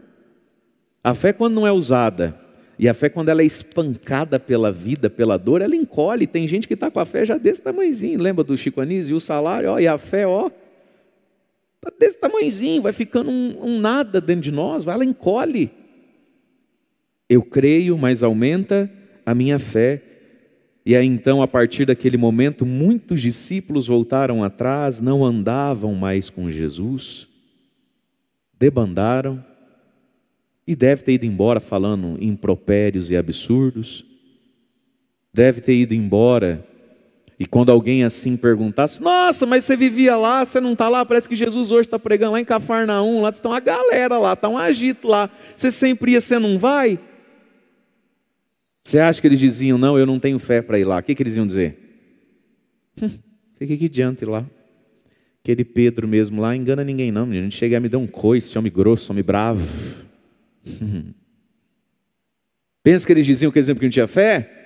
A 1.01 1.13
fé, 1.13 1.31
quando 1.31 1.53
não 1.53 1.65
é 1.65 1.71
usada, 1.71 2.37
e 2.77 2.89
a 2.89 2.93
fé, 2.93 3.07
quando 3.07 3.29
ela 3.29 3.41
é 3.41 3.45
espancada 3.45 4.37
pela 4.37 4.69
vida, 4.69 5.09
pela 5.09 5.37
dor, 5.37 5.61
ela 5.61 5.77
encolhe. 5.77 6.27
Tem 6.27 6.45
gente 6.45 6.67
que 6.67 6.73
está 6.73 6.91
com 6.91 6.99
a 6.99 7.05
fé 7.05 7.23
já 7.23 7.37
desse 7.37 7.61
tamanhozinho. 7.61 8.19
Lembra 8.19 8.43
do 8.43 8.57
Chico 8.57 8.81
Anísio? 8.81 9.13
E 9.13 9.15
o 9.15 9.19
salário, 9.21 9.69
ó, 9.69 9.79
e 9.79 9.87
a 9.87 9.97
fé, 9.97 10.27
ó, 10.27 10.51
Está 11.83 11.97
desse 11.97 12.17
tamanhozinho, 12.19 12.83
vai 12.83 12.93
ficando 12.93 13.31
um, 13.31 13.57
um 13.59 13.79
nada 13.79 14.21
dentro 14.21 14.43
de 14.43 14.51
nós, 14.51 14.83
vai, 14.83 14.93
ela 14.93 15.03
encolhe. 15.03 15.71
Eu 17.27 17.41
creio, 17.41 17.97
mas 17.97 18.21
aumenta 18.21 18.91
a 19.25 19.33
minha 19.33 19.57
fé. 19.57 20.03
E 20.85 20.95
aí 20.95 21.07
então, 21.07 21.41
a 21.41 21.47
partir 21.47 21.85
daquele 21.85 22.17
momento, 22.17 22.67
muitos 22.67 23.19
discípulos 23.19 23.87
voltaram 23.87 24.43
atrás, 24.43 25.01
não 25.01 25.25
andavam 25.25 25.95
mais 25.95 26.29
com 26.29 26.51
Jesus, 26.51 27.27
debandaram, 28.59 29.43
e 30.67 30.75
deve 30.75 31.01
ter 31.03 31.13
ido 31.13 31.25
embora 31.25 31.59
falando 31.59 32.15
impropérios 32.23 33.09
e 33.09 33.17
absurdos, 33.17 34.05
deve 35.33 35.61
ter 35.61 35.73
ido 35.73 35.95
embora 35.95 36.63
e 37.41 37.45
quando 37.47 37.71
alguém 37.71 38.03
assim 38.03 38.37
perguntasse, 38.37 39.01
nossa, 39.01 39.47
mas 39.47 39.63
você 39.63 39.75
vivia 39.75 40.15
lá, 40.15 40.45
você 40.45 40.61
não 40.61 40.73
está 40.73 40.87
lá, 40.87 41.03
parece 41.03 41.27
que 41.27 41.35
Jesus 41.35 41.71
hoje 41.71 41.87
está 41.87 41.97
pregando 41.97 42.33
lá 42.33 42.39
em 42.39 42.45
Cafarnaum, 42.45 43.19
lá 43.19 43.29
está 43.29 43.49
uma 43.49 43.59
galera 43.59 44.19
lá, 44.19 44.33
está 44.33 44.47
um 44.47 44.59
agito 44.59 45.07
lá, 45.07 45.27
você 45.57 45.71
sempre 45.71 46.11
ia, 46.11 46.21
você 46.21 46.37
não 46.37 46.59
vai? 46.59 46.99
Você 48.83 48.99
acha 48.99 49.19
que 49.19 49.25
eles 49.25 49.39
diziam, 49.39 49.79
não, 49.79 49.97
eu 49.97 50.05
não 50.05 50.19
tenho 50.19 50.37
fé 50.37 50.61
para 50.61 50.77
ir 50.77 50.83
lá, 50.83 50.99
o 50.99 51.01
que, 51.01 51.15
que 51.15 51.23
eles 51.23 51.35
iam 51.35 51.47
dizer? 51.47 51.79
Hum, 53.01 53.09
que, 53.57 53.75
que 53.75 53.85
adianta 53.85 54.23
ir 54.23 54.27
lá? 54.27 54.45
Aquele 55.43 55.65
Pedro 55.65 56.07
mesmo 56.07 56.39
lá, 56.39 56.55
engana 56.55 56.83
ninguém 56.83 57.11
não, 57.11 57.25
menino. 57.25 57.47
A 57.47 57.49
gente 57.49 57.57
chega 57.57 57.77
e 57.77 57.79
me 57.79 57.89
dá 57.89 57.97
um 57.97 58.05
coice, 58.05 58.55
homem 58.55 58.71
grosso, 58.71 59.11
homem 59.11 59.23
bravo. 59.23 59.67
Pensa 62.83 63.03
que 63.03 63.13
eles 63.13 63.25
diziam 63.25 63.51
que 63.51 63.57
eles 63.57 63.67
não 63.67 63.89
tinha 63.89 64.05
fé? 64.05 64.60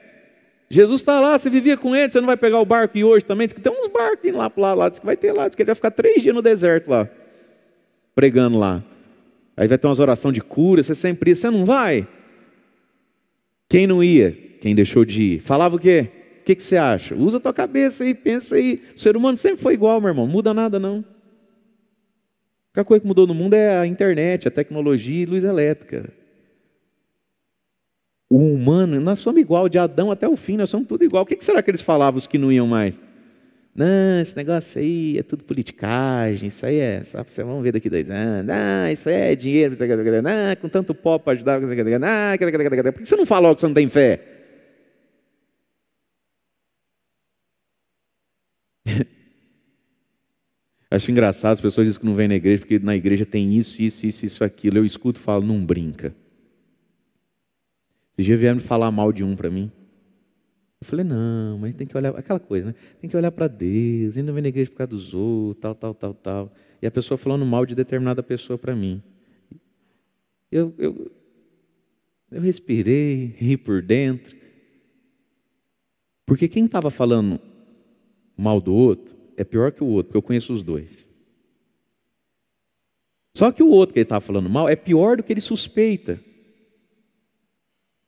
Jesus 0.69 1.01
está 1.01 1.19
lá, 1.19 1.37
você 1.37 1.49
vivia 1.49 1.77
com 1.77 1.95
ele, 1.95 2.11
você 2.11 2.19
não 2.19 2.27
vai 2.27 2.37
pegar 2.37 2.59
o 2.59 2.65
barco 2.65 2.97
e 2.97 3.03
hoje 3.03 3.23
também? 3.23 3.45
Diz 3.45 3.53
que 3.53 3.61
tem 3.61 3.71
uns 3.71 3.87
barcos 3.87 4.31
lá 4.31 4.49
para 4.49 4.73
lá, 4.73 4.89
diz 4.89 4.99
que 4.99 5.05
vai 5.05 5.15
ter 5.15 5.31
lá, 5.31 5.47
diz 5.47 5.55
que 5.55 5.61
ele 5.61 5.67
vai 5.67 5.75
ficar 5.75 5.91
três 5.91 6.23
dias 6.23 6.33
no 6.33 6.41
deserto 6.41 6.89
lá, 6.89 7.07
pregando 8.15 8.57
lá. 8.57 8.83
Aí 9.55 9.67
vai 9.67 9.77
ter 9.77 9.87
umas 9.87 9.99
orações 9.99 10.33
de 10.33 10.41
cura, 10.41 10.81
você 10.81 10.95
sempre 10.95 11.31
ia, 11.31 11.35
você 11.35 11.49
não 11.49 11.65
vai? 11.65 12.07
Quem 13.69 13.85
não 13.87 14.03
ia? 14.03 14.31
Quem 14.59 14.73
deixou 14.73 15.05
de 15.05 15.21
ir? 15.21 15.39
Falava 15.39 15.75
o 15.75 15.79
quê? 15.79 16.09
O 16.41 16.43
que, 16.45 16.55
que 16.55 16.63
você 16.63 16.77
acha? 16.77 17.15
Usa 17.15 17.37
a 17.37 17.39
tua 17.39 17.53
cabeça 17.53 18.03
aí, 18.03 18.13
pensa 18.13 18.55
aí. 18.55 18.81
O 18.95 18.99
ser 18.99 19.15
humano 19.15 19.37
sempre 19.37 19.61
foi 19.61 19.73
igual, 19.73 19.99
meu 19.99 20.09
irmão, 20.09 20.27
muda 20.27 20.53
nada 20.53 20.79
não. 20.79 21.05
A 22.73 22.79
única 22.79 22.85
coisa 22.85 23.01
que 23.01 23.07
mudou 23.07 23.25
no 23.25 23.33
mundo 23.33 23.53
é 23.53 23.77
a 23.77 23.85
internet, 23.85 24.47
a 24.47 24.51
tecnologia 24.51 25.23
e 25.23 25.25
luz 25.25 25.43
elétrica. 25.43 26.11
O 28.35 28.39
humano, 28.53 28.99
nós 28.99 29.19
somos 29.19 29.39
igual, 29.39 29.69
de 29.69 29.77
Adão 29.77 30.11
até 30.11 30.27
o 30.27 30.35
fim, 30.35 30.57
nós 30.57 30.69
somos 30.69 30.89
tudo 30.89 31.05
igual. 31.05 31.23
O 31.23 31.25
que 31.25 31.37
será 31.39 31.63
que 31.63 31.71
eles 31.71 31.79
falavam, 31.79 32.17
os 32.17 32.27
que 32.27 32.37
não 32.37 32.51
iam 32.51 32.67
mais? 32.67 32.99
Não, 33.73 34.19
esse 34.21 34.35
negócio 34.35 34.81
aí 34.81 35.17
é 35.17 35.23
tudo 35.23 35.45
politicagem, 35.45 36.49
isso 36.49 36.65
aí 36.65 36.75
é, 36.75 37.01
só 37.05 37.23
você 37.23 37.45
vamos 37.45 37.63
ver 37.63 37.71
daqui 37.71 37.89
dois 37.89 38.09
anos. 38.09 38.53
Ah, 38.53 38.91
isso 38.91 39.07
aí 39.07 39.15
é 39.15 39.35
dinheiro, 39.37 39.77
ah, 39.79 40.55
com 40.57 40.67
tanto 40.67 40.93
pó 40.93 41.17
para 41.17 41.31
ajudar. 41.31 41.61
Ah, 41.63 42.31
por 42.91 43.01
que 43.01 43.05
você 43.05 43.15
não 43.15 43.25
fala 43.25 43.43
logo 43.43 43.55
que 43.55 43.61
você 43.61 43.67
não 43.67 43.73
tem 43.73 43.87
fé? 43.87 44.19
Acho 50.91 51.09
engraçado, 51.09 51.53
as 51.53 51.61
pessoas 51.61 51.87
dizem 51.87 52.01
que 52.01 52.05
não 52.05 52.15
vêm 52.15 52.27
na 52.27 52.35
igreja, 52.35 52.59
porque 52.59 52.79
na 52.79 52.97
igreja 52.97 53.25
tem 53.25 53.57
isso, 53.57 53.81
isso, 53.81 54.05
isso, 54.05 54.25
isso, 54.25 54.43
aquilo. 54.43 54.77
Eu 54.79 54.83
escuto 54.83 55.21
e 55.21 55.23
falo, 55.23 55.45
não 55.45 55.65
brinca. 55.65 56.13
Esse 58.17 58.27
dia 58.27 58.37
vieram 58.37 58.59
falar 58.59 58.91
mal 58.91 59.11
de 59.11 59.23
um 59.23 59.35
para 59.35 59.49
mim. 59.49 59.71
Eu 60.79 60.87
falei, 60.87 61.03
não, 61.03 61.57
mas 61.57 61.73
tem 61.73 61.87
que 61.87 61.97
olhar, 61.97 62.15
aquela 62.15 62.39
coisa, 62.39 62.67
né? 62.67 62.75
Tem 62.99 63.09
que 63.09 63.17
olhar 63.17 63.31
para 63.31 63.47
Deus, 63.47 64.17
ainda 64.17 64.31
vem 64.31 64.41
na 64.41 64.49
igreja 64.49 64.69
por 64.69 64.77
causa 64.77 64.89
dos 64.89 65.13
outros, 65.13 65.61
tal, 65.61 65.75
tal, 65.75 65.93
tal, 65.93 66.13
tal. 66.13 66.53
E 66.81 66.87
a 66.87 66.91
pessoa 66.91 67.17
falando 67.17 67.45
mal 67.45 67.65
de 67.65 67.73
determinada 67.73 68.21
pessoa 68.21 68.57
para 68.57 68.75
mim. 68.75 69.01
Eu, 70.51 70.73
eu, 70.77 71.11
eu 72.31 72.41
respirei, 72.41 73.33
ri 73.37 73.57
por 73.57 73.81
dentro. 73.81 74.35
Porque 76.25 76.47
quem 76.47 76.65
estava 76.65 76.89
falando 76.89 77.39
mal 78.37 78.59
do 78.61 78.73
outro 78.73 79.15
é 79.37 79.43
pior 79.43 79.71
que 79.71 79.83
o 79.83 79.87
outro, 79.87 80.09
porque 80.09 80.17
eu 80.17 80.21
conheço 80.21 80.53
os 80.53 80.63
dois. 80.63 81.05
Só 83.35 83.51
que 83.51 83.61
o 83.61 83.69
outro 83.69 83.93
que 83.93 83.99
ele 83.99 84.05
estava 84.05 84.21
falando 84.21 84.49
mal 84.49 84.69
é 84.69 84.75
pior 84.75 85.17
do 85.17 85.23
que 85.23 85.33
ele 85.33 85.41
suspeita. 85.41 86.19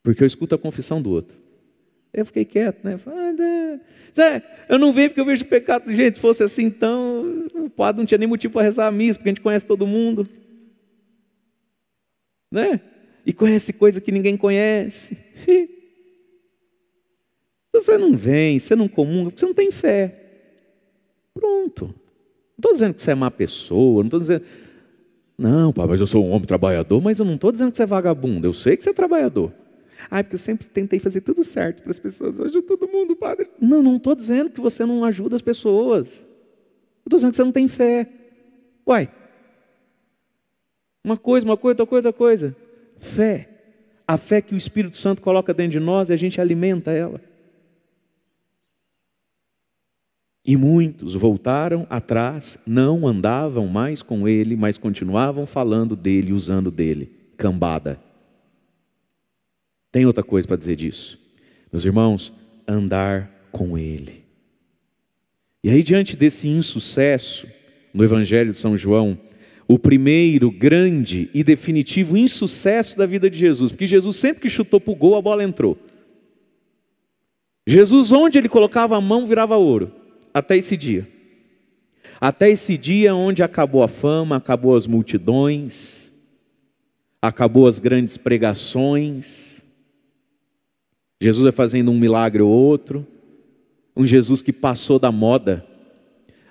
Porque 0.07 0.23
eu 0.23 0.27
escuto 0.27 0.55
a 0.55 0.57
confissão 0.57 1.01
do 1.01 1.11
outro. 1.11 1.37
Eu 2.13 2.25
fiquei 2.25 2.45
quieto, 2.45 2.81
né? 2.81 2.97
Falei, 2.97 4.41
eu 4.69 4.79
não 4.79 4.93
venho 4.93 5.09
porque 5.09 5.19
eu 5.19 5.25
vejo 5.25 5.43
o 5.43 5.47
pecado. 5.47 5.93
Gente, 5.93 6.17
fosse 6.17 6.41
assim, 6.43 6.63
então 6.63 7.45
o 7.53 7.69
padre 7.69 7.99
não 7.99 8.05
tinha 8.05 8.17
nem 8.17 8.25
motivo 8.25 8.53
para 8.53 8.61
rezar 8.61 8.87
a 8.87 8.91
missa, 8.91 9.19
porque 9.19 9.27
a 9.27 9.31
gente 9.31 9.41
conhece 9.41 9.65
todo 9.65 9.85
mundo. 9.85 10.25
Né? 12.49 12.79
E 13.25 13.33
conhece 13.33 13.73
coisa 13.73 13.99
que 13.99 14.09
ninguém 14.09 14.37
conhece. 14.37 15.17
Você 17.75 17.97
não 17.97 18.15
vem, 18.15 18.57
você 18.57 18.77
não 18.77 18.87
comunga, 18.87 19.25
porque 19.25 19.41
você 19.41 19.45
não 19.45 19.53
tem 19.53 19.71
fé. 19.71 20.15
Pronto. 21.33 21.87
Não 21.87 21.93
estou 22.55 22.71
dizendo 22.71 22.93
que 22.93 23.01
você 23.01 23.11
é 23.11 23.15
má 23.15 23.29
pessoa, 23.29 24.03
não 24.03 24.07
estou 24.07 24.19
dizendo. 24.21 24.45
Não, 25.37 25.73
pai, 25.73 25.85
mas 25.85 25.99
eu 25.99 26.07
sou 26.07 26.25
um 26.25 26.31
homem 26.31 26.47
trabalhador, 26.47 27.01
mas 27.01 27.19
eu 27.19 27.25
não 27.25 27.35
estou 27.35 27.51
dizendo 27.51 27.71
que 27.71 27.77
você 27.77 27.83
é 27.83 27.85
vagabundo. 27.85 28.47
Eu 28.47 28.53
sei 28.53 28.77
que 28.77 28.83
você 28.85 28.91
é 28.91 28.93
trabalhador. 28.93 29.51
Ah, 30.09 30.23
porque 30.23 30.35
eu 30.35 30.39
sempre 30.39 30.67
tentei 30.67 30.99
fazer 30.99 31.21
tudo 31.21 31.43
certo 31.43 31.81
para 31.81 31.91
as 31.91 31.99
pessoas, 31.99 32.37
eu 32.37 32.45
ajudo 32.45 32.63
todo 32.63 32.87
mundo, 32.87 33.15
padre. 33.15 33.49
Não, 33.59 33.81
não 33.81 33.97
estou 33.97 34.15
dizendo 34.15 34.49
que 34.49 34.61
você 34.61 34.85
não 34.85 35.03
ajuda 35.03 35.35
as 35.35 35.41
pessoas. 35.41 36.25
Estou 37.05 37.17
dizendo 37.17 37.31
que 37.31 37.37
você 37.37 37.43
não 37.43 37.51
tem 37.51 37.67
fé. 37.67 38.09
Uai. 38.87 39.09
Uma 41.03 41.17
coisa, 41.17 41.45
uma 41.45 41.57
coisa, 41.57 41.73
outra 41.73 41.85
coisa, 41.85 42.07
outra 42.09 42.17
coisa. 42.17 42.55
Fé. 42.97 43.49
A 44.07 44.17
fé 44.17 44.41
que 44.41 44.53
o 44.53 44.57
Espírito 44.57 44.97
Santo 44.97 45.21
coloca 45.21 45.53
dentro 45.53 45.71
de 45.71 45.79
nós 45.79 46.09
e 46.09 46.13
a 46.13 46.17
gente 46.17 46.39
alimenta 46.39 46.91
ela. 46.91 47.21
E 50.45 50.55
muitos 50.55 51.13
voltaram 51.13 51.85
atrás, 51.89 52.57
não 52.65 53.05
andavam 53.05 53.67
mais 53.67 54.01
com 54.01 54.25
ele, 54.27 54.55
mas 54.55 54.77
continuavam 54.77 55.45
falando 55.45 55.93
dele, 55.93 56.31
usando 56.31 56.71
dele. 56.71 57.11
Cambada. 57.35 58.06
Tem 59.97 60.05
outra 60.05 60.21
coisa 60.21 60.47
para 60.47 60.57
dizer 60.57 60.75
disso. 60.75 61.17
Meus 61.71 61.83
irmãos, 61.83 62.31
andar 62.67 63.31
com 63.51 63.75
Ele. 63.75 64.23
E 65.63 65.71
aí, 65.71 65.81
diante 65.81 66.15
desse 66.15 66.47
insucesso, 66.47 67.47
no 67.91 68.03
Evangelho 68.03 68.53
de 68.53 68.59
São 68.59 68.77
João, 68.77 69.17
o 69.67 69.79
primeiro 69.79 70.51
grande 70.51 71.31
e 71.33 71.43
definitivo 71.43 72.15
insucesso 72.15 72.95
da 72.95 73.07
vida 73.07 73.27
de 73.27 73.39
Jesus, 73.39 73.71
porque 73.71 73.87
Jesus 73.87 74.17
sempre 74.17 74.43
que 74.43 74.49
chutou 74.51 74.79
para 74.79 74.93
o 74.93 74.95
gol, 74.95 75.17
a 75.17 75.21
bola 75.23 75.43
entrou. 75.43 75.75
Jesus, 77.65 78.11
onde 78.11 78.37
ele 78.37 78.47
colocava 78.47 78.95
a 78.95 79.01
mão, 79.01 79.25
virava 79.25 79.57
ouro, 79.57 79.91
até 80.31 80.55
esse 80.57 80.77
dia. 80.77 81.07
Até 82.21 82.51
esse 82.51 82.77
dia 82.77 83.15
onde 83.15 83.41
acabou 83.41 83.81
a 83.81 83.87
fama, 83.87 84.35
acabou 84.35 84.75
as 84.75 84.85
multidões, 84.85 86.11
acabou 87.19 87.67
as 87.67 87.79
grandes 87.79 88.15
pregações, 88.15 89.46
Jesus 91.19 91.43
vai 91.43 91.51
fazendo 91.51 91.91
um 91.91 91.97
milagre 91.97 92.41
ou 92.41 92.49
outro, 92.49 93.05
um 93.95 94.05
Jesus 94.05 94.41
que 94.41 94.53
passou 94.53 94.99
da 94.99 95.11
moda. 95.11 95.65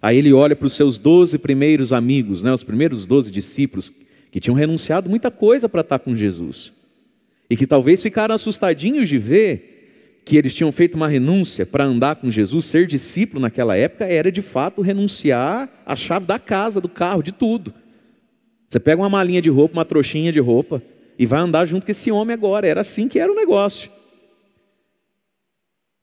Aí 0.03 0.19
ele 0.19 0.33
olha 0.33 0.57
para 0.57 0.67
os 0.67 0.73
seus 0.73 0.99
doze 0.99 1.39
primeiros 1.39 1.93
amigos, 1.93 2.43
né, 2.43 2.53
os 2.53 2.65
primeiros 2.65 3.07
doze 3.07 3.31
discípulos, 3.31 3.93
que 4.31 4.41
tinham 4.41 4.55
renunciado 4.55 5.09
muita 5.09 5.31
coisa 5.31 5.69
para 5.69 5.81
estar 5.81 5.99
com 5.99 6.17
Jesus. 6.17 6.73
E 7.49 7.57
que 7.57 7.67
talvez 7.67 8.03
ficaram 8.03 8.35
assustadinhos 8.35 9.09
de 9.09 9.19
ver 9.19 10.23
que 10.25 10.37
eles 10.37 10.53
tinham 10.53 10.73
feito 10.73 10.97
uma 10.97 11.07
renúncia 11.07 11.65
para 11.65 11.85
andar 11.85 12.17
com 12.17 12.29
Jesus, 12.29 12.65
ser 12.65 12.89
discípulo 12.89 13.41
naquela 13.41 13.77
época 13.77 14.05
era 14.05 14.33
de 14.33 14.43
fato 14.43 14.83
renunciar 14.83 15.71
à 15.87 15.95
chave 15.95 16.27
da 16.27 16.37
casa, 16.37 16.81
do 16.81 16.89
carro, 16.89 17.23
de 17.23 17.33
tudo. 17.33 17.73
Você 18.69 18.81
pega 18.81 19.01
uma 19.01 19.09
malinha 19.09 19.41
de 19.41 19.49
roupa, 19.49 19.75
uma 19.75 19.85
trouxinha 19.85 20.33
de 20.33 20.41
roupa 20.41 20.83
e 21.17 21.25
vai 21.25 21.39
andar 21.39 21.65
junto 21.67 21.87
com 21.87 21.93
esse 21.93 22.11
homem 22.11 22.35
agora. 22.35 22.67
Era 22.67 22.81
assim 22.81 23.07
que 23.07 23.21
era 23.21 23.31
o 23.31 23.37
negócio. 23.37 23.89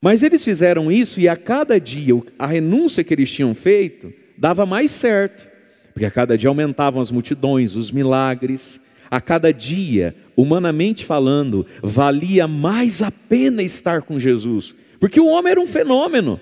Mas 0.03 0.21
eles 0.21 0.43
fizeram 0.43 0.91
isso 0.91 1.21
e 1.21 1.29
a 1.29 1.37
cada 1.37 1.79
dia 1.79 2.13
a 2.37 2.45
renúncia 2.45 3.05
que 3.05 3.13
eles 3.13 3.31
tinham 3.31 3.55
feito 3.55 4.11
dava 4.37 4.65
mais 4.65 4.91
certo, 4.91 5.49
porque 5.93 6.03
a 6.03 6.11
cada 6.11 6.37
dia 6.37 6.49
aumentavam 6.49 7.01
as 7.01 7.09
multidões, 7.09 7.77
os 7.77 7.89
milagres, 7.89 8.81
a 9.09 9.21
cada 9.21 9.53
dia, 9.53 10.13
humanamente 10.35 11.05
falando, 11.05 11.65
valia 11.81 12.49
mais 12.49 13.01
a 13.01 13.09
pena 13.09 13.63
estar 13.63 14.01
com 14.01 14.19
Jesus, 14.19 14.75
porque 14.99 15.21
o 15.21 15.27
homem 15.27 15.51
era 15.51 15.61
um 15.61 15.65
fenômeno. 15.65 16.37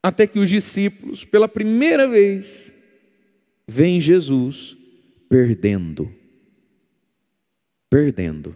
Até 0.00 0.24
que 0.24 0.38
os 0.38 0.48
discípulos, 0.48 1.24
pela 1.24 1.48
primeira 1.48 2.06
vez, 2.06 2.72
veem 3.66 4.00
Jesus 4.00 4.76
perdendo, 5.28 6.14
perdendo, 7.90 8.54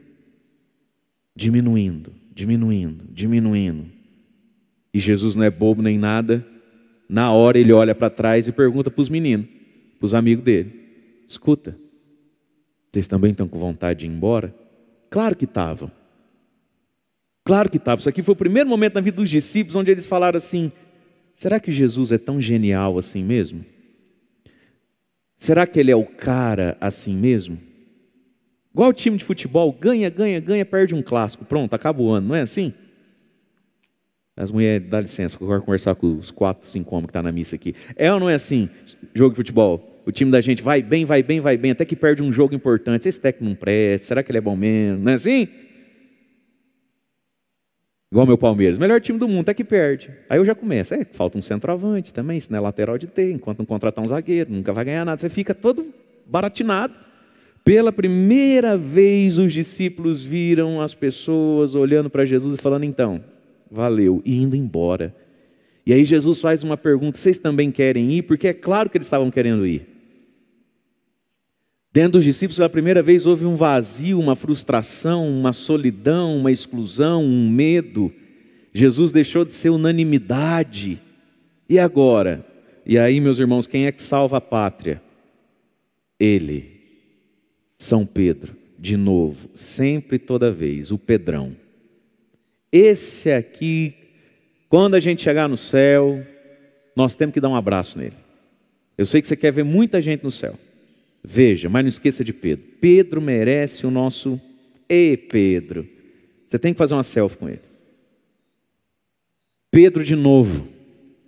diminuindo 1.35 2.20
diminuindo, 2.41 3.05
diminuindo. 3.11 3.87
E 4.95 4.99
Jesus 4.99 5.37
não 5.37 5.45
é 5.45 5.51
bobo 5.51 5.83
nem 5.83 5.99
nada. 5.99 6.45
Na 7.09 7.33
hora 7.33 7.59
ele 7.59 7.73
olha 7.73 7.95
para 7.95 8.09
trás 8.09 8.49
e 8.49 8.53
pergunta 8.53 8.91
para 8.91 9.03
os 9.03 9.09
meninos, 9.09 9.47
para 9.99 10.07
os 10.07 10.15
amigos 10.15 10.43
dele: 10.43 10.73
Escuta, 11.27 11.77
vocês 12.91 13.07
também 13.07 13.33
estão 13.33 13.47
com 13.47 13.59
vontade 13.59 14.01
de 14.01 14.07
ir 14.07 14.11
embora? 14.11 14.55
Claro 15.11 15.37
que 15.37 15.45
estavam. 15.45 15.91
Claro 17.45 17.71
que 17.71 17.77
estavam. 17.77 18.01
Isso 18.01 18.09
aqui 18.09 18.23
foi 18.23 18.33
o 18.33 18.37
primeiro 18.37 18.69
momento 18.69 18.95
na 18.95 19.01
vida 19.01 19.19
dos 19.19 19.29
discípulos 19.29 19.77
onde 19.77 19.91
eles 19.91 20.07
falaram 20.07 20.39
assim: 20.39 20.73
será 21.35 21.61
que 21.61 21.71
Jesus 21.71 22.11
é 22.11 22.19
tão 22.19 22.41
genial 22.41 22.97
assim 22.97 23.23
mesmo? 23.23 23.65
Será 25.37 25.67
que 25.67 25.79
ele 25.79 25.91
é 25.91 25.97
o 25.97 26.07
cara 26.07 26.77
assim 26.81 27.15
mesmo? 27.15 27.59
Igual 28.73 28.91
o 28.91 28.93
time 28.93 29.17
de 29.17 29.25
futebol, 29.25 29.73
ganha, 29.73 30.09
ganha, 30.09 30.39
ganha, 30.41 30.65
perde 30.65 30.95
um 30.95 31.03
clássico. 31.03 31.45
Pronto, 31.45 31.75
acaba 31.75 32.01
o 32.01 32.11
ano, 32.11 32.29
não 32.29 32.35
é 32.35 32.43
assim? 32.43 32.73
As 34.37 34.51
mulheres, 34.51 34.89
dá 34.89 35.01
licença, 35.01 35.37
eu 35.41 35.47
quero 35.47 35.61
conversar 35.61 35.95
com 35.95 36.17
os 36.17 36.31
quatro, 36.31 36.67
cinco 36.69 36.95
homens 36.95 37.07
que 37.07 37.11
estão 37.11 37.23
tá 37.23 37.29
na 37.29 37.33
missa 37.33 37.57
aqui. 37.57 37.75
É 37.97 38.13
ou 38.13 38.21
não 38.21 38.31
é 38.31 38.35
assim? 38.35 38.71
Jogo 39.13 39.31
de 39.31 39.37
futebol. 39.37 40.03
O 40.07 40.13
time 40.13 40.31
da 40.31 40.41
gente 40.41 40.63
vai 40.63 40.83
bem, 40.83 41.05
vai 41.05 41.23
bem, 41.23 41.41
vai 41.41 41.57
bem, 41.57 41.73
até 41.73 41.85
que 41.85 41.95
perde 41.95 42.23
um 42.23 42.33
jogo 42.33 42.55
importante. 42.55 43.09
Esse 43.09 43.21
técnico 43.21 43.45
não 43.45 43.55
presta, 43.55 44.07
será 44.07 44.23
que 44.23 44.31
ele 44.31 44.39
é 44.39 44.41
bom 44.41 44.57
mesmo? 44.57 45.05
Não 45.05 45.13
é 45.13 45.17
assim? 45.17 45.47
Igual 48.11 48.27
meu 48.27 48.39
Palmeiras, 48.39 48.79
melhor 48.79 49.01
time 49.01 49.19
do 49.19 49.29
mundo, 49.29 49.43
até 49.43 49.55
que 49.55 49.63
perde. 49.63 50.11
Aí 50.29 50.39
eu 50.39 50.45
já 50.45 50.55
começo, 50.55 50.95
é, 50.95 51.05
falta 51.13 51.39
um 51.39 51.43
centroavante 51.43 52.13
também, 52.13 52.39
isso 52.39 52.51
não 52.51 52.59
é 52.59 52.61
lateral 52.61 52.99
de 52.99 53.07
ter, 53.07 53.31
enquanto 53.31 53.59
não 53.59 53.67
contratar 53.67 54.05
um 54.05 54.09
zagueiro, 54.09 54.51
nunca 54.51 54.73
vai 54.73 54.85
ganhar 54.85 55.05
nada. 55.05 55.21
Você 55.21 55.29
fica 55.29 55.55
todo 55.55 55.87
baratinado. 56.27 57.10
Pela 57.65 57.93
primeira 57.93 58.77
vez 58.77 59.39
os 59.39 59.53
discípulos 59.53 60.25
viram 60.25 60.81
as 60.81 60.95
pessoas 60.95 61.75
olhando 61.75 62.09
para 62.09 62.25
Jesus 62.25 62.55
e 62.55 62.57
falando, 62.57 62.85
então, 62.85 63.23
valeu, 63.71 64.23
e 64.25 64.37
indo 64.37 64.57
embora. 64.57 65.15
E 65.85 65.93
aí 65.93 66.05
Jesus 66.05 66.41
faz 66.41 66.63
uma 66.63 66.77
pergunta: 66.77 67.19
vocês 67.19 67.39
também 67.39 67.71
querem 67.71 68.13
ir? 68.13 68.23
Porque 68.23 68.49
é 68.49 68.53
claro 68.53 68.89
que 68.89 68.97
eles 68.97 69.07
estavam 69.07 69.31
querendo 69.31 69.67
ir. 69.67 69.87
Dentro 71.93 72.13
dos 72.13 72.25
discípulos, 72.25 72.57
pela 72.57 72.69
primeira 72.69 73.03
vez, 73.03 73.27
houve 73.27 73.45
um 73.45 73.57
vazio, 73.57 74.21
uma 74.21 74.37
frustração, 74.37 75.29
uma 75.29 75.53
solidão, 75.53 76.37
uma 76.37 76.53
exclusão, 76.53 77.25
um 77.25 77.51
medo. 77.51 78.13
Jesus 78.73 79.11
deixou 79.11 79.45
de 79.45 79.53
ser 79.53 79.71
unanimidade. 79.71 81.03
E 81.69 81.79
agora? 81.81 82.47
E 82.87 82.97
aí, 82.97 83.21
meus 83.21 83.41
irmãos, 83.41 83.67
quem 83.67 83.87
é 83.87 83.93
que 83.93 84.03
salva 84.03 84.37
a 84.37 84.41
pátria? 84.41 85.03
Ele, 86.19 86.80
São 87.81 88.05
Pedro, 88.05 88.55
de 88.79 88.95
novo, 88.95 89.49
sempre 89.55 90.17
e 90.17 90.19
toda 90.19 90.53
vez, 90.53 90.91
o 90.91 90.99
Pedrão. 90.99 91.57
Esse 92.71 93.33
aqui, 93.33 93.95
quando 94.69 94.97
a 94.97 95.01
gente 95.01 95.23
chegar 95.23 95.49
no 95.49 95.57
céu, 95.57 96.23
nós 96.95 97.15
temos 97.17 97.33
que 97.33 97.41
dar 97.41 97.49
um 97.49 97.57
abraço 97.57 97.99
nele. 97.99 98.17
Eu 98.99 99.07
sei 99.07 99.23
que 99.23 99.27
você 99.27 99.35
quer 99.35 99.51
ver 99.51 99.65
muita 99.65 99.99
gente 99.99 100.23
no 100.23 100.31
céu. 100.31 100.59
Veja, 101.25 101.71
mas 101.71 101.83
não 101.83 101.89
esqueça 101.89 102.23
de 102.23 102.35
Pedro. 102.35 102.67
Pedro 102.83 103.19
merece 103.19 103.87
o 103.87 103.91
nosso 103.91 104.39
E 104.87 105.17
Pedro. 105.17 105.89
Você 106.47 106.59
tem 106.59 106.75
que 106.75 106.79
fazer 106.79 106.93
uma 106.93 107.03
selfie 107.03 107.39
com 107.39 107.49
ele. 107.49 107.63
Pedro 109.71 110.05
de 110.05 110.15
novo. 110.15 110.69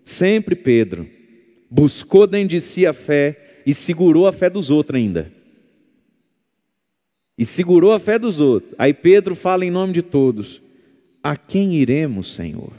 Sempre 0.05 0.55
Pedro. 0.55 1.09
Buscou 1.71 2.27
dentro 2.27 2.49
de 2.49 2.61
si 2.61 2.87
a 2.87 2.93
fé 2.93 3.63
e 3.65 3.73
segurou 3.73 4.27
a 4.27 4.33
fé 4.33 4.51
dos 4.51 4.69
outros 4.69 5.01
ainda. 5.01 5.41
E 7.43 7.45
segurou 7.45 7.91
a 7.91 7.99
fé 7.99 8.21
dos 8.21 8.39
outros. 8.39 8.73
Aí 8.79 8.95
Pedro 8.95 9.35
fala 9.35 9.65
em 9.65 9.71
nome 9.71 9.93
de 9.93 10.01
todos: 10.01 10.63
A 11.21 11.35
quem 11.37 11.75
iremos, 11.75 12.33
Senhor? 12.33 12.71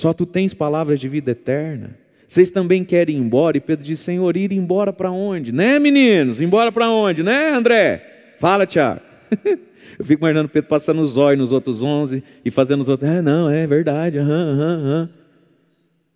Só 0.00 0.12
tu 0.12 0.26
tens 0.26 0.52
palavras 0.52 0.98
de 0.98 1.08
vida 1.08 1.30
eterna. 1.30 1.96
Vocês 2.26 2.50
também 2.50 2.82
querem 2.82 3.18
ir 3.18 3.20
embora? 3.20 3.56
E 3.56 3.60
Pedro 3.60 3.84
diz: 3.84 4.00
Senhor, 4.00 4.36
ir 4.36 4.50
embora 4.50 4.92
para 4.92 5.12
onde? 5.12 5.52
Né, 5.52 5.78
meninos? 5.78 6.40
Embora 6.40 6.72
para 6.72 6.90
onde? 6.90 7.22
Né, 7.22 7.50
André? 7.50 8.34
Fala, 8.40 8.66
Tiago. 8.66 9.00
Eu 9.96 10.04
fico 10.04 10.24
imaginando 10.24 10.48
Pedro 10.48 10.68
passando 10.68 11.02
os 11.02 11.16
olhos 11.16 11.38
nos 11.38 11.52
outros 11.52 11.84
onze 11.84 12.24
e 12.44 12.50
fazendo 12.50 12.80
os 12.80 12.88
outros. 12.88 13.08
É, 13.08 13.22
não, 13.22 13.48
é 13.48 13.64
verdade. 13.64 14.18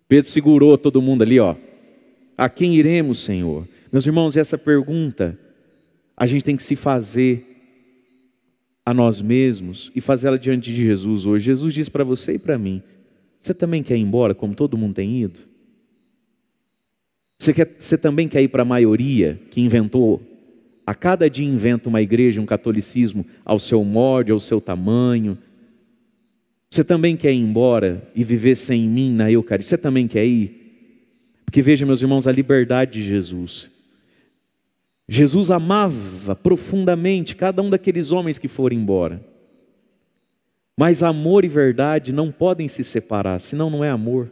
Pedro 0.05 0.29
segurou 0.29 0.77
todo 0.77 1.01
mundo 1.01 1.21
ali, 1.21 1.39
ó. 1.39 1.55
A 2.37 2.49
quem 2.49 2.75
iremos, 2.75 3.19
Senhor? 3.19 3.65
Meus 3.89 4.05
irmãos, 4.05 4.35
essa 4.35 4.57
pergunta 4.57 5.39
a 6.17 6.25
gente 6.25 6.43
tem 6.43 6.57
que 6.57 6.63
se 6.63 6.75
fazer 6.75 7.45
a 8.83 8.93
nós 8.93 9.21
mesmos 9.21 9.91
e 9.93 10.01
fazê-la 10.01 10.37
diante 10.37 10.73
de 10.73 10.83
Jesus 10.83 11.27
hoje. 11.27 11.45
Jesus 11.45 11.73
diz 11.73 11.87
para 11.87 12.03
você 12.03 12.33
e 12.33 12.39
para 12.39 12.57
mim: 12.57 12.81
Você 13.37 13.53
também 13.53 13.83
quer 13.83 13.95
ir 13.95 14.01
embora 14.01 14.33
como 14.33 14.55
todo 14.55 14.77
mundo 14.77 14.95
tem 14.95 15.21
ido? 15.21 15.41
Você, 17.37 17.53
quer, 17.53 17.75
você 17.77 17.97
também 17.97 18.27
quer 18.27 18.41
ir 18.41 18.47
para 18.47 18.63
a 18.63 18.65
maioria 18.65 19.39
que 19.51 19.61
inventou? 19.61 20.19
A 20.87 20.95
cada 20.95 21.29
dia 21.29 21.45
inventa 21.45 21.87
uma 21.87 22.01
igreja, 22.01 22.41
um 22.41 22.45
catolicismo 22.45 23.25
ao 23.45 23.59
seu 23.59 23.83
molde, 23.83 24.31
ao 24.31 24.39
seu 24.39 24.59
tamanho. 24.59 25.37
Você 26.71 26.83
também 26.83 27.15
quer 27.15 27.31
ir 27.33 27.39
embora 27.39 28.09
e 28.15 28.23
viver 28.23 28.55
sem 28.55 28.87
mim 28.87 29.11
na 29.11 29.31
Eucaristia? 29.31 29.77
Você 29.77 29.81
também 29.81 30.07
quer 30.07 30.25
ir? 30.25 30.57
Porque 31.45 31.61
veja, 31.61 31.85
meus 31.85 32.01
irmãos, 32.01 32.25
a 32.25 32.31
liberdade 32.31 32.93
de 32.93 33.03
Jesus. 33.07 33.69
Jesus 35.07 35.49
amava 35.49 36.35
profundamente 36.35 37.35
cada 37.35 37.61
um 37.61 37.69
daqueles 37.69 38.11
homens 38.11 38.37
que 38.37 38.47
foram 38.47 38.75
embora. 38.75 39.23
Mas 40.75 41.01
amor 41.01 41.45
e 41.45 41.47
verdade 41.47 42.11
não 42.11 42.31
podem 42.31 42.67
se 42.67 42.83
separar, 42.83 43.39
senão 43.39 43.69
não 43.69 43.83
é 43.83 43.89
amor. 43.89 44.29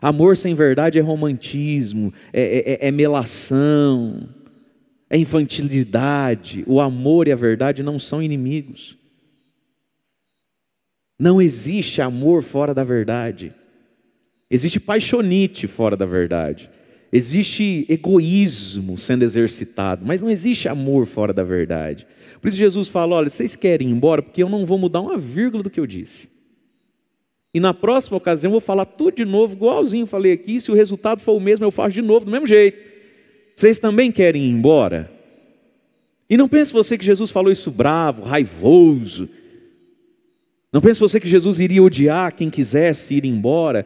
Amor 0.00 0.36
sem 0.36 0.54
verdade 0.54 0.98
é 0.98 1.02
romantismo, 1.02 2.14
é, 2.32 2.78
é, 2.82 2.88
é 2.88 2.90
melação, 2.90 4.28
é 5.10 5.18
infantilidade. 5.18 6.64
O 6.66 6.80
amor 6.80 7.26
e 7.26 7.32
a 7.32 7.36
verdade 7.36 7.82
não 7.82 7.98
são 7.98 8.22
inimigos. 8.22 8.96
Não 11.18 11.42
existe 11.42 12.00
amor 12.00 12.42
fora 12.42 12.72
da 12.72 12.84
verdade. 12.84 13.52
Existe 14.50 14.80
paixonite 14.80 15.66
fora 15.66 15.96
da 15.96 16.06
verdade. 16.06 16.70
Existe 17.12 17.84
egoísmo 17.88 18.96
sendo 18.96 19.24
exercitado, 19.24 20.04
mas 20.06 20.22
não 20.22 20.30
existe 20.30 20.68
amor 20.68 21.06
fora 21.06 21.32
da 21.32 21.42
verdade. 21.42 22.06
Por 22.40 22.48
isso 22.48 22.56
Jesus 22.56 22.88
fala: 22.88 23.16
olha, 23.16 23.28
vocês 23.28 23.56
querem 23.56 23.88
ir 23.88 23.92
embora 23.92 24.22
porque 24.22 24.42
eu 24.42 24.48
não 24.48 24.64
vou 24.64 24.78
mudar 24.78 25.00
uma 25.00 25.18
vírgula 25.18 25.62
do 25.62 25.70
que 25.70 25.80
eu 25.80 25.86
disse. 25.86 26.28
E 27.52 27.58
na 27.58 27.74
próxima 27.74 28.16
ocasião 28.16 28.48
eu 28.48 28.52
vou 28.52 28.60
falar 28.60 28.84
tudo 28.84 29.16
de 29.16 29.24
novo, 29.24 29.54
igualzinho 29.54 30.06
falei 30.06 30.32
aqui. 30.32 30.60
Se 30.60 30.70
o 30.70 30.74
resultado 30.74 31.20
for 31.20 31.32
o 31.32 31.40
mesmo, 31.40 31.64
eu 31.64 31.70
faço 31.72 31.94
de 31.94 32.02
novo, 32.02 32.26
do 32.26 32.30
mesmo 32.30 32.46
jeito. 32.46 32.78
Vocês 33.56 33.78
também 33.78 34.12
querem 34.12 34.44
ir 34.44 34.50
embora? 34.50 35.10
E 36.28 36.36
não 36.36 36.48
pense 36.48 36.72
você 36.72 36.96
que 36.96 37.04
Jesus 37.04 37.32
falou 37.32 37.50
isso 37.50 37.72
bravo, 37.72 38.22
raivoso. 38.22 39.28
Não 40.72 40.80
pense 40.80 41.00
você 41.00 41.18
que 41.18 41.28
Jesus 41.28 41.58
iria 41.58 41.82
odiar 41.82 42.32
quem 42.32 42.48
quisesse 42.48 43.14
ir 43.14 43.24
embora. 43.24 43.84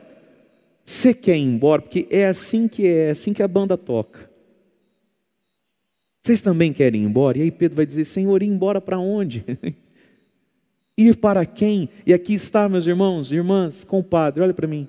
Você 0.85 1.15
quer 1.15 1.36
ir 1.36 1.43
embora, 1.43 1.81
porque 1.81 2.06
é 2.11 2.27
assim 2.27 2.69
que 2.69 2.86
é, 2.86 3.06
é 3.06 3.11
assim 3.11 3.32
que 3.32 3.43
a 3.43 3.48
banda 3.48 3.77
toca. 3.77 4.31
Vocês 6.20 6.40
também 6.40 6.73
querem 6.73 7.02
ir 7.02 7.05
embora? 7.05 7.39
E 7.39 7.43
aí 7.43 7.51
Pedro 7.51 7.77
vai 7.77 7.86
dizer: 7.86 8.05
Senhor, 8.05 8.43
ir 8.43 8.47
embora 8.47 8.81
para 8.81 8.98
onde? 8.98 9.44
Ir 10.97 11.16
para 11.16 11.44
quem? 11.44 11.89
E 12.06 12.15
aqui 12.15 12.35
está, 12.35 12.69
meus 12.69 12.86
irmãos, 12.86 13.32
irmãs, 13.32 13.82
compadre, 13.82 14.40
olha 14.40 14.55
para 14.55 14.69
mim. 14.69 14.89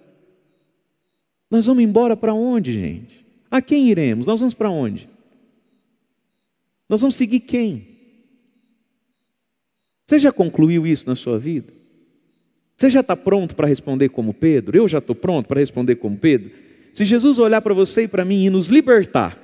Nós 1.49 1.65
vamos 1.65 1.83
embora 1.83 2.15
para 2.15 2.31
onde, 2.31 2.73
gente? 2.73 3.25
A 3.49 3.59
quem 3.59 3.87
iremos? 3.89 4.27
Nós 4.27 4.39
vamos 4.39 4.53
para 4.53 4.69
onde? 4.69 5.09
Nós 6.87 7.01
vamos 7.01 7.15
seguir 7.15 7.39
quem? 7.39 7.87
Você 10.05 10.19
já 10.19 10.31
concluiu 10.31 10.85
isso 10.85 11.07
na 11.07 11.15
sua 11.15 11.39
vida? 11.39 11.73
Você 12.77 12.89
já 12.89 12.99
está 12.99 13.15
pronto 13.15 13.55
para 13.55 13.67
responder 13.67 14.09
como 14.09 14.33
Pedro? 14.33 14.77
Eu 14.77 14.87
já 14.87 14.97
estou 14.97 15.15
pronto 15.15 15.47
para 15.47 15.59
responder 15.59 15.95
como 15.95 16.17
Pedro? 16.17 16.51
Se 16.93 17.05
Jesus 17.05 17.39
olhar 17.39 17.61
para 17.61 17.73
você 17.73 18.03
e 18.03 18.07
para 18.07 18.25
mim 18.25 18.45
e 18.45 18.49
nos 18.49 18.67
libertar, 18.67 19.37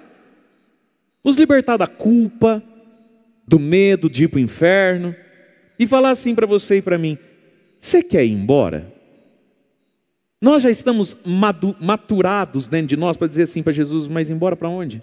nos 1.23 1.37
libertar 1.37 1.77
da 1.77 1.87
culpa, 1.87 2.61
do 3.47 3.59
medo 3.59 4.09
de 4.09 4.25
ir 4.25 4.27
para 4.27 4.37
o 4.37 4.41
inferno, 4.41 5.15
e 5.77 5.87
falar 5.87 6.11
assim 6.11 6.35
para 6.35 6.45
você 6.45 6.77
e 6.77 6.81
para 6.81 6.97
mim: 6.97 7.17
você 7.79 8.03
quer 8.03 8.25
ir 8.25 8.31
embora? 8.31 8.93
Nós 10.41 10.63
já 10.63 10.69
estamos 10.69 11.15
maturados 11.79 12.67
dentro 12.67 12.87
de 12.87 12.97
nós 12.97 13.15
para 13.15 13.27
dizer 13.27 13.43
assim 13.43 13.63
para 13.63 13.73
Jesus: 13.73 14.07
mas 14.07 14.29
embora 14.29 14.55
para 14.55 14.69
onde? 14.69 15.01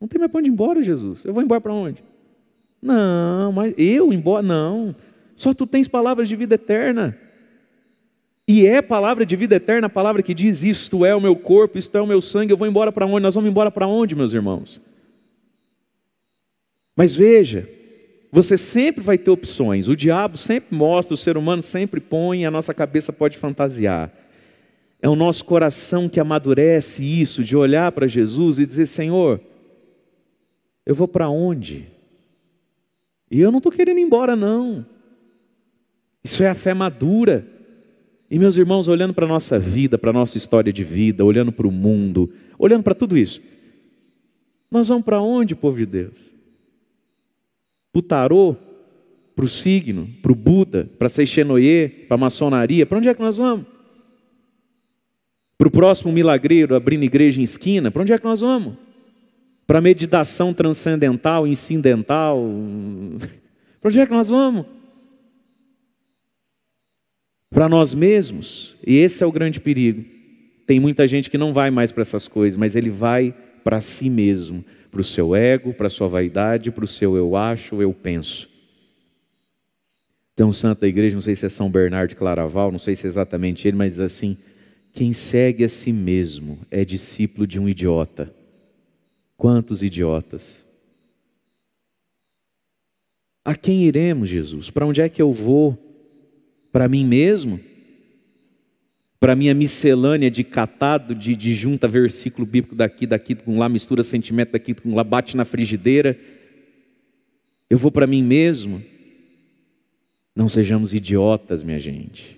Não 0.00 0.08
tem 0.08 0.18
mais 0.18 0.30
para 0.30 0.40
onde 0.40 0.50
ir 0.50 0.52
embora, 0.52 0.82
Jesus. 0.82 1.24
Eu 1.24 1.32
vou 1.32 1.42
embora 1.42 1.60
para 1.60 1.72
onde? 1.72 2.02
Não, 2.82 3.52
mas 3.52 3.74
eu 3.78 4.12
embora? 4.12 4.42
Não. 4.42 4.94
Só 5.34 5.54
tu 5.54 5.66
tens 5.66 5.88
palavras 5.88 6.28
de 6.28 6.36
vida 6.36 6.54
eterna. 6.54 7.18
E 8.46 8.66
é 8.66 8.82
palavra 8.82 9.24
de 9.24 9.34
vida 9.36 9.56
eterna 9.56 9.86
a 9.86 9.90
palavra 9.90 10.22
que 10.22 10.34
diz: 10.34 10.62
Isto 10.62 11.04
é 11.04 11.14
o 11.14 11.20
meu 11.20 11.34
corpo, 11.34 11.78
isto 11.78 11.96
é 11.96 12.00
o 12.00 12.06
meu 12.06 12.20
sangue, 12.20 12.52
eu 12.52 12.56
vou 12.56 12.68
embora 12.68 12.92
para 12.92 13.06
onde? 13.06 13.22
Nós 13.22 13.34
vamos 13.34 13.50
embora 13.50 13.70
para 13.70 13.86
onde, 13.86 14.14
meus 14.14 14.34
irmãos? 14.34 14.80
Mas 16.94 17.14
veja, 17.14 17.68
você 18.30 18.58
sempre 18.58 19.02
vai 19.02 19.16
ter 19.16 19.30
opções. 19.30 19.88
O 19.88 19.96
diabo 19.96 20.36
sempre 20.36 20.76
mostra, 20.76 21.14
o 21.14 21.16
ser 21.16 21.36
humano 21.36 21.62
sempre 21.62 22.00
põe, 22.00 22.44
a 22.44 22.50
nossa 22.50 22.74
cabeça 22.74 23.12
pode 23.12 23.38
fantasiar. 23.38 24.12
É 25.00 25.08
o 25.08 25.16
nosso 25.16 25.44
coração 25.44 26.08
que 26.08 26.20
amadurece 26.20 27.02
isso, 27.02 27.42
de 27.42 27.56
olhar 27.56 27.92
para 27.92 28.06
Jesus 28.06 28.58
e 28.58 28.66
dizer: 28.66 28.86
Senhor, 28.86 29.40
eu 30.84 30.94
vou 30.94 31.08
para 31.08 31.28
onde? 31.28 31.86
E 33.30 33.40
eu 33.40 33.50
não 33.50 33.58
estou 33.58 33.72
querendo 33.72 33.98
ir 33.98 34.02
embora, 34.02 34.36
não. 34.36 34.84
Isso 36.22 36.42
é 36.42 36.48
a 36.48 36.54
fé 36.54 36.74
madura. 36.74 37.53
E 38.30 38.38
meus 38.38 38.56
irmãos, 38.56 38.88
olhando 38.88 39.14
para 39.14 39.26
a 39.26 39.28
nossa 39.28 39.58
vida, 39.58 39.98
para 39.98 40.10
a 40.10 40.12
nossa 40.12 40.36
história 40.36 40.72
de 40.72 40.82
vida, 40.82 41.24
olhando 41.24 41.52
para 41.52 41.66
o 41.66 41.72
mundo, 41.72 42.32
olhando 42.58 42.82
para 42.82 42.94
tudo 42.94 43.16
isso, 43.16 43.40
nós 44.70 44.88
vamos 44.88 45.04
para 45.04 45.20
onde, 45.20 45.54
povo 45.54 45.76
de 45.76 45.86
Deus? 45.86 46.34
para 47.94 48.00
o 48.00 48.02
tarô, 48.02 48.56
para 49.36 49.44
o 49.44 49.48
signo, 49.48 50.08
para 50.20 50.32
o 50.32 50.34
Buda, 50.34 50.90
para 50.98 51.08
Seixenoye, 51.08 51.88
para 51.88 52.16
a 52.16 52.18
maçonaria, 52.18 52.84
para 52.84 52.98
onde 52.98 53.08
é 53.08 53.14
que 53.14 53.22
nós 53.22 53.36
vamos? 53.36 53.66
Para 55.56 55.68
o 55.68 55.70
próximo 55.70 56.12
milagreiro 56.12 56.74
abrindo 56.74 57.04
igreja 57.04 57.40
em 57.40 57.44
esquina, 57.44 57.92
para 57.92 58.02
onde 58.02 58.12
é 58.12 58.18
que 58.18 58.24
nós 58.24 58.40
vamos? 58.40 58.74
Para 59.64 59.78
a 59.78 59.80
meditação 59.80 60.52
transcendental, 60.52 61.46
incidental, 61.46 62.44
para 63.80 63.88
onde 63.88 64.00
é 64.00 64.06
que 64.06 64.12
nós 64.12 64.28
vamos? 64.28 64.66
Para 67.54 67.68
nós 67.68 67.94
mesmos. 67.94 68.76
E 68.84 68.96
esse 68.96 69.22
é 69.22 69.26
o 69.26 69.30
grande 69.30 69.60
perigo. 69.60 70.04
Tem 70.66 70.80
muita 70.80 71.06
gente 71.06 71.30
que 71.30 71.38
não 71.38 71.52
vai 71.52 71.70
mais 71.70 71.92
para 71.92 72.02
essas 72.02 72.26
coisas, 72.26 72.56
mas 72.56 72.74
ele 72.74 72.90
vai 72.90 73.32
para 73.62 73.80
si 73.80 74.10
mesmo, 74.10 74.64
para 74.90 75.00
o 75.00 75.04
seu 75.04 75.36
ego, 75.36 75.72
para 75.72 75.86
a 75.86 75.90
sua 75.90 76.08
vaidade, 76.08 76.72
para 76.72 76.84
o 76.84 76.88
seu 76.88 77.16
eu 77.16 77.36
acho, 77.36 77.80
eu 77.80 77.94
penso. 77.94 78.50
Tem 80.34 80.44
um 80.44 80.52
santo 80.52 80.80
da 80.80 80.88
igreja, 80.88 81.14
não 81.14 81.22
sei 81.22 81.36
se 81.36 81.46
é 81.46 81.48
São 81.48 81.70
Bernardo 81.70 82.08
de 82.08 82.16
Claraval, 82.16 82.72
não 82.72 82.78
sei 82.78 82.96
se 82.96 83.06
é 83.06 83.08
exatamente 83.08 83.68
ele, 83.68 83.76
mas 83.76 84.00
assim, 84.00 84.36
quem 84.92 85.12
segue 85.12 85.62
a 85.62 85.68
si 85.68 85.92
mesmo 85.92 86.58
é 86.72 86.84
discípulo 86.84 87.46
de 87.46 87.60
um 87.60 87.68
idiota. 87.68 88.34
Quantos 89.36 89.80
idiotas? 89.80 90.66
A 93.44 93.54
quem 93.54 93.84
iremos, 93.84 94.28
Jesus? 94.28 94.70
Para 94.70 94.86
onde 94.86 95.00
é 95.00 95.08
que 95.08 95.22
eu 95.22 95.30
vou? 95.32 95.83
Para 96.74 96.88
mim 96.88 97.06
mesmo? 97.06 97.60
Para 99.20 99.36
minha 99.36 99.54
miscelânea 99.54 100.28
de 100.28 100.42
catado, 100.42 101.14
de, 101.14 101.36
de 101.36 101.54
junta 101.54 101.86
versículo 101.86 102.44
bíblico 102.44 102.74
daqui, 102.74 103.06
daqui 103.06 103.36
com 103.36 103.60
lá, 103.60 103.68
mistura 103.68 104.02
sentimento 104.02 104.50
daqui 104.50 104.74
com 104.74 104.92
lá, 104.92 105.04
bate 105.04 105.36
na 105.36 105.44
frigideira. 105.44 106.18
Eu 107.70 107.78
vou 107.78 107.92
para 107.92 108.08
mim 108.08 108.24
mesmo? 108.24 108.82
Não 110.34 110.48
sejamos 110.48 110.92
idiotas, 110.92 111.62
minha 111.62 111.78
gente. 111.78 112.36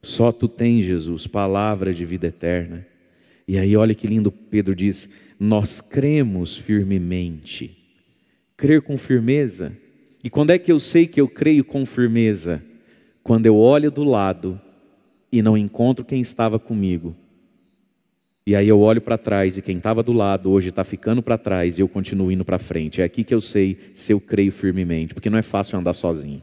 Só 0.00 0.30
tu 0.30 0.46
tens, 0.46 0.84
Jesus, 0.84 1.26
palavra 1.26 1.92
de 1.92 2.04
vida 2.04 2.28
eterna. 2.28 2.86
E 3.48 3.58
aí, 3.58 3.76
olha 3.76 3.96
que 3.96 4.06
lindo, 4.06 4.30
Pedro 4.30 4.76
diz: 4.76 5.08
Nós 5.40 5.80
cremos 5.80 6.56
firmemente. 6.56 7.76
Crer 8.56 8.80
com 8.80 8.96
firmeza. 8.96 9.76
E 10.22 10.30
quando 10.30 10.50
é 10.50 10.58
que 10.58 10.70
eu 10.70 10.78
sei 10.78 11.04
que 11.04 11.20
eu 11.20 11.26
creio 11.26 11.64
com 11.64 11.84
firmeza? 11.84 12.62
Quando 13.28 13.44
eu 13.44 13.58
olho 13.58 13.90
do 13.90 14.04
lado 14.04 14.58
e 15.30 15.42
não 15.42 15.54
encontro 15.54 16.02
quem 16.02 16.18
estava 16.18 16.58
comigo. 16.58 17.14
E 18.46 18.56
aí 18.56 18.66
eu 18.66 18.80
olho 18.80 19.02
para 19.02 19.18
trás 19.18 19.58
e 19.58 19.60
quem 19.60 19.76
estava 19.76 20.02
do 20.02 20.14
lado 20.14 20.50
hoje 20.50 20.70
está 20.70 20.82
ficando 20.82 21.22
para 21.22 21.36
trás 21.36 21.76
e 21.76 21.82
eu 21.82 21.88
continuo 21.90 22.32
indo 22.32 22.42
para 22.42 22.58
frente. 22.58 23.02
É 23.02 23.04
aqui 23.04 23.22
que 23.22 23.34
eu 23.34 23.42
sei 23.42 23.92
se 23.92 24.14
eu 24.14 24.18
creio 24.18 24.50
firmemente, 24.50 25.12
porque 25.12 25.28
não 25.28 25.36
é 25.36 25.42
fácil 25.42 25.78
andar 25.78 25.92
sozinho. 25.92 26.42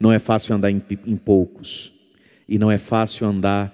Não 0.00 0.10
é 0.10 0.18
fácil 0.18 0.56
andar 0.56 0.72
em, 0.72 0.82
em 1.06 1.16
poucos. 1.16 1.92
E 2.48 2.58
não 2.58 2.68
é 2.68 2.76
fácil 2.76 3.24
andar 3.24 3.72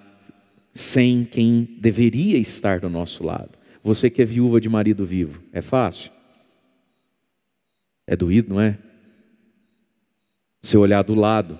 sem 0.71 1.25
quem 1.25 1.79
deveria 1.81 2.37
estar 2.37 2.81
do 2.81 2.91
nosso 2.91 3.25
lado. 3.25 3.53
Você 3.83 4.11
que 4.11 4.21
é 4.21 4.27
viúva 4.27 4.61
de 4.61 4.69
marido 4.69 5.07
vivo, 5.07 5.43
é 5.51 5.63
fácil? 5.63 6.11
É 8.07 8.15
doído, 8.15 8.53
não 8.53 8.61
é? 8.61 8.77
Você 10.65 10.79
olhar 10.79 11.03
do 11.03 11.15
lado 11.15 11.59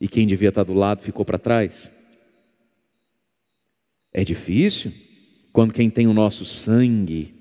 e 0.00 0.06
quem 0.06 0.24
devia 0.24 0.50
estar 0.50 0.62
do 0.62 0.72
lado 0.72 1.02
ficou 1.02 1.24
para 1.24 1.36
trás. 1.36 1.90
É 4.12 4.22
difícil 4.22 4.92
quando 5.52 5.74
quem 5.74 5.90
tem 5.90 6.06
o 6.06 6.14
nosso 6.14 6.44
sangue, 6.44 7.34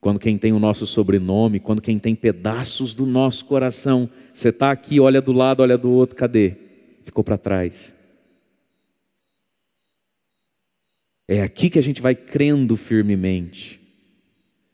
quando 0.00 0.18
quem 0.18 0.38
tem 0.38 0.54
o 0.54 0.58
nosso 0.58 0.86
sobrenome, 0.86 1.60
quando 1.60 1.82
quem 1.82 1.98
tem 1.98 2.14
pedaços 2.14 2.94
do 2.94 3.04
nosso 3.04 3.44
coração 3.44 4.08
você 4.32 4.48
está 4.48 4.70
aqui, 4.70 4.98
olha 4.98 5.20
do 5.20 5.32
lado, 5.32 5.60
olha 5.60 5.76
do 5.76 5.90
outro, 5.90 6.16
cadê? 6.16 6.56
Ficou 7.04 7.22
para 7.22 7.36
trás. 7.36 7.94
É 11.28 11.42
aqui 11.42 11.68
que 11.68 11.78
a 11.78 11.82
gente 11.82 12.00
vai 12.00 12.14
crendo 12.14 12.74
firmemente. 12.74 13.78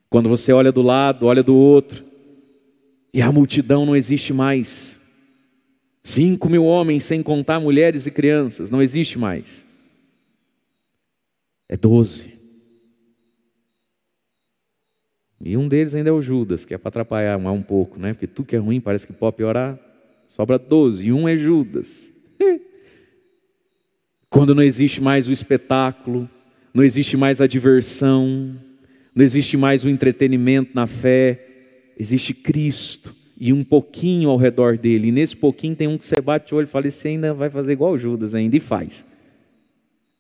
Quando 0.09 0.29
você 0.29 0.53
olha 0.53 0.71
do 0.71 0.83
lado, 0.83 1.27
olha 1.27 1.43
do 1.43 1.57
outro, 1.57 2.05
e 3.13 3.21
a 3.21 3.33
multidão 3.33 3.85
não 3.85 3.97
existe 3.97 4.33
mais. 4.33 5.00
Cinco 6.03 6.49
mil 6.49 6.65
homens, 6.65 7.05
sem 7.05 7.23
contar 7.23 7.61
mulheres 7.61 8.07
e 8.07 8.11
crianças, 8.11 8.71
não 8.71 8.81
existe 8.81 9.19
mais. 9.19 9.65
É 11.69 11.77
doze. 11.77 12.33
E 15.43 15.57
um 15.57 15.69
deles 15.69 15.95
ainda 15.95 16.11
é 16.11 16.13
o 16.13 16.21
Judas, 16.21 16.65
que 16.65 16.75
é 16.75 16.79
para 16.79 16.89
atrapalhar 16.89 17.39
um 17.39 17.63
pouco, 17.63 17.99
né? 17.99 18.13
Porque 18.13 18.27
tudo 18.27 18.47
que 18.47 18.57
é 18.57 18.59
ruim 18.59 18.81
parece 18.81 19.07
que 19.07 19.13
pode 19.13 19.37
piorar. 19.37 19.79
Sobra 20.29 20.59
12, 20.59 21.07
e 21.07 21.13
um 21.13 21.29
é 21.29 21.37
Judas. 21.37 22.13
Quando 24.29 24.55
não 24.55 24.63
existe 24.63 25.01
mais 25.01 25.29
o 25.29 25.33
espetáculo, 25.33 26.29
não 26.73 26.85
existe 26.85 27.17
mais 27.17 27.41
a 27.41 27.47
diversão, 27.47 28.55
não 29.15 29.25
existe 29.25 29.57
mais 29.57 29.83
o 29.83 29.89
entretenimento 29.89 30.71
na 30.75 30.87
fé, 30.87 31.93
existe 31.99 32.33
Cristo 32.33 33.20
e 33.41 33.55
um 33.55 33.65
pouquinho 33.65 34.29
ao 34.29 34.37
redor 34.37 34.77
dele. 34.77 35.09
E 35.09 35.13
nesse 35.13 35.35
pouquinho 35.35 35.75
tem 35.75 35.89
um 35.89 35.97
que 35.97 36.05
você 36.05 36.21
bate 36.21 36.55
o 36.55 36.59
olho 36.59 36.67
e 36.67 36.69
fala: 36.69 36.87
Esse 36.87 37.09
ainda 37.09 37.33
vai 37.33 37.49
fazer 37.49 37.73
igual 37.73 37.97
Judas 37.97 38.35
ainda, 38.35 38.55
e 38.55 38.61
faz. 38.61 39.07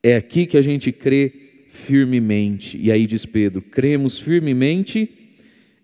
É 0.02 0.16
aqui 0.16 0.46
que 0.46 0.56
a 0.56 0.62
gente 0.62 0.90
crê 0.90 1.30
firmemente. 1.68 2.78
E 2.80 2.90
aí 2.90 3.06
diz 3.06 3.26
Pedro: 3.26 3.60
cremos 3.60 4.18
firmemente 4.18 5.10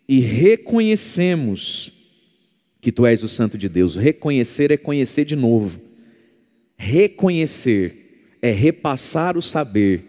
e 0.08 0.20
reconhecemos 0.20 1.92
que 2.80 2.90
tu 2.90 3.04
és 3.04 3.22
o 3.22 3.28
Santo 3.28 3.58
de 3.58 3.68
Deus. 3.68 3.96
Reconhecer 3.96 4.70
é 4.70 4.76
conhecer 4.78 5.26
de 5.26 5.36
novo. 5.36 5.78
Reconhecer 6.78 8.38
é 8.40 8.50
repassar 8.50 9.36
o 9.36 9.42
saber. 9.42 10.04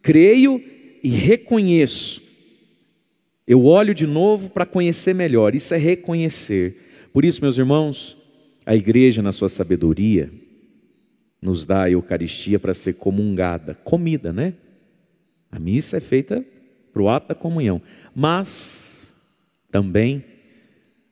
Creio 0.00 0.62
e 1.02 1.08
reconheço. 1.08 2.21
Eu 3.46 3.64
olho 3.64 3.94
de 3.94 4.06
novo 4.06 4.50
para 4.50 4.64
conhecer 4.64 5.14
melhor. 5.14 5.54
Isso 5.54 5.74
é 5.74 5.78
reconhecer. 5.78 7.08
Por 7.12 7.24
isso, 7.24 7.42
meus 7.42 7.58
irmãos, 7.58 8.16
a 8.64 8.74
igreja, 8.74 9.20
na 9.20 9.32
sua 9.32 9.48
sabedoria, 9.48 10.32
nos 11.40 11.66
dá 11.66 11.82
a 11.82 11.90
Eucaristia 11.90 12.58
para 12.58 12.72
ser 12.72 12.94
comungada, 12.94 13.74
comida, 13.74 14.32
né? 14.32 14.54
A 15.50 15.58
missa 15.58 15.96
é 15.96 16.00
feita 16.00 16.44
para 16.92 17.02
o 17.02 17.08
ato 17.08 17.28
da 17.28 17.34
comunhão, 17.34 17.82
mas 18.14 19.14
também 19.70 20.24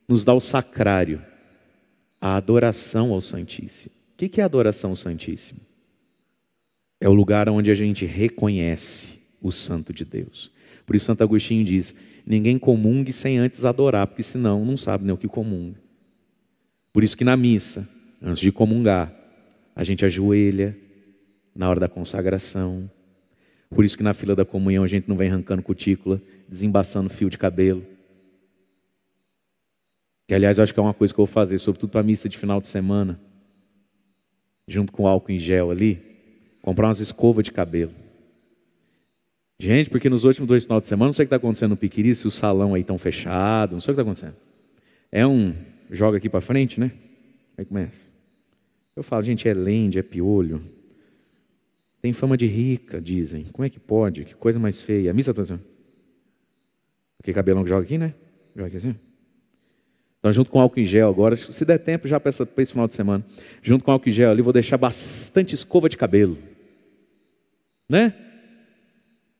nos 0.07 0.23
dá 0.23 0.33
o 0.33 0.39
sacrário, 0.39 1.21
a 2.19 2.35
adoração 2.35 3.11
ao 3.11 3.19
Santíssimo. 3.21 3.93
O 4.13 4.17
que 4.17 4.39
é 4.39 4.43
adoração 4.43 4.91
ao 4.91 4.95
Santíssimo? 4.95 5.59
É 6.99 7.09
o 7.09 7.13
lugar 7.13 7.49
onde 7.49 7.71
a 7.71 7.75
gente 7.75 8.05
reconhece 8.05 9.19
o 9.41 9.51
Santo 9.51 9.91
de 9.91 10.05
Deus. 10.05 10.51
Por 10.85 10.95
isso, 10.95 11.05
Santo 11.05 11.23
Agostinho 11.23 11.65
diz: 11.65 11.95
ninguém 12.25 12.57
comungue 12.57 13.11
sem 13.11 13.37
antes 13.37 13.65
adorar, 13.65 14.07
porque 14.07 14.23
senão 14.23 14.65
não 14.65 14.77
sabe 14.77 15.05
nem 15.05 15.13
o 15.13 15.17
que 15.17 15.27
comunga. 15.27 15.79
Por 16.93 17.03
isso 17.03 17.15
que 17.17 17.23
na 17.23 17.37
missa, 17.37 17.87
antes 18.21 18.41
de 18.41 18.51
comungar, 18.51 19.13
a 19.75 19.83
gente 19.83 20.05
ajoelha 20.05 20.77
na 21.55 21.69
hora 21.69 21.79
da 21.79 21.87
consagração, 21.87 22.89
por 23.69 23.85
isso 23.85 23.97
que 23.97 24.03
na 24.03 24.13
fila 24.13 24.35
da 24.35 24.43
comunhão 24.43 24.83
a 24.83 24.87
gente 24.87 25.07
não 25.07 25.15
vem 25.15 25.29
arrancando 25.29 25.63
cutícula, 25.63 26.21
desembaçando 26.47 27.09
fio 27.09 27.29
de 27.29 27.37
cabelo. 27.37 27.85
Que 30.27 30.35
aliás 30.35 30.57
eu 30.57 30.63
acho 30.63 30.73
que 30.73 30.79
é 30.79 30.83
uma 30.83 30.93
coisa 30.93 31.13
que 31.13 31.19
eu 31.19 31.25
vou 31.25 31.33
fazer, 31.33 31.57
sobretudo 31.57 31.91
para 31.91 32.01
a 32.01 32.03
missa 32.03 32.27
de 32.27 32.37
final 32.37 32.59
de 32.59 32.67
semana, 32.67 33.19
junto 34.67 34.91
com 34.91 35.07
álcool 35.07 35.31
em 35.31 35.39
gel 35.39 35.71
ali, 35.71 36.01
comprar 36.61 36.87
umas 36.87 36.99
escovas 36.99 37.45
de 37.45 37.51
cabelo. 37.51 37.93
Gente, 39.61 39.91
porque 39.91 40.09
nos 40.09 40.23
últimos 40.23 40.47
dois 40.47 40.63
finais 40.63 40.81
de 40.81 40.87
semana, 40.87 41.09
não 41.09 41.13
sei 41.13 41.23
o 41.23 41.27
que 41.27 41.35
está 41.35 41.35
acontecendo 41.35 41.69
no 41.69 41.77
Piquiri, 41.77 42.15
se 42.15 42.25
o 42.25 42.31
salão 42.31 42.73
aí 42.73 42.81
estão 42.81 42.97
fechado, 42.97 43.73
não 43.73 43.79
sei 43.79 43.91
o 43.91 43.95
que 43.95 44.01
está 44.01 44.01
acontecendo. 44.01 44.35
É 45.11 45.27
um, 45.27 45.53
joga 45.91 46.17
aqui 46.17 46.27
para 46.27 46.41
frente, 46.41 46.79
né? 46.79 46.91
Aí 47.55 47.63
começa. 47.63 48.09
Eu 48.95 49.03
falo, 49.03 49.21
gente, 49.21 49.47
é 49.47 49.53
lende, 49.53 49.99
é 49.99 50.01
piolho. 50.01 50.63
Tem 52.01 52.11
fama 52.11 52.35
de 52.35 52.47
rica, 52.47 52.99
dizem. 52.99 53.43
Como 53.51 53.63
é 53.63 53.69
que 53.69 53.79
pode? 53.79 54.25
Que 54.25 54.33
coisa 54.33 54.57
mais 54.57 54.81
feia. 54.81 55.11
A 55.11 55.13
missa 55.13 55.29
está 55.29 55.43
assim. 55.43 55.59
Que 57.23 57.31
cabelão 57.31 57.63
que 57.63 57.69
joga 57.69 57.83
aqui, 57.83 57.99
né? 57.99 58.15
Joga 58.55 58.65
aqui 58.65 58.77
assim. 58.77 58.95
Então, 60.17 60.33
junto 60.33 60.49
com 60.49 60.59
álcool 60.59 60.79
em 60.79 60.85
gel 60.85 61.07
agora, 61.07 61.35
se 61.35 61.63
der 61.63 61.77
tempo 61.77 62.07
já 62.07 62.19
para 62.19 62.31
esse 62.31 62.71
final 62.71 62.87
de 62.87 62.95
semana, 62.95 63.23
junto 63.61 63.83
com 63.83 63.91
álcool 63.91 64.09
em 64.09 64.11
gel 64.11 64.31
ali, 64.31 64.41
vou 64.41 64.53
deixar 64.53 64.77
bastante 64.77 65.53
escova 65.53 65.87
de 65.87 65.97
cabelo. 65.97 66.35
Né? 67.87 68.15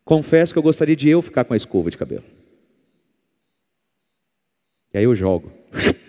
Confesso 0.03 0.53
que 0.53 0.59
eu 0.59 0.63
gostaria 0.63 0.95
de 0.95 1.09
eu 1.09 1.21
ficar 1.21 1.45
com 1.45 1.53
a 1.53 1.57
escova 1.57 1.89
de 1.89 1.97
cabelo. 1.97 2.23
E 4.93 4.97
aí 4.97 5.03
eu 5.03 5.15
jogo. 5.15 5.51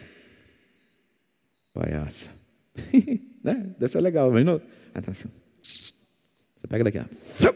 Palhaça. 1.72 2.32
né? 3.42 3.74
Deve 3.78 3.92
ser 3.92 4.00
legal, 4.00 4.30
mas 4.30 4.44
não. 4.44 4.60
Ah, 4.94 5.00
tá 5.00 5.10
assim. 5.10 5.28
Você 5.62 6.66
pega 6.68 6.84
daqui, 6.84 6.98
ó. 6.98 7.54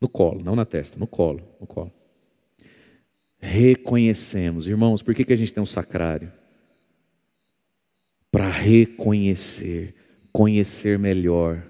no 0.00 0.08
colo, 0.08 0.42
não 0.42 0.54
na 0.54 0.64
testa, 0.64 0.98
no 0.98 1.06
colo, 1.06 1.42
no 1.60 1.66
colo. 1.66 1.92
Reconhecemos, 3.40 4.66
irmãos, 4.66 5.02
por 5.02 5.14
que, 5.14 5.24
que 5.24 5.32
a 5.32 5.36
gente 5.36 5.52
tem 5.52 5.62
um 5.62 5.66
sacrário? 5.66 6.32
Para 8.30 8.48
reconhecer, 8.48 9.94
conhecer 10.32 10.98
melhor, 10.98 11.62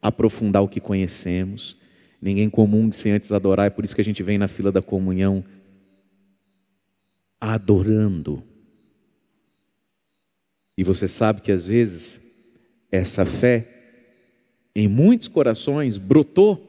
aprofundar 0.00 0.62
o 0.62 0.68
que 0.68 0.80
conhecemos. 0.80 1.76
Ninguém 2.22 2.48
comum 2.48 2.92
sem 2.92 3.10
antes 3.10 3.32
adorar, 3.32 3.66
é 3.66 3.70
por 3.70 3.84
isso 3.84 3.96
que 3.96 4.00
a 4.00 4.04
gente 4.04 4.22
vem 4.22 4.38
na 4.38 4.46
fila 4.46 4.70
da 4.70 4.80
comunhão 4.80 5.44
adorando. 7.40 8.44
E 10.78 10.82
E 10.82 10.84
você 10.84 11.08
sabe 11.08 11.40
que 11.40 11.50
às 11.50 11.66
vezes 11.66 12.20
essa 12.90 13.24
fé 13.24 13.68
em 14.74 14.88
muitos 14.88 15.28
corações 15.28 15.96
brotou 15.96 16.68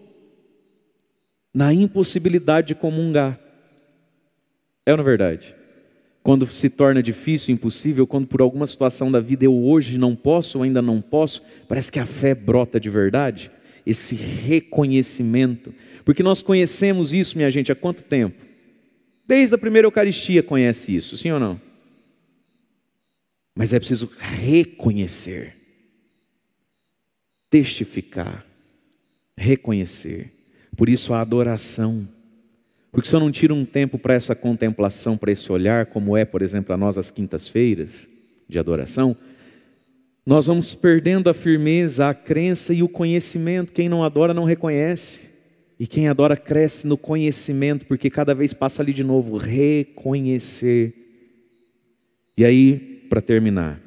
na 1.54 1.74
impossibilidade 1.74 2.70
de 2.70 2.76
comungar. 2.76 3.40
É 4.86 4.92
ou 4.92 4.98
não 4.98 5.04
é 5.04 5.06
verdade? 5.06 5.56
Quando 6.22 6.48
se 6.48 6.70
torna 6.70 7.02
difícil, 7.04 7.54
impossível, 7.54 8.08
quando 8.08 8.28
por 8.28 8.42
alguma 8.42 8.66
situação 8.66 9.12
da 9.12 9.20
vida 9.20 9.46
eu 9.46 9.64
hoje 9.64 9.98
não 9.98 10.16
posso 10.16 10.58
ou 10.58 10.64
ainda 10.64 10.82
não 10.82 11.02
posso, 11.02 11.42
parece 11.68 11.92
que 11.92 12.00
a 12.00 12.06
fé 12.06 12.34
brota 12.34 12.80
de 12.80 12.90
verdade, 12.90 13.52
esse 13.86 14.16
reconhecimento. 14.16 15.74
Porque 16.04 16.24
nós 16.24 16.42
conhecemos 16.42 17.14
isso, 17.14 17.38
minha 17.38 17.50
gente, 17.50 17.72
há 17.72 17.76
quanto 17.76 18.04
tempo? 18.04 18.44
Desde 19.28 19.56
a 19.56 19.58
primeira 19.58 19.88
Eucaristia 19.88 20.44
conhece 20.44 20.96
isso, 20.96 21.16
sim 21.18 21.32
ou 21.32 21.40
não? 21.40 21.60
Mas 23.56 23.72
é 23.72 23.80
preciso 23.80 24.10
reconhecer, 24.18 25.56
testificar, 27.50 28.46
reconhecer. 29.38 30.32
Por 30.76 30.90
isso 30.90 31.14
a 31.14 31.22
adoração. 31.22 32.08
Porque 32.92 33.08
se 33.08 33.16
eu 33.16 33.20
não 33.20 33.32
tiro 33.32 33.54
um 33.54 33.64
tempo 33.64 33.98
para 33.98 34.14
essa 34.14 34.36
contemplação, 34.36 35.18
para 35.18 35.32
esse 35.32 35.52
olhar, 35.52 35.86
como 35.86 36.18
é, 36.18 36.26
por 36.26 36.42
exemplo, 36.42 36.74
a 36.74 36.78
nós 36.78 36.98
as 36.98 37.12
quintas-feiras 37.12 38.10
de 38.48 38.60
adoração, 38.60 39.16
nós 40.26 40.45
vamos 40.45 40.74
perdendo 40.74 41.30
a 41.30 41.34
firmeza, 41.34 42.08
a 42.08 42.14
crença 42.14 42.74
e 42.74 42.82
o 42.82 42.88
conhecimento. 42.88 43.74
Quem 43.74 43.90
não 43.90 44.04
adora 44.04 44.34
não 44.34 44.45
reconhece. 44.45 45.32
E 45.78 45.86
quem 45.86 46.08
adora 46.08 46.38
cresce 46.38 46.88
no 46.88 46.98
conhecimento, 46.98 47.86
porque 47.86 48.10
cada 48.10 48.34
vez 48.34 48.54
passa 48.54 48.82
ali 48.82 48.94
de 48.94 49.04
novo, 49.04 49.36
reconhecer. 49.36 50.94
E 52.38 52.45
aí, 52.45 53.06
para 53.10 53.20
terminar, 53.20 53.82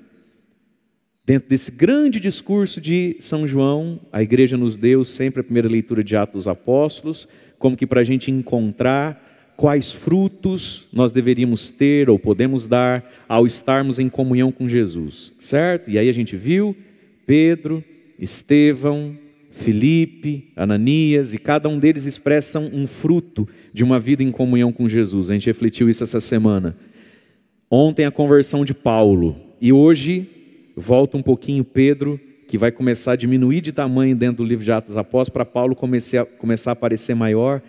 dentro 1.24 1.48
desse 1.48 1.70
grande 1.70 2.20
discurso 2.20 2.82
de 2.82 3.16
São 3.20 3.46
João, 3.46 3.98
a 4.12 4.22
igreja 4.22 4.58
nos 4.58 4.76
deu 4.76 5.04
sempre 5.04 5.40
a 5.40 5.44
primeira 5.44 5.68
leitura 5.68 6.04
de 6.04 6.14
Atos 6.16 6.44
dos 6.44 6.48
Apóstolos, 6.48 7.26
como 7.58 7.76
que 7.76 7.86
para 7.86 8.02
a 8.02 8.04
gente 8.04 8.30
encontrar 8.30 9.25
quais 9.56 9.90
frutos 9.90 10.86
nós 10.92 11.12
deveríamos 11.12 11.70
ter 11.70 12.10
ou 12.10 12.18
podemos 12.18 12.66
dar 12.66 13.04
ao 13.28 13.46
estarmos 13.46 13.98
em 13.98 14.08
comunhão 14.08 14.52
com 14.52 14.68
Jesus, 14.68 15.32
certo? 15.38 15.90
E 15.90 15.98
aí 15.98 16.08
a 16.08 16.12
gente 16.12 16.36
viu 16.36 16.76
Pedro, 17.26 17.82
Estevão, 18.18 19.16
Felipe, 19.50 20.52
Ananias, 20.54 21.32
e 21.32 21.38
cada 21.38 21.68
um 21.68 21.78
deles 21.78 22.04
expressam 22.04 22.70
um 22.72 22.86
fruto 22.86 23.48
de 23.72 23.82
uma 23.82 23.98
vida 23.98 24.22
em 24.22 24.30
comunhão 24.30 24.70
com 24.70 24.86
Jesus. 24.86 25.30
A 25.30 25.32
gente 25.32 25.46
refletiu 25.46 25.88
isso 25.88 26.04
essa 26.04 26.20
semana. 26.20 26.76
Ontem 27.70 28.04
a 28.04 28.10
conversão 28.10 28.64
de 28.64 28.74
Paulo, 28.74 29.34
e 29.60 29.72
hoje 29.72 30.28
volta 30.76 31.16
um 31.16 31.22
pouquinho 31.22 31.64
Pedro, 31.64 32.20
que 32.46 32.58
vai 32.58 32.70
começar 32.70 33.12
a 33.12 33.16
diminuir 33.16 33.62
de 33.62 33.72
tamanho 33.72 34.14
dentro 34.14 34.44
do 34.44 34.44
livro 34.44 34.64
de 34.64 34.70
Atos 34.70 34.96
Apóstolos, 34.96 35.30
para 35.30 35.44
Paulo 35.46 35.74
começar 35.74 36.70
a 36.70 36.72
aparecer 36.72 37.16
maior. 37.16 37.62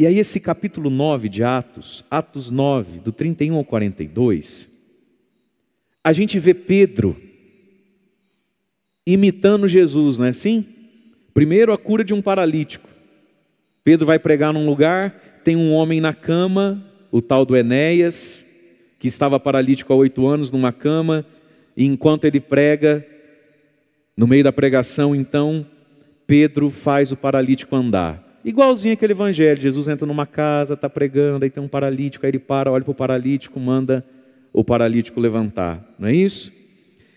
E 0.00 0.06
aí, 0.06 0.20
esse 0.20 0.38
capítulo 0.38 0.90
9 0.90 1.28
de 1.28 1.42
Atos, 1.42 2.04
Atos 2.08 2.52
9, 2.52 3.00
do 3.00 3.10
31 3.10 3.56
ao 3.56 3.64
42, 3.64 4.70
a 6.04 6.12
gente 6.12 6.38
vê 6.38 6.54
Pedro 6.54 7.20
imitando 9.04 9.66
Jesus, 9.66 10.16
não 10.16 10.26
é 10.26 10.28
assim? 10.28 10.64
Primeiro, 11.34 11.72
a 11.72 11.76
cura 11.76 12.04
de 12.04 12.14
um 12.14 12.22
paralítico. 12.22 12.88
Pedro 13.82 14.06
vai 14.06 14.20
pregar 14.20 14.52
num 14.52 14.66
lugar, 14.66 15.40
tem 15.42 15.56
um 15.56 15.72
homem 15.72 16.00
na 16.00 16.14
cama, 16.14 16.80
o 17.10 17.20
tal 17.20 17.44
do 17.44 17.56
Enéas, 17.56 18.46
que 19.00 19.08
estava 19.08 19.40
paralítico 19.40 19.92
há 19.92 19.96
oito 19.96 20.28
anos 20.28 20.52
numa 20.52 20.70
cama, 20.70 21.26
e 21.76 21.84
enquanto 21.84 22.24
ele 22.24 22.38
prega, 22.38 23.04
no 24.16 24.28
meio 24.28 24.44
da 24.44 24.52
pregação, 24.52 25.12
então, 25.12 25.66
Pedro 26.24 26.70
faz 26.70 27.10
o 27.10 27.16
paralítico 27.16 27.74
andar. 27.74 28.27
Igualzinho 28.48 28.94
aquele 28.94 29.12
evangelho, 29.12 29.60
Jesus 29.60 29.88
entra 29.88 30.06
numa 30.06 30.24
casa, 30.24 30.72
está 30.72 30.88
pregando, 30.88 31.44
aí 31.44 31.50
tem 31.50 31.62
um 31.62 31.68
paralítico, 31.68 32.24
aí 32.24 32.30
ele 32.30 32.38
para, 32.38 32.72
olha 32.72 32.82
para 32.82 32.92
o 32.92 32.94
paralítico, 32.94 33.60
manda 33.60 34.02
o 34.54 34.64
paralítico 34.64 35.20
levantar, 35.20 35.94
não 35.98 36.08
é 36.08 36.14
isso? 36.14 36.50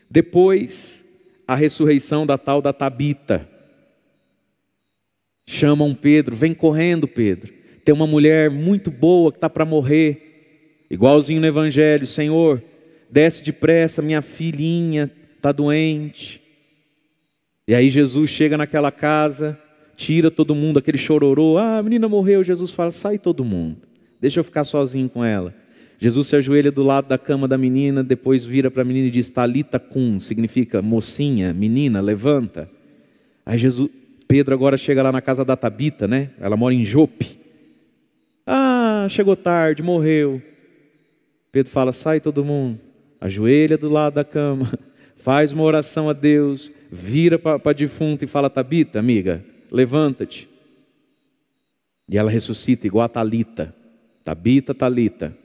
Depois, 0.10 1.06
a 1.48 1.56
ressurreição 1.56 2.26
da 2.26 2.38
tal 2.38 2.62
da 2.62 2.74
Tabita. 2.74 3.48
Chamam 5.45 5.95
Pedro, 5.95 6.36
vem 6.36 6.53
correndo, 6.53 7.08
Pedro. 7.08 7.53
Tem 7.86 7.95
uma 7.95 8.06
mulher 8.06 8.49
muito 8.49 8.91
boa 8.91 9.32
que 9.32 9.38
está 9.38 9.49
para 9.49 9.64
morrer. 9.64 10.84
Igualzinho 10.90 11.40
no 11.40 11.48
Evangelho, 11.48 12.06
Senhor, 12.06 12.62
desce 13.10 13.41
depressa, 13.41 14.02
minha 14.02 14.22
filhinha 14.22 15.10
está 15.38 15.53
doente. 15.53 16.41
E 17.66 17.74
aí 17.74 17.90
Jesus 17.90 18.30
chega 18.30 18.58
naquela 18.58 18.91
casa, 18.91 19.58
tira 20.02 20.32
todo 20.32 20.56
mundo, 20.56 20.80
aquele 20.80 20.98
chororô. 20.98 21.60
Ah, 21.60 21.78
a 21.78 21.84
menina 21.84 22.10
morreu. 22.10 22.44
Jesus 22.44 22.72
fala: 22.72 22.90
sai 22.90 23.19
todo 23.19 23.45
mundo, 23.45 23.78
deixa 24.19 24.40
eu 24.40 24.44
ficar 24.44 24.64
sozinho 24.64 25.07
com 25.07 25.23
ela. 25.23 25.53
Jesus 25.99 26.28
se 26.28 26.36
ajoelha 26.36 26.72
do 26.72 26.82
lado 26.82 27.07
da 27.07 27.18
cama 27.19 27.48
da 27.48 27.56
menina, 27.56 28.03
depois 28.03 28.44
vira 28.44 28.72
para 28.72 28.82
a 28.82 28.86
menina 28.86 29.07
e 29.07 29.11
diz: 29.11 29.30
Talita 29.30 29.80
cum, 29.80 30.19
significa 30.19 30.82
mocinha, 30.82 31.53
menina, 31.53 32.02
levanta. 32.02 32.68
Aí 33.45 33.60
Jesus, 33.60 33.91
Pedro 34.28 34.56
agora 34.56 34.76
chega 34.76 35.03
lá 35.03 35.11
na 35.11 35.22
casa 35.22 35.45
da 35.45 35.56
Tabita, 35.56 36.07
né? 36.07 36.32
Ela 36.40 36.57
mora 36.57 36.73
em 36.73 36.84
Jope. 36.84 37.40
Ah, 38.48 39.06
chegou 39.07 39.36
tarde, 39.36 39.84
morreu. 39.84 40.41
Pedro 41.52 41.72
fala: 41.72 41.94
sai 41.94 42.19
todo 42.19 42.44
mundo, 42.44 42.80
ajoelha 43.19 43.78
do 43.78 43.88
lado 43.88 44.15
da 44.15 44.23
cama, 44.23 44.68
faz 45.15 45.52
uma 45.52 45.61
oração 45.61 46.10
a 46.10 46.14
Deus, 46.14 46.72
vira 46.91 47.38
para 47.38 47.61
a 47.64 47.73
defunta 47.73 48.26
e 48.26 48.28
fala: 48.28 48.49
Tabita, 48.49 48.98
amiga, 48.98 49.45
levanta-te. 49.72 50.49
E 52.10 52.18
ela 52.18 52.30
ressuscita 52.30 52.85
igual 52.85 53.06
a 53.06 53.10
Talita. 53.10 53.73
Tabita, 54.23 54.73
Talita. 54.73 55.35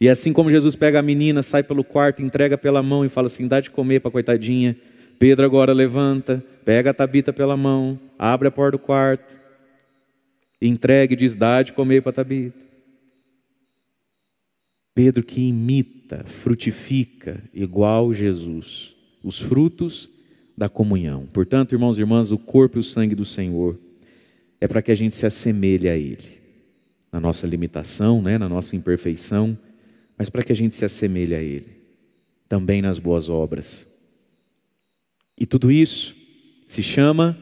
E 0.00 0.08
assim 0.08 0.32
como 0.32 0.50
Jesus 0.50 0.74
pega 0.74 0.98
a 0.98 1.02
menina, 1.02 1.42
sai 1.42 1.62
pelo 1.62 1.84
quarto, 1.84 2.22
entrega 2.22 2.58
pela 2.58 2.82
mão 2.82 3.04
e 3.04 3.08
fala 3.08 3.26
assim: 3.28 3.46
dá 3.46 3.60
de 3.60 3.70
comer 3.70 4.00
para 4.00 4.10
coitadinha. 4.10 4.76
Pedro 5.18 5.44
agora 5.44 5.72
levanta, 5.72 6.42
pega 6.64 6.90
a 6.90 6.94
Tabita 6.94 7.32
pela 7.32 7.56
mão, 7.56 8.00
abre 8.18 8.48
a 8.48 8.50
porta 8.50 8.72
do 8.76 8.78
quarto, 8.80 9.38
entrega 10.60 11.12
e 11.12 11.16
diz: 11.16 11.34
dá 11.34 11.62
de 11.62 11.72
comer 11.72 12.02
para 12.02 12.12
Tabita. 12.12 12.66
Pedro 14.94 15.22
que 15.22 15.40
imita, 15.40 16.24
frutifica 16.26 17.40
igual 17.54 18.12
Jesus, 18.12 18.94
os 19.22 19.38
frutos 19.38 20.10
da 20.56 20.68
comunhão. 20.68 21.26
Portanto, 21.32 21.72
irmãos 21.72 21.98
e 21.98 22.00
irmãs, 22.02 22.30
o 22.30 22.38
corpo 22.38 22.78
e 22.78 22.80
o 22.80 22.82
sangue 22.82 23.14
do 23.14 23.24
Senhor 23.24 23.78
é 24.60 24.68
para 24.68 24.82
que 24.82 24.92
a 24.92 24.94
gente 24.94 25.14
se 25.14 25.26
assemelhe 25.26 25.88
a 25.88 25.96
Ele, 25.96 26.38
na 27.10 27.20
nossa 27.20 27.46
limitação, 27.46 28.22
né, 28.22 28.38
na 28.38 28.48
nossa 28.48 28.76
imperfeição 28.76 29.58
mas 30.22 30.30
para 30.30 30.44
que 30.44 30.52
a 30.52 30.54
gente 30.56 30.76
se 30.76 30.84
assemelhe 30.84 31.34
a 31.34 31.42
Ele, 31.42 31.66
também 32.48 32.80
nas 32.80 32.96
boas 32.96 33.28
obras. 33.28 33.86
E 35.36 35.44
tudo 35.44 35.68
isso 35.68 36.14
se 36.66 36.80
chama, 36.80 37.36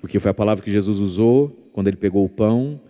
porque 0.00 0.18
foi 0.18 0.32
a 0.32 0.34
palavra 0.34 0.64
que 0.64 0.70
Jesus 0.70 0.98
usou 0.98 1.70
quando 1.72 1.86
ele 1.86 1.96
pegou 1.96 2.24
o 2.24 2.28
pão, 2.28 2.80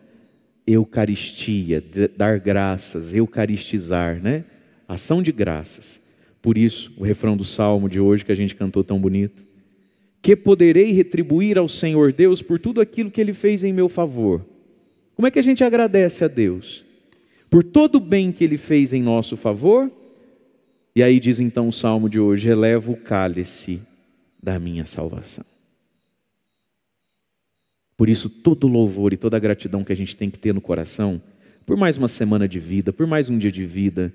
Eucaristia, 0.66 1.84
dar 2.16 2.40
graças, 2.40 3.14
eucaristizar, 3.14 4.22
né? 4.22 4.44
Ação 4.88 5.22
de 5.22 5.32
graças. 5.32 6.00
Por 6.40 6.56
isso, 6.56 6.92
o 6.96 7.04
refrão 7.04 7.36
do 7.36 7.44
salmo 7.44 7.90
de 7.90 8.00
hoje 8.00 8.24
que 8.24 8.32
a 8.32 8.36
gente 8.36 8.54
cantou 8.54 8.82
tão 8.82 8.98
bonito. 8.98 9.45
Que 10.26 10.34
poderei 10.34 10.92
retribuir 10.92 11.56
ao 11.56 11.68
Senhor 11.68 12.12
Deus 12.12 12.42
por 12.42 12.58
tudo 12.58 12.80
aquilo 12.80 13.10
que 13.10 13.20
ele 13.20 13.32
fez 13.32 13.62
em 13.62 13.72
meu 13.72 13.88
favor. 13.88 14.44
Como 15.14 15.28
é 15.28 15.30
que 15.30 15.38
a 15.38 15.42
gente 15.42 15.62
agradece 15.62 16.24
a 16.24 16.28
Deus? 16.28 16.86
por 17.48 17.62
todo 17.62 17.96
o 17.96 18.00
bem 18.00 18.32
que 18.32 18.44
ele 18.44 18.58
fez 18.58 18.92
em 18.92 19.02
nosso 19.02 19.36
favor. 19.36 19.90
E 20.94 21.02
aí 21.02 21.18
diz 21.18 21.38
então 21.40 21.68
o 21.68 21.72
salmo 21.72 22.08
de 22.08 22.18
hoje: 22.18 22.48
eleva 22.48 22.90
o 22.90 22.96
cálice 22.96 23.80
da 24.42 24.58
minha 24.58 24.84
salvação. 24.84 25.44
Por 27.96 28.08
isso, 28.08 28.28
todo 28.28 28.68
louvor 28.68 29.12
e 29.12 29.16
toda 29.16 29.38
gratidão 29.38 29.82
que 29.82 29.92
a 29.92 29.96
gente 29.96 30.16
tem 30.16 30.28
que 30.28 30.38
ter 30.38 30.52
no 30.52 30.60
coração, 30.60 31.20
por 31.64 31.76
mais 31.76 31.96
uma 31.96 32.08
semana 32.08 32.46
de 32.46 32.58
vida, 32.58 32.92
por 32.92 33.06
mais 33.06 33.30
um 33.30 33.38
dia 33.38 33.50
de 33.50 33.64
vida, 33.64 34.12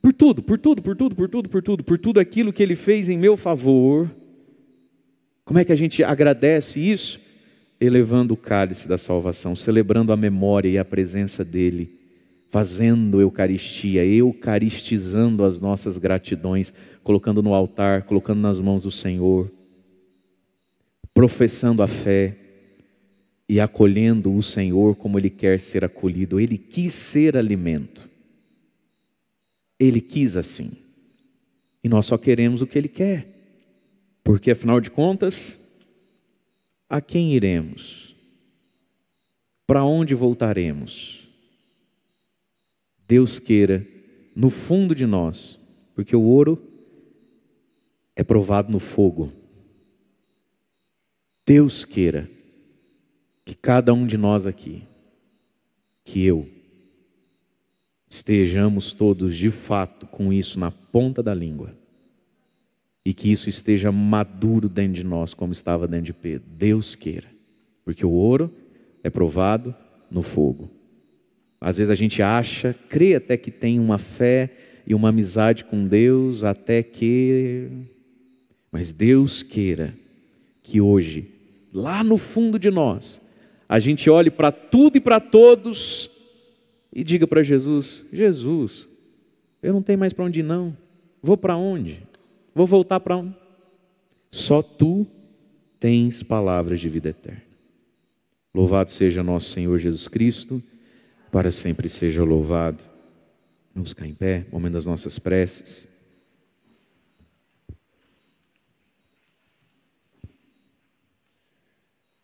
por 0.00 0.14
tudo, 0.14 0.42
por 0.42 0.58
tudo, 0.58 0.80
por 0.80 0.96
tudo, 0.96 1.14
por 1.14 1.28
tudo, 1.28 1.48
por 1.48 1.62
tudo, 1.62 1.84
por 1.84 1.98
tudo 1.98 2.20
aquilo 2.20 2.52
que 2.52 2.62
Ele 2.62 2.74
fez 2.74 3.08
em 3.08 3.18
meu 3.18 3.36
favor. 3.36 4.10
Como 5.44 5.58
é 5.58 5.64
que 5.64 5.72
a 5.72 5.76
gente 5.76 6.04
agradece 6.04 6.80
isso? 6.80 7.20
Elevando 7.80 8.34
o 8.34 8.36
cálice 8.36 8.86
da 8.86 8.96
salvação, 8.96 9.56
celebrando 9.56 10.12
a 10.12 10.16
memória 10.16 10.68
e 10.68 10.78
a 10.78 10.84
presença 10.84 11.44
dEle 11.44 12.02
fazendo 12.52 13.18
Eucaristia, 13.18 14.04
eucaristizando 14.04 15.42
as 15.42 15.58
nossas 15.58 15.96
gratidões, 15.96 16.70
colocando 17.02 17.42
no 17.42 17.54
altar, 17.54 18.02
colocando 18.02 18.40
nas 18.40 18.60
mãos 18.60 18.82
do 18.82 18.90
Senhor, 18.90 19.50
professando 21.14 21.82
a 21.82 21.88
fé 21.88 22.36
e 23.48 23.58
acolhendo 23.58 24.30
o 24.34 24.42
Senhor 24.42 24.94
como 24.96 25.18
Ele 25.18 25.30
quer 25.30 25.58
ser 25.58 25.82
acolhido. 25.82 26.38
Ele 26.38 26.58
quis 26.58 26.92
ser 26.92 27.38
alimento. 27.38 28.06
Ele 29.80 30.02
quis 30.02 30.36
assim. 30.36 30.72
E 31.82 31.88
nós 31.88 32.04
só 32.04 32.18
queremos 32.18 32.60
o 32.60 32.66
que 32.66 32.76
Ele 32.76 32.88
quer. 32.88 33.31
Porque, 34.22 34.52
afinal 34.52 34.80
de 34.80 34.90
contas, 34.90 35.58
a 36.88 37.00
quem 37.00 37.32
iremos? 37.32 38.14
Para 39.66 39.84
onde 39.84 40.14
voltaremos? 40.14 41.28
Deus 43.08 43.38
queira, 43.38 43.86
no 44.34 44.48
fundo 44.50 44.94
de 44.94 45.06
nós, 45.06 45.58
porque 45.94 46.14
o 46.14 46.22
ouro 46.22 46.62
é 48.14 48.22
provado 48.22 48.70
no 48.70 48.78
fogo. 48.78 49.32
Deus 51.44 51.84
queira 51.84 52.30
que 53.44 53.54
cada 53.54 53.92
um 53.92 54.06
de 54.06 54.16
nós 54.16 54.46
aqui, 54.46 54.82
que 56.04 56.24
eu, 56.24 56.48
estejamos 58.08 58.92
todos 58.92 59.36
de 59.36 59.50
fato 59.50 60.06
com 60.06 60.32
isso 60.32 60.60
na 60.60 60.70
ponta 60.70 61.22
da 61.22 61.34
língua 61.34 61.81
e 63.04 63.12
que 63.12 63.30
isso 63.30 63.48
esteja 63.48 63.90
maduro 63.90 64.68
dentro 64.68 64.94
de 64.94 65.04
nós, 65.04 65.34
como 65.34 65.52
estava 65.52 65.88
dentro 65.88 66.06
de 66.06 66.12
Pedro. 66.12 66.48
Deus 66.56 66.94
queira, 66.94 67.28
porque 67.84 68.06
o 68.06 68.10
ouro 68.10 68.52
é 69.02 69.10
provado 69.10 69.74
no 70.10 70.22
fogo. 70.22 70.70
Às 71.60 71.78
vezes 71.78 71.90
a 71.90 71.94
gente 71.94 72.22
acha, 72.22 72.74
crê 72.88 73.14
até 73.14 73.36
que 73.36 73.50
tem 73.50 73.78
uma 73.78 73.98
fé 73.98 74.50
e 74.86 74.94
uma 74.94 75.08
amizade 75.10 75.64
com 75.64 75.86
Deus, 75.86 76.44
até 76.44 76.82
que. 76.82 77.68
Mas 78.70 78.90
Deus 78.90 79.42
queira 79.42 79.94
que 80.62 80.80
hoje, 80.80 81.28
lá 81.72 82.02
no 82.02 82.16
fundo 82.16 82.58
de 82.58 82.70
nós, 82.70 83.20
a 83.68 83.78
gente 83.78 84.08
olhe 84.10 84.30
para 84.30 84.50
tudo 84.50 84.96
e 84.96 85.00
para 85.00 85.20
todos 85.20 86.10
e 86.92 87.02
diga 87.04 87.26
para 87.26 87.42
Jesus: 87.42 88.04
Jesus, 88.12 88.88
eu 89.62 89.72
não 89.72 89.82
tenho 89.82 89.98
mais 89.98 90.12
para 90.12 90.24
onde 90.24 90.40
ir, 90.40 90.44
não. 90.44 90.76
Vou 91.22 91.36
para 91.36 91.56
onde? 91.56 92.02
Vou 92.54 92.66
voltar 92.66 93.00
para 93.00 93.16
onde? 93.16 93.34
Só 94.30 94.62
tu 94.62 95.06
tens 95.78 96.22
palavras 96.22 96.80
de 96.80 96.88
vida 96.88 97.08
eterna. 97.08 97.42
Louvado 98.54 98.90
seja 98.90 99.22
nosso 99.22 99.50
Senhor 99.50 99.78
Jesus 99.78 100.08
Cristo, 100.08 100.62
para 101.30 101.50
sempre 101.50 101.88
seja 101.88 102.22
louvado. 102.22 102.84
Vamos 103.74 103.90
ficar 103.90 104.06
em 104.06 104.14
pé, 104.14 104.46
momento 104.52 104.74
das 104.74 104.86
nossas 104.86 105.18
preces. 105.18 105.88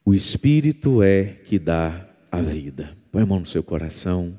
O 0.04 0.14
Espírito 0.14 1.02
é 1.02 1.24
que 1.44 1.58
dá 1.58 2.08
a 2.30 2.40
vida. 2.40 2.96
Põe 3.10 3.22
a 3.22 3.26
mão 3.26 3.40
no 3.40 3.46
seu 3.46 3.62
coração. 3.62 4.38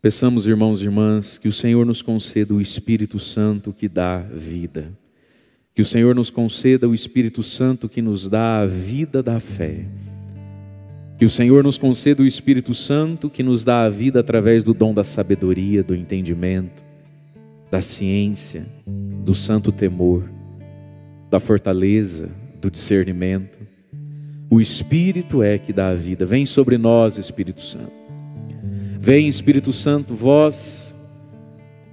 Peçamos, 0.00 0.46
irmãos 0.46 0.80
e 0.80 0.84
irmãs, 0.84 1.38
que 1.38 1.48
o 1.48 1.52
Senhor 1.52 1.86
nos 1.86 2.02
conceda 2.02 2.52
o 2.52 2.60
Espírito 2.60 3.18
Santo 3.18 3.72
que 3.72 3.88
dá 3.88 4.18
vida. 4.18 4.92
Que 5.74 5.80
o 5.80 5.86
Senhor 5.86 6.14
nos 6.14 6.28
conceda 6.28 6.88
o 6.88 6.94
Espírito 6.94 7.42
Santo 7.42 7.88
que 7.88 8.02
nos 8.02 8.28
dá 8.28 8.60
a 8.60 8.66
vida 8.66 9.22
da 9.22 9.40
fé. 9.40 9.86
Que 11.18 11.24
o 11.24 11.30
Senhor 11.30 11.62
nos 11.64 11.78
conceda 11.78 12.22
o 12.22 12.26
Espírito 12.26 12.74
Santo 12.74 13.30
que 13.30 13.42
nos 13.42 13.64
dá 13.64 13.84
a 13.84 13.88
vida 13.88 14.20
através 14.20 14.64
do 14.64 14.74
dom 14.74 14.92
da 14.92 15.04
sabedoria, 15.04 15.82
do 15.82 15.94
entendimento, 15.94 16.82
da 17.70 17.80
ciência, 17.80 18.66
do 19.24 19.34
santo 19.34 19.72
temor, 19.72 20.28
da 21.30 21.40
fortaleza, 21.40 22.28
do 22.60 22.70
discernimento. 22.70 23.58
O 24.50 24.60
Espírito 24.60 25.42
é 25.42 25.56
que 25.56 25.72
dá 25.72 25.88
a 25.88 25.94
vida. 25.94 26.26
Vem 26.26 26.44
sobre 26.44 26.76
nós, 26.76 27.16
Espírito 27.16 27.62
Santo. 27.62 27.92
Vem, 29.00 29.26
Espírito 29.26 29.72
Santo, 29.72 30.14
vós 30.14 30.94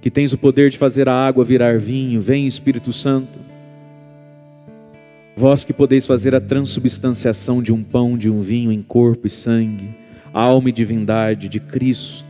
que 0.02 0.10
tens 0.10 0.32
o 0.32 0.38
poder 0.38 0.70
de 0.70 0.76
fazer 0.76 1.08
a 1.08 1.14
água 1.14 1.44
virar 1.44 1.78
vinho. 1.78 2.20
Vem, 2.20 2.46
Espírito 2.46 2.92
Santo. 2.92 3.49
Vós 5.40 5.64
que 5.64 5.72
podeis 5.72 6.04
fazer 6.04 6.34
a 6.34 6.40
transubstanciação 6.40 7.62
de 7.62 7.72
um 7.72 7.82
pão, 7.82 8.18
de 8.18 8.28
um 8.28 8.42
vinho 8.42 8.70
em 8.70 8.82
corpo 8.82 9.26
e 9.26 9.30
sangue, 9.30 9.88
alma 10.34 10.68
e 10.68 10.72
divindade 10.72 11.48
de 11.48 11.58
Cristo. 11.58 12.26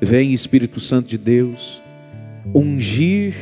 Vem, 0.00 0.32
Espírito 0.32 0.80
Santo 0.80 1.08
de 1.08 1.18
Deus, 1.18 1.82
ungir 2.54 3.34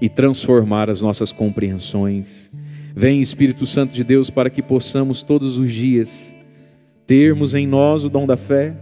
e 0.00 0.08
transformar 0.08 0.88
as 0.88 1.02
nossas 1.02 1.32
compreensões. 1.32 2.48
Vem, 2.94 3.20
Espírito 3.20 3.66
Santo 3.66 3.92
de 3.92 4.04
Deus, 4.04 4.30
para 4.30 4.48
que 4.48 4.62
possamos 4.62 5.24
todos 5.24 5.58
os 5.58 5.72
dias 5.72 6.32
termos 7.08 7.54
em 7.54 7.66
nós 7.66 8.04
o 8.04 8.08
dom 8.08 8.24
da 8.24 8.36
fé. 8.36 8.72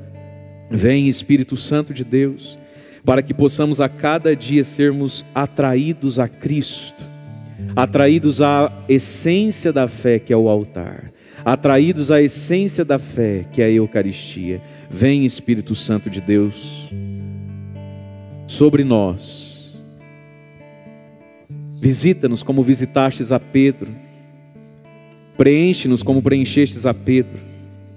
Vem, 0.70 1.08
Espírito 1.08 1.56
Santo 1.56 1.94
de 1.94 2.04
Deus, 2.04 2.58
para 3.06 3.22
que 3.22 3.32
possamos 3.32 3.80
a 3.80 3.88
cada 3.88 4.36
dia 4.36 4.64
sermos 4.64 5.24
atraídos 5.34 6.18
a 6.18 6.28
Cristo 6.28 7.13
atraídos 7.74 8.40
à 8.40 8.72
essência 8.88 9.72
da 9.72 9.88
fé, 9.88 10.18
que 10.18 10.32
é 10.32 10.36
o 10.36 10.48
altar, 10.48 11.12
atraídos 11.44 12.10
à 12.10 12.20
essência 12.22 12.84
da 12.84 12.98
fé, 12.98 13.44
que 13.52 13.62
é 13.62 13.66
a 13.66 13.70
Eucaristia. 13.70 14.60
Vem, 14.90 15.24
Espírito 15.24 15.74
Santo 15.74 16.08
de 16.08 16.20
Deus, 16.20 16.88
sobre 18.46 18.84
nós. 18.84 19.76
Visita-nos 21.80 22.42
como 22.42 22.62
visitastes 22.62 23.32
a 23.32 23.38
Pedro. 23.38 23.92
Preenche-nos 25.36 26.02
como 26.02 26.22
preenchestes 26.22 26.86
a 26.86 26.94
Pedro. 26.94 27.40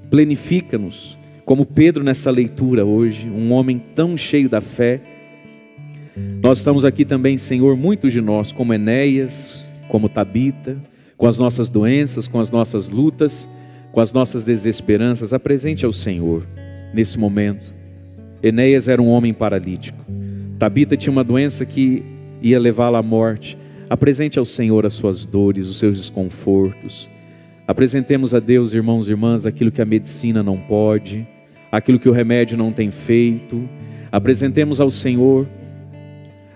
Plenifica-nos 0.09 1.17
como 1.47 1.65
Pedro 1.65 2.03
nessa 2.03 2.29
leitura 2.29 2.85
hoje, 2.85 3.29
um 3.29 3.53
homem 3.53 3.81
tão 3.95 4.17
cheio 4.17 4.49
da 4.49 4.59
fé 4.59 4.99
nós 6.41 6.59
estamos 6.59 6.85
aqui 6.85 7.03
também, 7.03 7.37
Senhor, 7.37 7.75
muitos 7.75 8.11
de 8.11 8.21
nós, 8.21 8.51
como 8.51 8.73
Enéas, 8.73 9.69
como 9.87 10.07
Tabita, 10.07 10.77
com 11.17 11.27
as 11.27 11.39
nossas 11.39 11.69
doenças, 11.69 12.27
com 12.27 12.39
as 12.39 12.51
nossas 12.51 12.89
lutas, 12.89 13.49
com 13.91 13.99
as 13.99 14.13
nossas 14.13 14.43
desesperanças, 14.43 15.33
apresente 15.33 15.85
ao 15.85 15.91
Senhor 15.91 16.45
nesse 16.93 17.17
momento. 17.17 17.73
Enéas 18.41 18.87
era 18.87 19.01
um 19.01 19.07
homem 19.07 19.33
paralítico. 19.33 20.05
Tabita 20.59 20.95
tinha 20.95 21.11
uma 21.11 21.23
doença 21.23 21.65
que 21.65 22.03
ia 22.41 22.59
levá-la 22.59 22.99
à 22.99 23.03
morte. 23.03 23.57
Apresente 23.89 24.37
ao 24.37 24.45
Senhor 24.45 24.85
as 24.85 24.93
suas 24.93 25.25
dores, 25.25 25.67
os 25.67 25.77
seus 25.77 25.97
desconfortos. 25.97 27.09
Apresentemos 27.67 28.33
a 28.33 28.39
Deus, 28.39 28.73
irmãos 28.73 29.07
e 29.07 29.11
irmãs, 29.11 29.45
aquilo 29.45 29.71
que 29.71 29.81
a 29.81 29.85
medicina 29.85 30.43
não 30.43 30.57
pode, 30.57 31.27
aquilo 31.71 31.99
que 31.99 32.07
o 32.07 32.13
remédio 32.13 32.57
não 32.57 32.71
tem 32.71 32.91
feito. 32.91 33.67
Apresentemos 34.11 34.79
ao 34.79 34.89
Senhor 34.89 35.47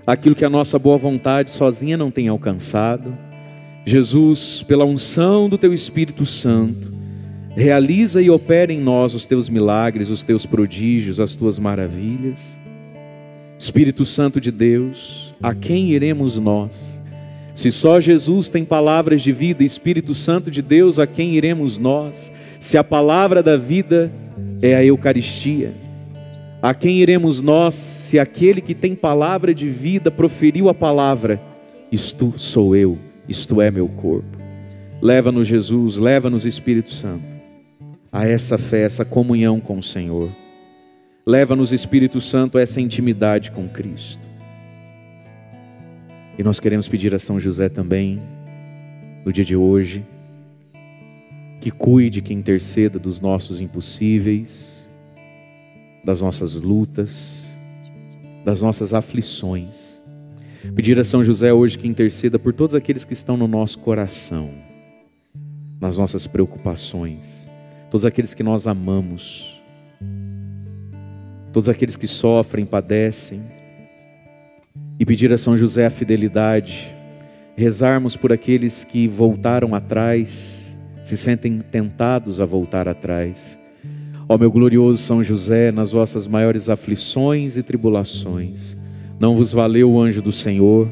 aquilo 0.06 0.36
que 0.36 0.46
a 0.46 0.50
nossa 0.50 0.80
boa 0.80 0.98
vontade 0.98 1.52
sozinha 1.52 1.98
não 1.98 2.12
tem 2.12 2.28
alcançado. 2.28 3.18
Jesus, 3.86 4.64
pela 4.64 4.86
unção 4.86 5.50
do 5.50 5.58
Teu 5.58 5.74
Espírito 5.74 6.26
Santo, 6.26 6.94
realiza 7.56 8.22
e 8.22 8.30
opera 8.30 8.72
em 8.72 8.80
nós 8.80 9.14
os 9.14 9.26
Teus 9.26 9.50
milagres, 9.50 10.10
os 10.10 10.24
Teus 10.24 10.46
prodígios, 10.46 11.20
as 11.20 11.36
Tuas 11.36 11.58
maravilhas. 11.60 12.60
Espírito 13.58 14.06
Santo 14.06 14.42
de 14.42 14.52
Deus, 14.52 15.34
a 15.42 15.54
quem 15.54 15.92
iremos 15.92 16.38
nós? 16.38 17.00
Se 17.54 17.72
só 17.72 18.00
Jesus 18.00 18.50
tem 18.50 18.64
palavras 18.64 19.22
de 19.22 19.32
vida, 19.32 19.64
Espírito 19.64 20.16
Santo 20.16 20.50
de 20.50 20.62
Deus, 20.62 20.98
a 20.98 21.06
quem 21.06 21.36
iremos 21.36 21.78
nós? 21.78 22.32
Se 22.60 22.78
a 22.78 22.84
palavra 22.84 23.44
da 23.44 23.58
vida 23.58 24.12
é 24.62 24.76
a 24.76 24.84
Eucaristia, 24.84 25.74
a 26.62 26.76
quem 26.76 27.00
iremos 27.00 27.42
nós, 27.42 27.74
se 27.74 28.20
aquele 28.20 28.62
que 28.62 28.76
tem 28.76 28.94
palavra 28.94 29.54
de 29.54 29.68
vida 29.68 30.12
proferiu 30.12 30.70
a 30.70 30.74
palavra? 30.74 31.42
Isto 31.92 32.36
sou 32.38 32.76
eu, 32.76 33.00
isto 33.28 33.60
é 33.60 33.72
meu 33.72 33.88
corpo. 33.88 34.38
Leva-nos, 35.02 35.48
Jesus, 35.48 35.98
leva-nos, 35.98 36.46
Espírito 36.46 36.92
Santo, 36.92 37.26
a 38.12 38.28
essa 38.28 38.60
fé, 38.60 38.84
essa 38.84 39.04
comunhão 39.04 39.60
com 39.60 39.80
o 39.80 39.84
Senhor. 39.84 40.30
Leva-nos, 41.26 41.72
Espírito 41.72 42.22
Santo, 42.22 42.60
a 42.60 42.62
essa 42.62 42.80
intimidade 42.80 43.50
com 43.50 43.68
Cristo. 43.68 44.28
E 46.38 46.44
nós 46.44 46.60
queremos 46.60 46.88
pedir 46.88 47.16
a 47.16 47.20
São 47.20 47.40
José 47.40 47.70
também, 47.70 48.22
no 49.26 49.34
dia 49.34 49.44
de 49.44 49.56
hoje, 49.56 50.06
que 51.60 51.72
cuide, 51.72 52.22
que 52.22 52.34
interceda 52.34 53.00
dos 53.00 53.20
nossos 53.20 53.60
impossíveis 53.60 54.81
das 56.04 56.22
nossas 56.22 56.56
lutas, 56.56 57.56
das 58.44 58.62
nossas 58.62 58.94
aflições. 58.94 60.02
Pedir 60.76 61.00
a 61.00 61.04
São 61.04 61.24
José 61.24 61.54
hoje 61.54 61.78
que 61.78 61.88
interceda 61.88 62.38
por 62.40 62.54
todos 62.54 62.76
aqueles 62.76 63.04
que 63.04 63.14
estão 63.14 63.38
no 63.38 63.48
nosso 63.48 63.80
coração, 63.80 64.50
nas 65.80 65.98
nossas 65.98 66.28
preocupações, 66.28 67.48
todos 67.90 68.06
aqueles 68.06 68.34
que 68.34 68.44
nós 68.44 68.68
amamos, 68.68 69.62
todos 71.52 71.68
aqueles 71.68 71.96
que 71.96 72.08
sofrem, 72.08 72.66
padecem, 72.66 73.42
e 75.00 75.06
pedir 75.06 75.34
a 75.34 75.38
São 75.38 75.58
José 75.58 75.86
a 75.88 75.90
fidelidade, 75.90 76.94
rezarmos 77.56 78.16
por 78.16 78.32
aqueles 78.32 78.84
que 78.84 79.08
voltaram 79.08 79.74
atrás, 79.74 80.78
se 81.04 81.18
sentem 81.18 81.60
tentados 81.60 82.40
a 82.40 82.46
voltar 82.46 82.88
atrás 82.88 83.58
Ó 84.32 84.38
meu 84.38 84.50
glorioso 84.50 84.98
São 84.98 85.22
José, 85.22 85.74
nas 85.74 85.92
vossas 85.92 86.26
maiores 86.26 86.70
aflições 86.70 87.58
e 87.58 87.62
tribulações, 87.62 88.78
Não 89.20 89.36
vos 89.36 89.52
valeu 89.52 89.92
o 89.92 90.00
anjo 90.00 90.22
do 90.22 90.32
Senhor? 90.32 90.88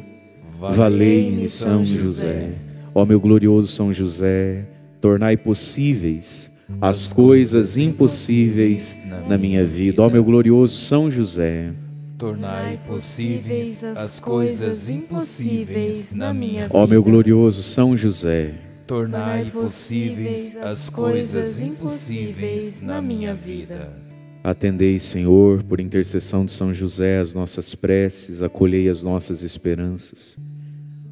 Valei-me, 0.60 1.48
São 1.48 1.86
José. 1.86 2.50
Ó 2.94 3.06
meu 3.06 3.18
glorioso 3.18 3.70
São 3.70 3.94
José, 3.94 4.66
tornai 5.00 5.38
possíveis 5.38 6.52
as 6.82 7.14
coisas 7.14 7.78
impossíveis 7.78 9.00
na 9.30 9.38
minha 9.38 9.64
vida. 9.64 10.04
Ó 10.04 10.10
meu 10.10 10.22
glorioso 10.22 10.78
São 10.78 11.10
José, 11.10 11.72
Tornai 12.18 12.78
possíveis 12.86 13.82
as 13.86 14.20
coisas 14.20 14.90
impossíveis 14.90 16.14
na 16.14 16.34
minha 16.34 16.64
vida. 16.64 16.78
ó 16.78 16.86
meu 16.86 17.02
glorioso 17.02 17.64
São 17.64 17.96
José, 17.96 18.54
Tornai 18.90 19.52
possíveis 19.52 20.58
as 20.58 20.90
coisas 20.90 21.60
impossíveis 21.60 22.82
na 22.82 23.00
minha 23.00 23.36
vida. 23.36 23.96
atendei, 24.44 24.98
Senhor, 24.98 25.62
por 25.62 25.80
intercessão 25.80 26.44
de 26.44 26.52
São 26.52 26.74
José, 26.74 27.20
as 27.20 27.36
nossas 27.36 27.76
preces, 27.76 28.42
acolhei 28.42 28.90
as 28.90 29.04
nossas 29.04 29.44
esperanças. 29.44 30.40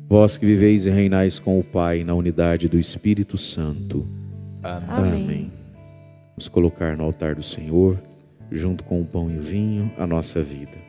Vós 0.10 0.38
que 0.38 0.46
viveis 0.48 0.88
e 0.88 0.90
reinais 0.90 1.38
com 1.38 1.60
o 1.60 1.64
Pai 1.64 2.04
na 2.04 2.16
unidade 2.16 2.68
do 2.68 2.80
Espírito 2.80 3.38
Santo. 3.38 4.08
Amém. 4.64 5.24
Amém. 5.24 5.52
Vamos 6.32 6.48
colocar 6.48 6.98
no 6.98 7.04
altar 7.04 7.36
do 7.36 7.44
Senhor, 7.44 8.02
junto 8.52 8.84
com 8.84 9.00
o 9.04 9.06
pão 9.06 9.30
e 9.30 9.38
o 9.38 9.42
vinho, 9.42 9.92
a 10.00 10.08
nossa 10.08 10.42
vida. 10.42 10.87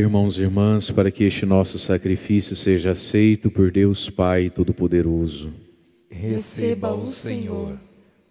Irmãos 0.00 0.38
e 0.38 0.42
irmãs, 0.44 0.90
para 0.90 1.10
que 1.10 1.24
este 1.24 1.44
nosso 1.44 1.78
sacrifício 1.78 2.56
seja 2.56 2.92
aceito 2.92 3.50
por 3.50 3.70
Deus 3.70 4.08
Pai 4.08 4.48
Todo-Poderoso. 4.48 5.52
Receba 6.10 6.94
o 6.94 7.10
Senhor 7.10 7.78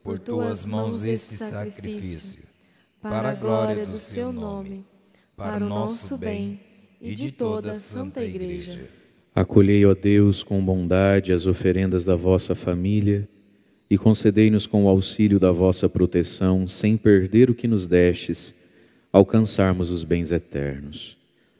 por 0.03 0.17
tuas 0.17 0.65
mãos 0.65 1.05
este 1.05 1.37
sacrifício, 1.37 2.39
para 2.99 3.29
a 3.29 3.35
glória 3.35 3.85
do 3.85 3.99
seu 3.99 4.33
nome, 4.33 4.83
para 5.37 5.63
o 5.63 5.69
nosso 5.69 6.17
bem 6.17 6.59
e 6.99 7.13
de 7.13 7.31
toda 7.31 7.69
a 7.69 7.75
Santa 7.75 8.23
Igreja. 8.23 8.89
Acolhei, 9.35 9.85
ó 9.85 9.93
Deus, 9.93 10.41
com 10.41 10.59
bondade 10.65 11.31
as 11.31 11.45
oferendas 11.45 12.03
da 12.03 12.15
vossa 12.15 12.55
família 12.55 13.29
e 13.87 13.95
concedei-nos 13.95 14.65
com 14.65 14.85
o 14.85 14.89
auxílio 14.89 15.39
da 15.39 15.51
vossa 15.51 15.87
proteção, 15.87 16.65
sem 16.65 16.97
perder 16.97 17.47
o 17.47 17.53
que 17.53 17.67
nos 17.67 17.85
destes, 17.85 18.55
alcançarmos 19.13 19.91
os 19.91 20.03
bens 20.03 20.31
eternos. 20.31 21.18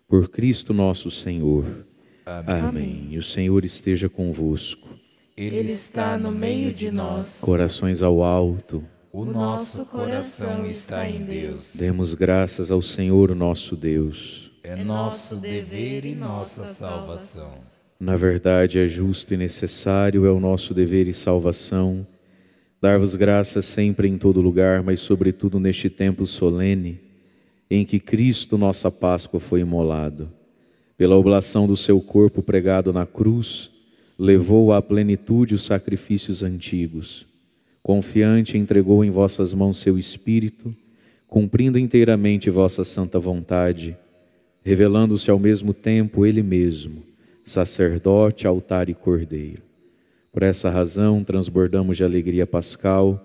Por 0.10 0.28
Cristo 0.28 0.74
nosso 0.74 1.12
Senhor. 1.12 1.86
Amém. 2.26 3.10
E 3.12 3.20
o 3.20 3.24
Senhor 3.24 3.64
esteja 3.64 4.10
convosco. 4.10 4.90
Ele 5.38 5.72
está 5.72 6.18
no 6.18 6.32
meio 6.32 6.74
de 6.74 6.90
nós. 6.90 7.40
Corações 7.40 8.02
ao 8.02 8.24
alto. 8.24 8.84
O 9.14 9.24
nosso 9.24 9.86
coração 9.86 10.66
está 10.66 11.08
em 11.08 11.24
Deus. 11.24 11.76
Demos 11.76 12.16
graças 12.16 12.72
ao 12.72 12.82
Senhor 12.82 13.36
nosso 13.36 13.76
Deus. 13.76 14.52
É 14.64 14.76
nosso 14.76 15.36
dever 15.36 16.06
e 16.06 16.16
nossa 16.16 16.66
salvação. 16.66 17.60
Na 18.00 18.18
verdade, 18.18 18.80
é 18.80 18.88
justo 18.88 19.36
e 19.36 19.38
necessário, 19.38 20.26
é 20.26 20.32
o 20.32 20.40
nosso 20.40 20.74
dever 20.74 21.08
e 21.08 21.14
salvação, 21.14 22.08
dar-vos 22.82 23.14
graças 23.14 23.66
sempre 23.66 24.08
em 24.08 24.18
todo 24.18 24.42
lugar, 24.42 24.82
mas 24.82 25.02
sobretudo 25.02 25.60
neste 25.60 25.90
tempo 25.90 26.26
solene, 26.26 27.09
em 27.70 27.86
que 27.86 28.00
Cristo, 28.00 28.58
nossa 28.58 28.90
Páscoa, 28.90 29.40
foi 29.40 29.62
imolado. 29.62 30.30
Pela 30.98 31.16
oblação 31.16 31.68
do 31.68 31.78
seu 31.78 32.02
corpo 32.02 32.42
pregado 32.42 32.92
na 32.92 33.06
cruz, 33.06 33.70
levou 34.18 34.74
à 34.74 34.82
plenitude 34.82 35.54
os 35.54 35.64
sacrifícios 35.64 36.44
antigos. 36.44 37.26
Confiante, 37.82 38.58
entregou 38.58 39.06
em 39.06 39.10
vossas 39.10 39.54
mãos 39.54 39.78
seu 39.78 39.98
Espírito, 39.98 40.76
cumprindo 41.28 41.80
inteiramente 41.80 42.50
vossa 42.50 42.84
santa 42.84 43.20
vontade, 43.20 43.96
revelando-se 44.64 45.32
ao 45.32 45.40
mesmo 45.40 45.74
tempo 45.74 46.26
Ele 46.26 46.44
mesmo, 46.44 47.04
sacerdote, 47.44 48.46
altar 48.46 48.90
e 48.90 48.94
cordeiro. 48.94 49.62
Por 50.32 50.44
essa 50.44 50.70
razão, 50.70 51.24
transbordamos 51.24 51.98
de 51.98 52.04
alegria 52.04 52.46
pascal 52.46 53.24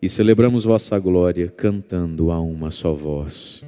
e 0.00 0.08
celebramos 0.08 0.64
vossa 0.64 0.98
glória, 0.98 1.48
cantando 1.48 2.30
a 2.30 2.40
uma 2.40 2.70
só 2.70 2.94
voz. 2.94 3.64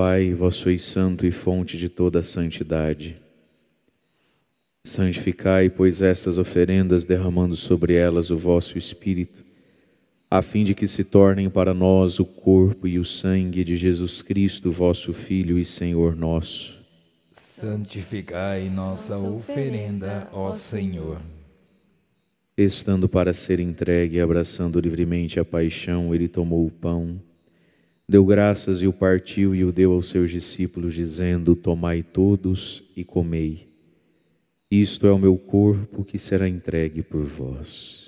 Pai, 0.00 0.32
vós 0.32 0.54
sois 0.54 0.82
santo 0.82 1.26
e 1.26 1.32
fonte 1.32 1.76
de 1.76 1.88
toda 1.88 2.20
a 2.20 2.22
santidade. 2.22 3.16
Santificai, 4.84 5.68
pois, 5.68 6.00
estas 6.00 6.38
oferendas, 6.38 7.04
derramando 7.04 7.56
sobre 7.56 7.94
elas 7.94 8.30
o 8.30 8.38
vosso 8.38 8.78
Espírito, 8.78 9.42
a 10.30 10.40
fim 10.40 10.62
de 10.62 10.72
que 10.72 10.86
se 10.86 11.02
tornem 11.02 11.50
para 11.50 11.74
nós 11.74 12.20
o 12.20 12.24
corpo 12.24 12.86
e 12.86 12.96
o 12.96 13.04
sangue 13.04 13.64
de 13.64 13.74
Jesus 13.74 14.22
Cristo, 14.22 14.70
vosso 14.70 15.12
Filho 15.12 15.58
e 15.58 15.64
Senhor 15.64 16.14
nosso. 16.14 16.78
Santificai 17.32 18.68
nossa 18.68 19.18
oferenda, 19.18 20.28
ó 20.32 20.52
Senhor. 20.52 21.20
Estando 22.56 23.08
para 23.08 23.34
ser 23.34 23.58
entregue 23.58 24.18
e 24.18 24.20
abraçando 24.20 24.78
livremente 24.78 25.40
a 25.40 25.44
paixão, 25.44 26.14
ele 26.14 26.28
tomou 26.28 26.64
o 26.64 26.70
pão, 26.70 27.20
deu 28.08 28.24
graças 28.24 28.80
e 28.80 28.86
o 28.86 28.92
partiu 28.92 29.54
e 29.54 29.64
o 29.64 29.70
deu 29.70 29.92
aos 29.92 30.08
seus 30.08 30.30
discípulos, 30.30 30.94
dizendo: 30.94 31.54
Tomai 31.54 32.02
todos 32.02 32.82
e 32.96 33.04
comei. 33.04 33.68
Isto 34.70 35.06
é 35.06 35.12
o 35.12 35.18
meu 35.18 35.36
corpo 35.36 36.04
que 36.04 36.18
será 36.18 36.48
entregue 36.48 37.02
por 37.02 37.22
vós. 37.22 38.07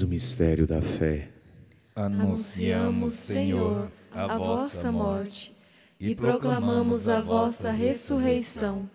Eis 0.00 0.02
o 0.02 0.08
mistério 0.08 0.66
da 0.66 0.80
fé. 0.80 1.28
Anunciamos, 1.94 3.14
Senhor, 3.14 3.90
a 4.10 4.38
vossa 4.38 4.90
morte 4.90 5.52
e 5.98 6.14
proclamamos 6.14 7.06
a 7.06 7.20
vossa 7.20 7.70
ressurreição. 7.70 8.88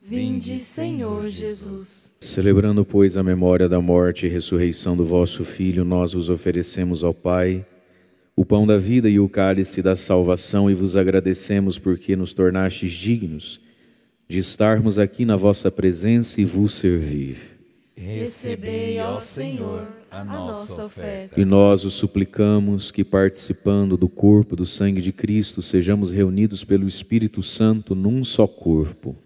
Vinde, 0.00 0.60
Senhor 0.60 1.26
Jesus. 1.26 2.12
Celebrando, 2.20 2.84
pois, 2.84 3.16
a 3.16 3.24
memória 3.24 3.68
da 3.68 3.80
morte 3.80 4.26
e 4.26 4.28
ressurreição 4.28 4.96
do 4.96 5.04
vosso 5.04 5.44
Filho, 5.44 5.84
nós 5.84 6.12
vos 6.12 6.30
oferecemos 6.30 7.02
ao 7.02 7.12
Pai 7.12 7.66
o 8.36 8.44
pão 8.44 8.64
da 8.66 8.78
vida 8.78 9.08
e 9.08 9.18
o 9.18 9.28
cálice 9.28 9.82
da 9.82 9.96
salvação 9.96 10.70
e 10.70 10.74
vos 10.74 10.94
agradecemos 10.94 11.76
porque 11.76 12.14
nos 12.14 12.32
tornastes 12.32 12.92
dignos 12.92 13.60
de 14.28 14.38
estarmos 14.38 14.96
aqui 14.96 15.24
na 15.24 15.34
vossa 15.34 15.72
presença 15.72 16.40
e 16.40 16.44
vos 16.44 16.74
servir. 16.74 17.36
Recebei, 17.96 19.00
ó 19.00 19.18
Senhor, 19.18 19.95
a 20.10 20.24
nossa 20.24 20.84
oferta. 20.84 21.40
E 21.40 21.44
nós 21.44 21.84
o 21.84 21.90
suplicamos 21.90 22.90
que, 22.90 23.04
participando 23.04 23.96
do 23.96 24.08
corpo 24.08 24.56
do 24.56 24.66
sangue 24.66 25.00
de 25.00 25.12
Cristo, 25.12 25.62
sejamos 25.62 26.10
reunidos 26.10 26.64
pelo 26.64 26.86
Espírito 26.86 27.42
Santo 27.42 27.94
num 27.94 28.24
só 28.24 28.46
corpo. 28.46 29.16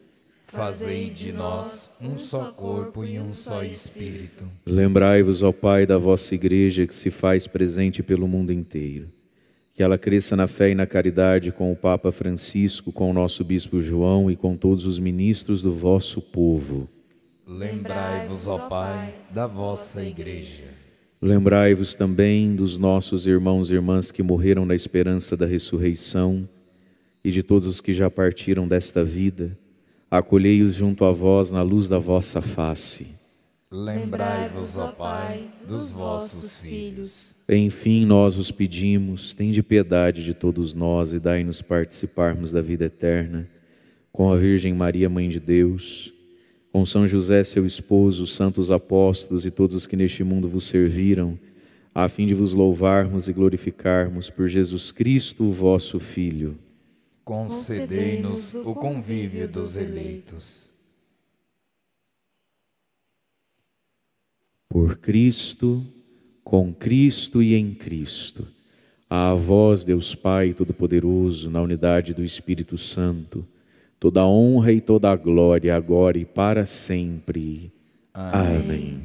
Fazei 0.47 1.11
de 1.11 1.31
nós 1.31 1.93
um 2.02 2.19
só 2.19 2.51
corpo 2.51 3.05
e 3.05 3.20
um 3.20 3.31
só 3.31 3.62
espírito. 3.62 4.43
Lembrai-vos, 4.66 5.44
ó 5.44 5.52
Pai, 5.52 5.86
da 5.86 5.97
vossa 5.97 6.35
igreja 6.35 6.89
que 6.89 6.94
se 6.94 7.09
faz 7.09 7.47
presente 7.47 8.02
pelo 8.02 8.27
mundo 8.27 8.52
inteiro. 8.52 9.07
Que 9.77 9.82
ela 9.82 9.97
cresça 9.97 10.35
na 10.35 10.48
fé 10.48 10.70
e 10.70 10.74
na 10.74 10.86
caridade 10.86 11.52
com 11.52 11.70
o 11.70 11.77
Papa 11.77 12.11
Francisco, 12.11 12.90
com 12.90 13.09
o 13.11 13.15
nosso 13.15 13.44
Bispo 13.44 13.81
João 13.81 14.28
e 14.28 14.35
com 14.35 14.57
todos 14.57 14.86
os 14.86 14.98
ministros 14.98 15.62
do 15.62 15.73
vosso 15.73 16.20
povo. 16.20 16.89
Lembrai-vos, 17.51 18.47
ó 18.47 18.68
Pai, 18.68 19.12
da 19.28 19.44
vossa 19.44 20.05
igreja. 20.05 20.66
Lembrai-vos 21.20 21.97
também 21.97 22.55
dos 22.55 22.78
nossos 22.78 23.27
irmãos 23.27 23.70
e 23.70 23.74
irmãs 23.74 24.12
que 24.12 24.22
morreram 24.22 24.64
na 24.64 24.72
esperança 24.72 25.36
da 25.36 25.47
ressurreição 25.47 26.48
e 27.24 27.32
de 27.32 27.43
todos 27.43 27.66
os 27.66 27.81
que 27.81 27.93
já 27.93 28.09
partiram 28.09 28.68
desta 28.68 29.05
vida. 29.05 29.59
Acolhei-os 30.09 30.74
junto 30.74 31.05
a 31.05 31.10
vós 31.10 31.51
na 31.51 31.60
luz 31.60 31.89
da 31.89 31.98
vossa 31.98 32.40
face. 32.40 33.09
Lembrai-vos, 33.68 34.77
ó 34.77 34.93
Pai, 34.93 35.51
dos 35.68 35.98
vossos 35.98 36.64
filhos. 36.64 37.36
Enfim, 37.48 38.06
nós 38.06 38.39
os 38.39 38.52
pedimos, 38.52 39.35
tende 39.35 39.60
piedade 39.60 40.24
de 40.24 40.35
todos 40.35 40.72
nós 40.72 41.12
e 41.12 41.18
dai-nos 41.18 41.60
participarmos 41.60 42.52
da 42.52 42.62
vida 42.62 42.85
eterna. 42.85 43.48
Com 44.12 44.32
a 44.32 44.36
Virgem 44.36 44.72
Maria, 44.72 45.10
Mãe 45.10 45.28
de 45.28 45.40
Deus, 45.40 46.12
com 46.72 46.86
São 46.86 47.06
José, 47.06 47.42
seu 47.42 47.66
esposo, 47.66 48.24
os 48.24 48.32
santos 48.32 48.70
apóstolos 48.70 49.44
e 49.44 49.51
todos 49.51 49.74
os 49.74 49.86
que 49.86 49.97
neste 49.97 50.22
mundo 50.22 50.48
vos 50.48 50.64
serviram, 50.64 51.38
a 51.94 52.09
fim 52.09 52.26
de 52.26 52.34
vos 52.34 52.52
louvarmos 52.52 53.28
e 53.28 53.32
glorificarmos 53.32 54.30
por 54.30 54.47
Jesus 54.47 54.92
Cristo, 54.92 55.51
vosso 55.51 55.98
Filho. 55.98 56.56
Concedei-nos 57.24 58.55
o 58.55 58.74
convívio 58.74 59.48
dos 59.48 59.76
eleitos. 59.76 60.70
Por 64.68 64.98
Cristo, 64.98 65.84
com 66.44 66.72
Cristo 66.72 67.42
e 67.42 67.55
em 67.55 67.74
Cristo. 67.74 68.47
A 69.09 69.34
vós, 69.34 69.84
Deus 69.84 70.14
Pai 70.14 70.55
Todo-Poderoso, 70.55 71.51
na 71.51 71.60
unidade 71.60 72.14
do 72.14 72.24
Espírito 72.24 72.78
Santo, 72.78 73.44
toda 74.01 74.22
a 74.22 74.27
honra 74.27 74.72
e 74.72 74.81
toda 74.81 75.10
a 75.10 75.14
glória, 75.14 75.77
agora 75.77 76.18
e 76.18 76.24
para 76.24 76.64
sempre. 76.64 77.70
Amém. 78.14 79.02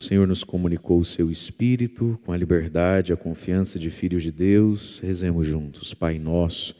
O 0.00 0.04
Senhor 0.04 0.26
nos 0.26 0.44
comunicou 0.44 0.98
o 0.98 1.04
seu 1.04 1.30
Espírito 1.30 2.20
com 2.26 2.32
a 2.32 2.36
liberdade, 2.36 3.12
a 3.12 3.16
confiança 3.16 3.78
de 3.78 3.88
filhos 3.88 4.22
de 4.22 4.30
Deus. 4.30 5.00
Rezemos 5.00 5.46
juntos. 5.46 5.94
Pai 5.94 6.18
nosso, 6.18 6.76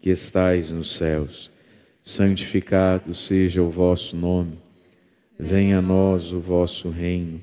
que 0.00 0.10
estais 0.10 0.72
nos 0.72 0.96
céus, 0.96 1.50
santificado 2.02 3.14
seja 3.14 3.62
o 3.62 3.70
vosso 3.70 4.16
nome. 4.16 4.58
Venha 5.38 5.78
a 5.78 5.82
nós 5.82 6.32
o 6.32 6.40
vosso 6.40 6.88
reino. 6.88 7.40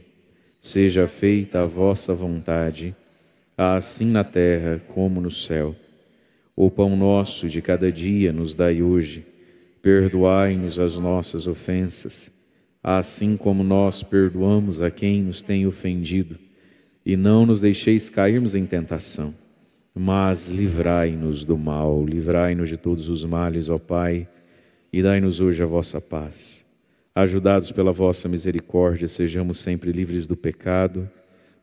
Seja 0.59 1.07
feita 1.07 1.61
a 1.61 1.65
vossa 1.65 2.13
vontade, 2.13 2.95
assim 3.57 4.07
na 4.07 4.23
terra 4.23 4.81
como 4.87 5.21
no 5.21 5.31
céu. 5.31 5.75
O 6.55 6.69
pão 6.69 6.95
nosso 6.95 7.47
de 7.47 7.61
cada 7.61 7.91
dia 7.91 8.31
nos 8.31 8.53
dai 8.53 8.81
hoje. 8.81 9.25
Perdoai-nos 9.81 10.79
as 10.79 10.97
nossas 10.97 11.45
ofensas, 11.45 12.31
assim 12.81 13.35
como 13.35 13.63
nós 13.63 14.01
perdoamos 14.01 14.81
a 14.81 14.89
quem 14.89 15.21
nos 15.23 15.41
tem 15.41 15.67
ofendido. 15.67 16.37
E 17.05 17.17
não 17.17 17.45
nos 17.45 17.59
deixeis 17.59 18.07
cairmos 18.07 18.55
em 18.55 18.65
tentação, 18.65 19.33
mas 19.93 20.47
livrai-nos 20.47 21.43
do 21.43 21.57
mal, 21.57 22.05
livrai-nos 22.05 22.69
de 22.69 22.77
todos 22.77 23.09
os 23.09 23.25
males, 23.25 23.69
ó 23.69 23.77
Pai, 23.77 24.27
e 24.91 25.03
dai-nos 25.03 25.41
hoje 25.41 25.61
a 25.61 25.65
vossa 25.65 25.99
paz. 25.99 26.63
Ajudados 27.13 27.71
pela 27.71 27.91
vossa 27.91 28.29
misericórdia, 28.29 29.07
sejamos 29.07 29.57
sempre 29.57 29.91
livres 29.91 30.25
do 30.25 30.37
pecado, 30.37 31.09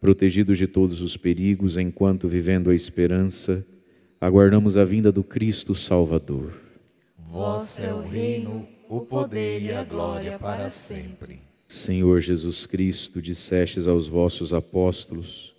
protegidos 0.00 0.56
de 0.56 0.66
todos 0.66 1.02
os 1.02 1.16
perigos, 1.16 1.76
enquanto, 1.76 2.26
vivendo 2.26 2.70
a 2.70 2.74
esperança, 2.74 3.64
aguardamos 4.20 4.76
a 4.76 4.84
vinda 4.84 5.12
do 5.12 5.22
Cristo 5.22 5.74
Salvador. 5.74 6.54
Vosso 7.18 7.82
é 7.82 7.92
o 7.92 8.00
reino, 8.00 8.66
o 8.88 9.00
poder 9.00 9.62
e 9.62 9.72
a 9.72 9.84
glória 9.84 10.38
para 10.38 10.68
sempre. 10.68 11.38
Senhor 11.68 12.20
Jesus 12.20 12.66
Cristo, 12.66 13.22
dissestes 13.22 13.86
aos 13.86 14.08
vossos 14.08 14.52
apóstolos: 14.52 15.54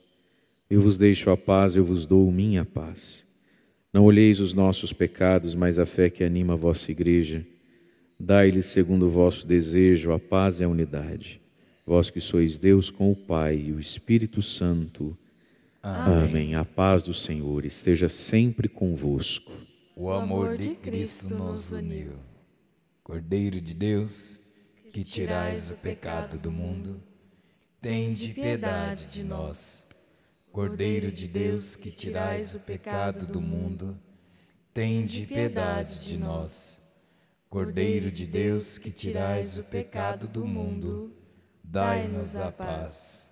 Eu 0.69 0.81
vos 0.81 0.97
deixo 0.97 1.29
a 1.29 1.37
paz, 1.37 1.75
eu 1.75 1.85
vos 1.85 2.05
dou 2.05 2.29
minha 2.31 2.65
paz. 2.65 3.25
Não 3.93 4.05
olheis 4.05 4.39
os 4.39 4.53
nossos 4.53 4.91
pecados, 4.91 5.53
mas 5.53 5.77
a 5.77 5.85
fé 5.85 6.09
que 6.09 6.23
anima 6.23 6.53
a 6.53 6.57
vossa 6.57 6.91
igreja. 6.91 7.45
Dai-lhes, 8.19 8.67
segundo 8.67 9.07
o 9.07 9.09
vosso 9.09 9.45
desejo, 9.45 10.11
a 10.11 10.19
paz 10.19 10.59
e 10.59 10.63
a 10.63 10.69
unidade. 10.69 11.40
Vós 11.85 12.09
que 12.09 12.21
sois 12.21 12.57
Deus 12.57 12.89
com 12.91 13.11
o 13.11 13.15
Pai 13.15 13.57
e 13.57 13.71
o 13.71 13.79
Espírito 13.79 14.41
Santo. 14.41 15.17
Amém. 15.81 16.53
A 16.53 16.63
paz 16.63 17.03
do 17.03 17.13
Senhor 17.13 17.65
esteja 17.65 18.07
sempre 18.07 18.69
convosco. 18.69 19.51
O 19.95 20.11
amor 20.11 20.57
de 20.57 20.75
Cristo 20.75 21.33
nos 21.33 21.71
uniu. 21.71 22.13
Cordeiro 23.03 23.59
de 23.59 23.73
Deus, 23.73 24.39
que 24.93 25.03
tirais 25.03 25.71
o 25.71 25.75
pecado 25.75 26.37
do 26.37 26.51
mundo, 26.51 27.01
tende 27.81 28.31
piedade 28.31 29.07
de 29.07 29.23
nós. 29.23 29.85
Cordeiro 30.51 31.11
de 31.11 31.27
Deus, 31.27 31.75
que 31.75 31.89
tirais 31.89 32.53
o 32.53 32.59
pecado 32.59 33.25
do 33.25 33.41
mundo, 33.41 33.97
tende 34.73 35.25
piedade 35.25 35.99
de 35.99 36.17
nós. 36.17 36.79
Cordeiro 37.49 38.11
de 38.11 38.27
Deus, 38.27 38.77
que 38.77 38.91
tirais 38.91 39.57
o 39.57 39.63
pecado 39.63 40.27
do 40.27 40.45
mundo, 40.45 41.11
dai-nos 41.71 42.35
a 42.35 42.51
paz. 42.51 43.31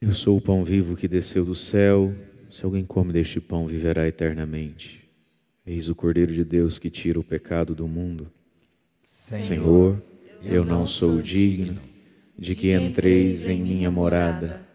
Eu 0.00 0.12
sou 0.12 0.36
o 0.36 0.40
pão 0.40 0.64
vivo 0.64 0.96
que 0.96 1.06
desceu 1.06 1.44
do 1.44 1.54
céu. 1.54 2.12
Se 2.50 2.64
alguém 2.64 2.84
come 2.84 3.12
deste 3.12 3.40
pão, 3.40 3.66
viverá 3.66 4.08
eternamente. 4.08 5.08
Eis 5.64 5.88
o 5.88 5.94
Cordeiro 5.94 6.32
de 6.32 6.44
Deus 6.44 6.78
que 6.78 6.90
tira 6.90 7.20
o 7.20 7.24
pecado 7.24 7.74
do 7.74 7.86
mundo. 7.86 8.32
Senhor, 9.02 10.02
eu 10.42 10.64
não 10.64 10.88
sou 10.88 11.22
digno 11.22 11.80
de 12.36 12.56
que 12.56 12.72
entreis 12.72 13.46
em 13.46 13.62
minha 13.62 13.90
morada, 13.90 14.67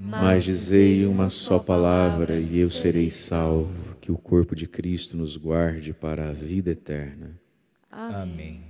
mas 0.00 0.44
dizei 0.44 1.04
uma 1.04 1.28
só 1.28 1.58
palavra 1.58 2.40
e 2.40 2.58
eu 2.58 2.70
serei 2.70 3.10
salvo. 3.10 3.90
Que 4.00 4.10
o 4.10 4.16
corpo 4.16 4.56
de 4.56 4.66
Cristo 4.66 5.16
nos 5.16 5.36
guarde 5.36 5.92
para 5.92 6.30
a 6.30 6.32
vida 6.32 6.70
eterna. 6.70 7.38
Amém. 7.90 8.69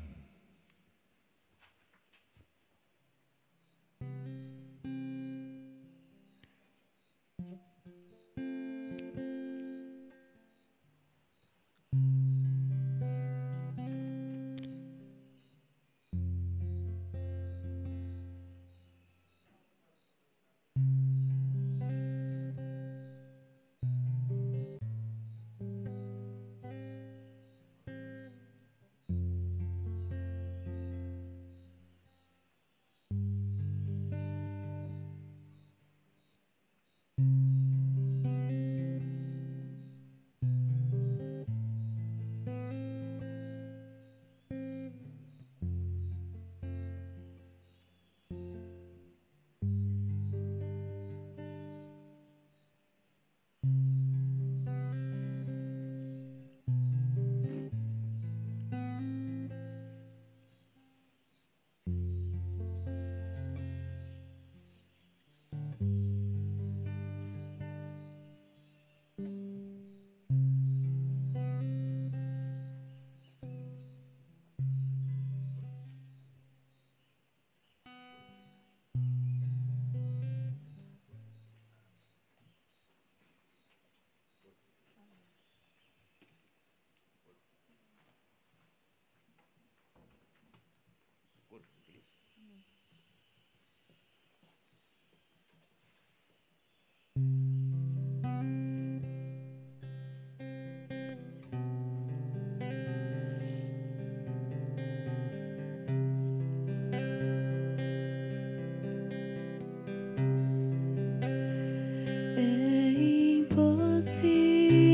Impossível 114.40 114.89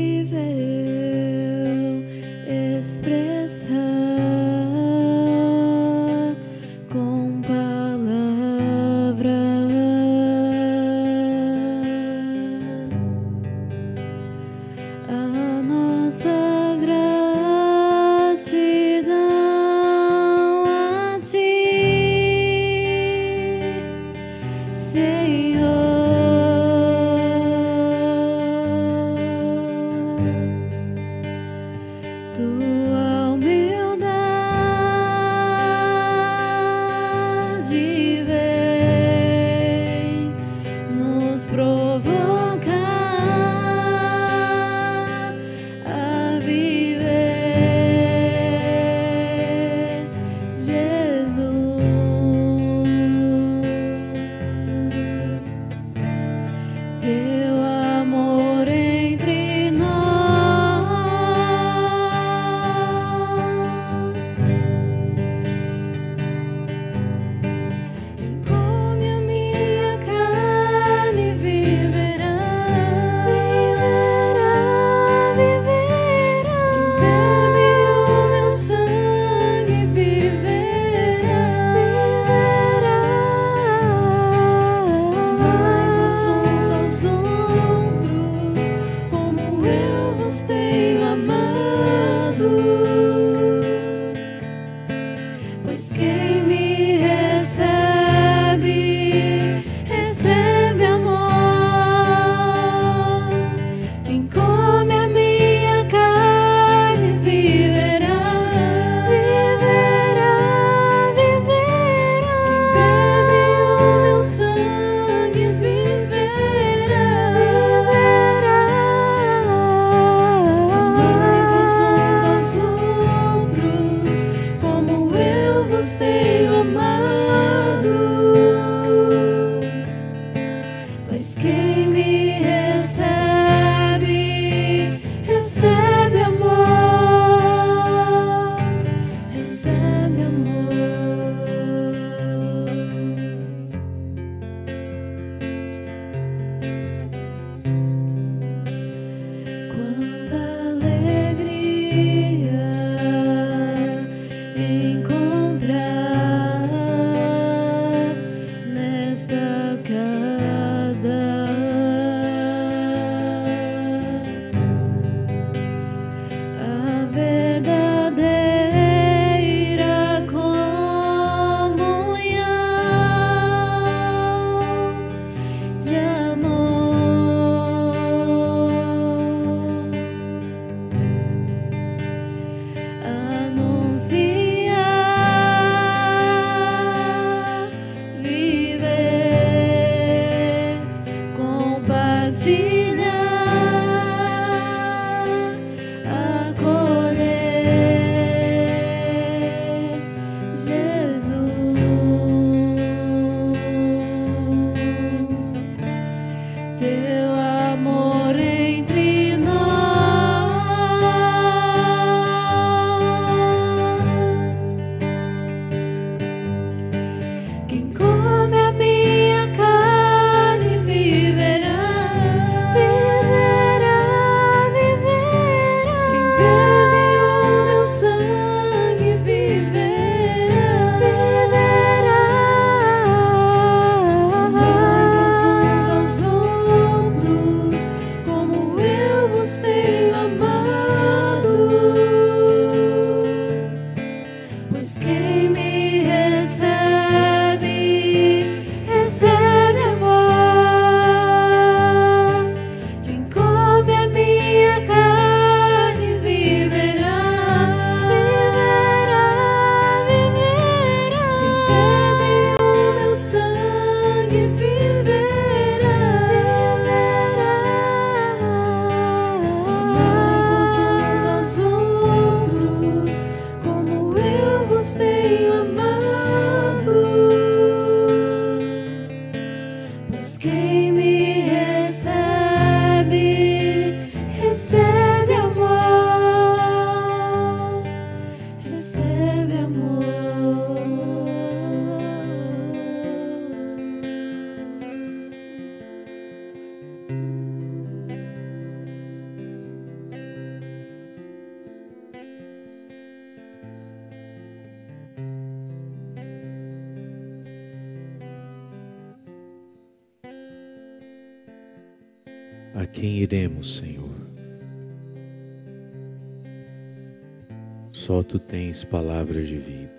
tens 318.77 318.83
palavras 318.83 319.47
de 319.47 319.57
vida. 319.57 319.91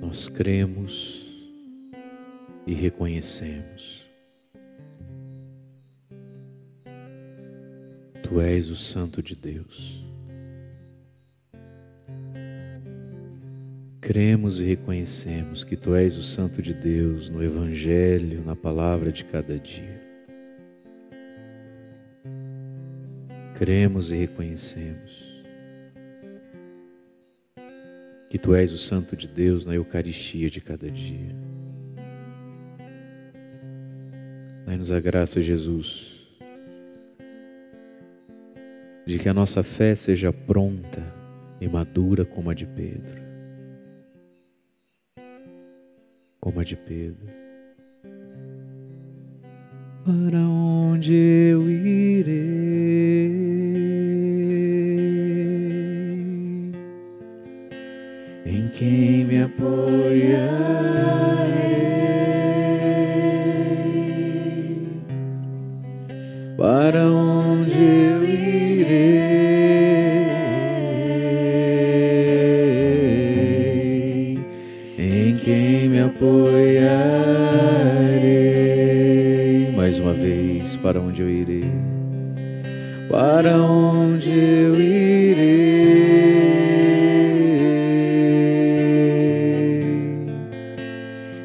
Nós 0.00 0.28
cremos 0.28 1.22
e 2.66 2.74
reconhecemos. 2.74 4.04
Tu 8.22 8.40
és 8.40 8.68
o 8.68 8.76
Santo 8.76 9.22
de 9.22 9.34
Deus. 9.34 10.04
Cremos 14.00 14.60
e 14.60 14.64
reconhecemos 14.64 15.64
que 15.64 15.76
Tu 15.76 15.94
és 15.94 16.16
o 16.16 16.22
Santo 16.22 16.60
de 16.60 16.74
Deus 16.74 17.30
no 17.30 17.42
Evangelho, 17.42 18.44
na 18.44 18.56
palavra 18.56 19.10
de 19.12 19.24
cada 19.24 19.58
dia. 19.58 19.99
Cremos 23.60 24.10
e 24.10 24.16
reconhecemos 24.16 25.44
que 28.30 28.38
Tu 28.38 28.54
és 28.54 28.72
o 28.72 28.78
Santo 28.78 29.14
de 29.14 29.28
Deus 29.28 29.66
na 29.66 29.74
Eucaristia 29.74 30.48
de 30.48 30.62
cada 30.62 30.90
dia. 30.90 31.36
Dai-nos 34.64 34.90
a 34.90 34.98
graça, 34.98 35.42
Jesus, 35.42 36.26
de 39.04 39.18
que 39.18 39.28
a 39.28 39.34
nossa 39.34 39.62
fé 39.62 39.94
seja 39.94 40.32
pronta 40.32 41.02
e 41.60 41.68
madura 41.68 42.24
como 42.24 42.48
a 42.48 42.54
de 42.54 42.64
Pedro. 42.64 43.20
Como 46.40 46.60
a 46.60 46.64
de 46.64 46.76
Pedro. 46.76 47.26
Para 50.02 50.38
onde 50.48 51.12
eu 51.12 51.70
irei? 51.70 53.09
Quem 58.80 59.26
me 59.26 59.42
apoiarei? 59.42 60.40
Para 66.56 67.04
onde 67.04 67.74
eu 67.78 68.24
irei? 68.24 69.18
Em 74.98 75.36
quem 75.36 75.90
me 75.90 76.00
apoiarei? 76.00 76.80
Mais 79.76 80.00
uma 80.00 80.14
vez, 80.14 80.76
para 80.76 80.98
onde 80.98 81.20
eu 81.20 81.28
irei? 81.28 81.70
Para 83.10 83.58
onde 83.58 84.30
eu 84.30 84.74
irei? 84.74 85.09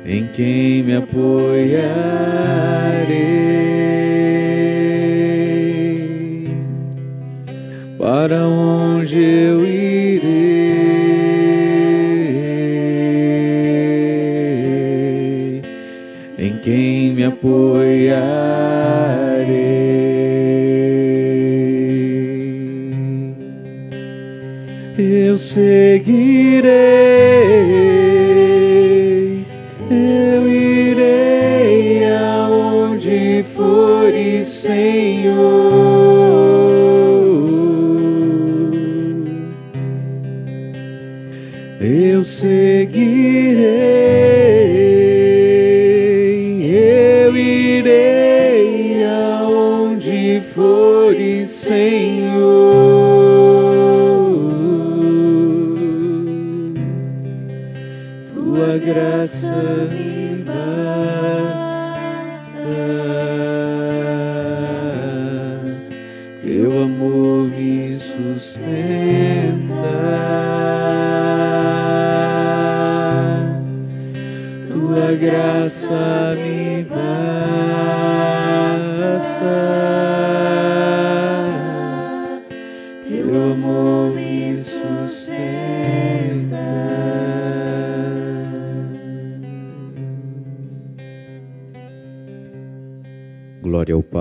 Em 0.07 0.27
quem 0.27 0.83
me 0.83 0.95
apoiarei? 0.97 1.85
Para 7.97 8.45
onde 8.45 9.17
eu 9.17 9.65
irei? 9.65 10.75
Em 16.37 16.57
quem 16.63 17.13
me 17.15 17.23
apoiarei? 17.23 18.75
Eu 24.97 25.37
seguirei, 25.39 26.69
Eu 42.25 42.31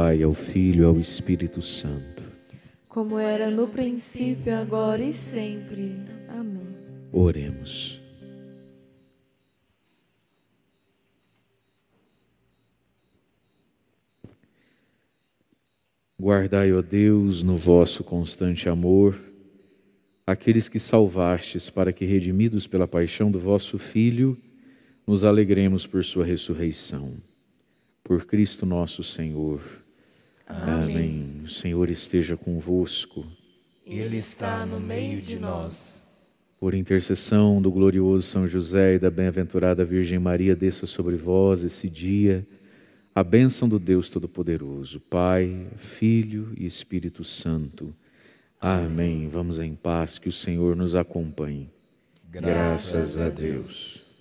Pai, 0.05 0.23
ao 0.23 0.35
Filho 0.35 0.83
e 0.83 0.85
ao 0.85 1.01
Espírito 1.01 1.63
Santo. 1.63 2.23
Como 2.87 3.19
era 3.19 3.51
no 3.51 3.67
princípio, 3.67 4.55
agora 4.55 5.03
e 5.03 5.15
sempre. 5.15 5.97
Amém. 6.29 6.77
Oremos. 7.11 7.99
Guardai, 16.21 16.71
ó 16.75 16.83
Deus, 16.83 17.43
no 17.43 17.57
vosso 17.57 18.05
constante 18.05 18.69
amor, 18.69 19.19
aqueles 20.27 20.69
que 20.69 20.79
salvastes, 20.79 21.71
para 21.71 21.95
que, 21.95 22.05
redimidos 22.05 22.67
pela 22.67 22.87
paixão 22.87 23.31
do 23.31 23.41
vosso 23.41 23.79
Filho, 23.79 24.37
nos 25.07 25.25
alegremos 25.25 25.87
por 25.87 26.05
sua 26.05 26.27
ressurreição. 26.27 27.15
Por 28.03 28.27
Cristo 28.27 28.67
nosso 28.67 29.03
Senhor. 29.03 29.83
Amém. 30.47 31.43
O 31.45 31.49
Senhor 31.49 31.91
esteja 31.91 32.37
convosco. 32.37 33.25
Ele 33.87 34.19
está 34.19 34.65
no 34.65 34.81
meio 34.81 35.21
de 35.21 35.39
nós. 35.39 36.05
Por 36.59 36.75
intercessão 36.75 37.61
do 37.61 37.71
glorioso 37.71 38.27
São 38.27 38.47
José 38.47 38.95
e 38.95 38.99
da 38.99 39.11
bem-aventurada 39.11 39.85
Virgem 39.85 40.19
Maria, 40.19 40.57
desça 40.57 40.87
sobre 40.87 41.17
vós 41.17 41.63
esse 41.63 41.89
dia 41.91 42.47
a 43.15 43.23
bênção 43.23 43.69
do 43.69 43.79
Deus 43.79 44.11
Todo-Poderoso, 44.11 44.99
Pai, 44.99 45.69
Filho 45.77 46.53
e 46.57 46.67
Espírito 46.67 47.23
Santo. 47.23 47.95
Amém. 48.61 49.29
Vamos 49.29 49.61
em 49.61 49.75
paz, 49.75 50.19
que 50.19 50.29
o 50.29 50.33
Senhor 50.33 50.75
nos 50.75 50.97
acompanhe. 50.97 51.71
Graças 52.29 53.17
a 53.17 53.29
Deus. 53.29 54.17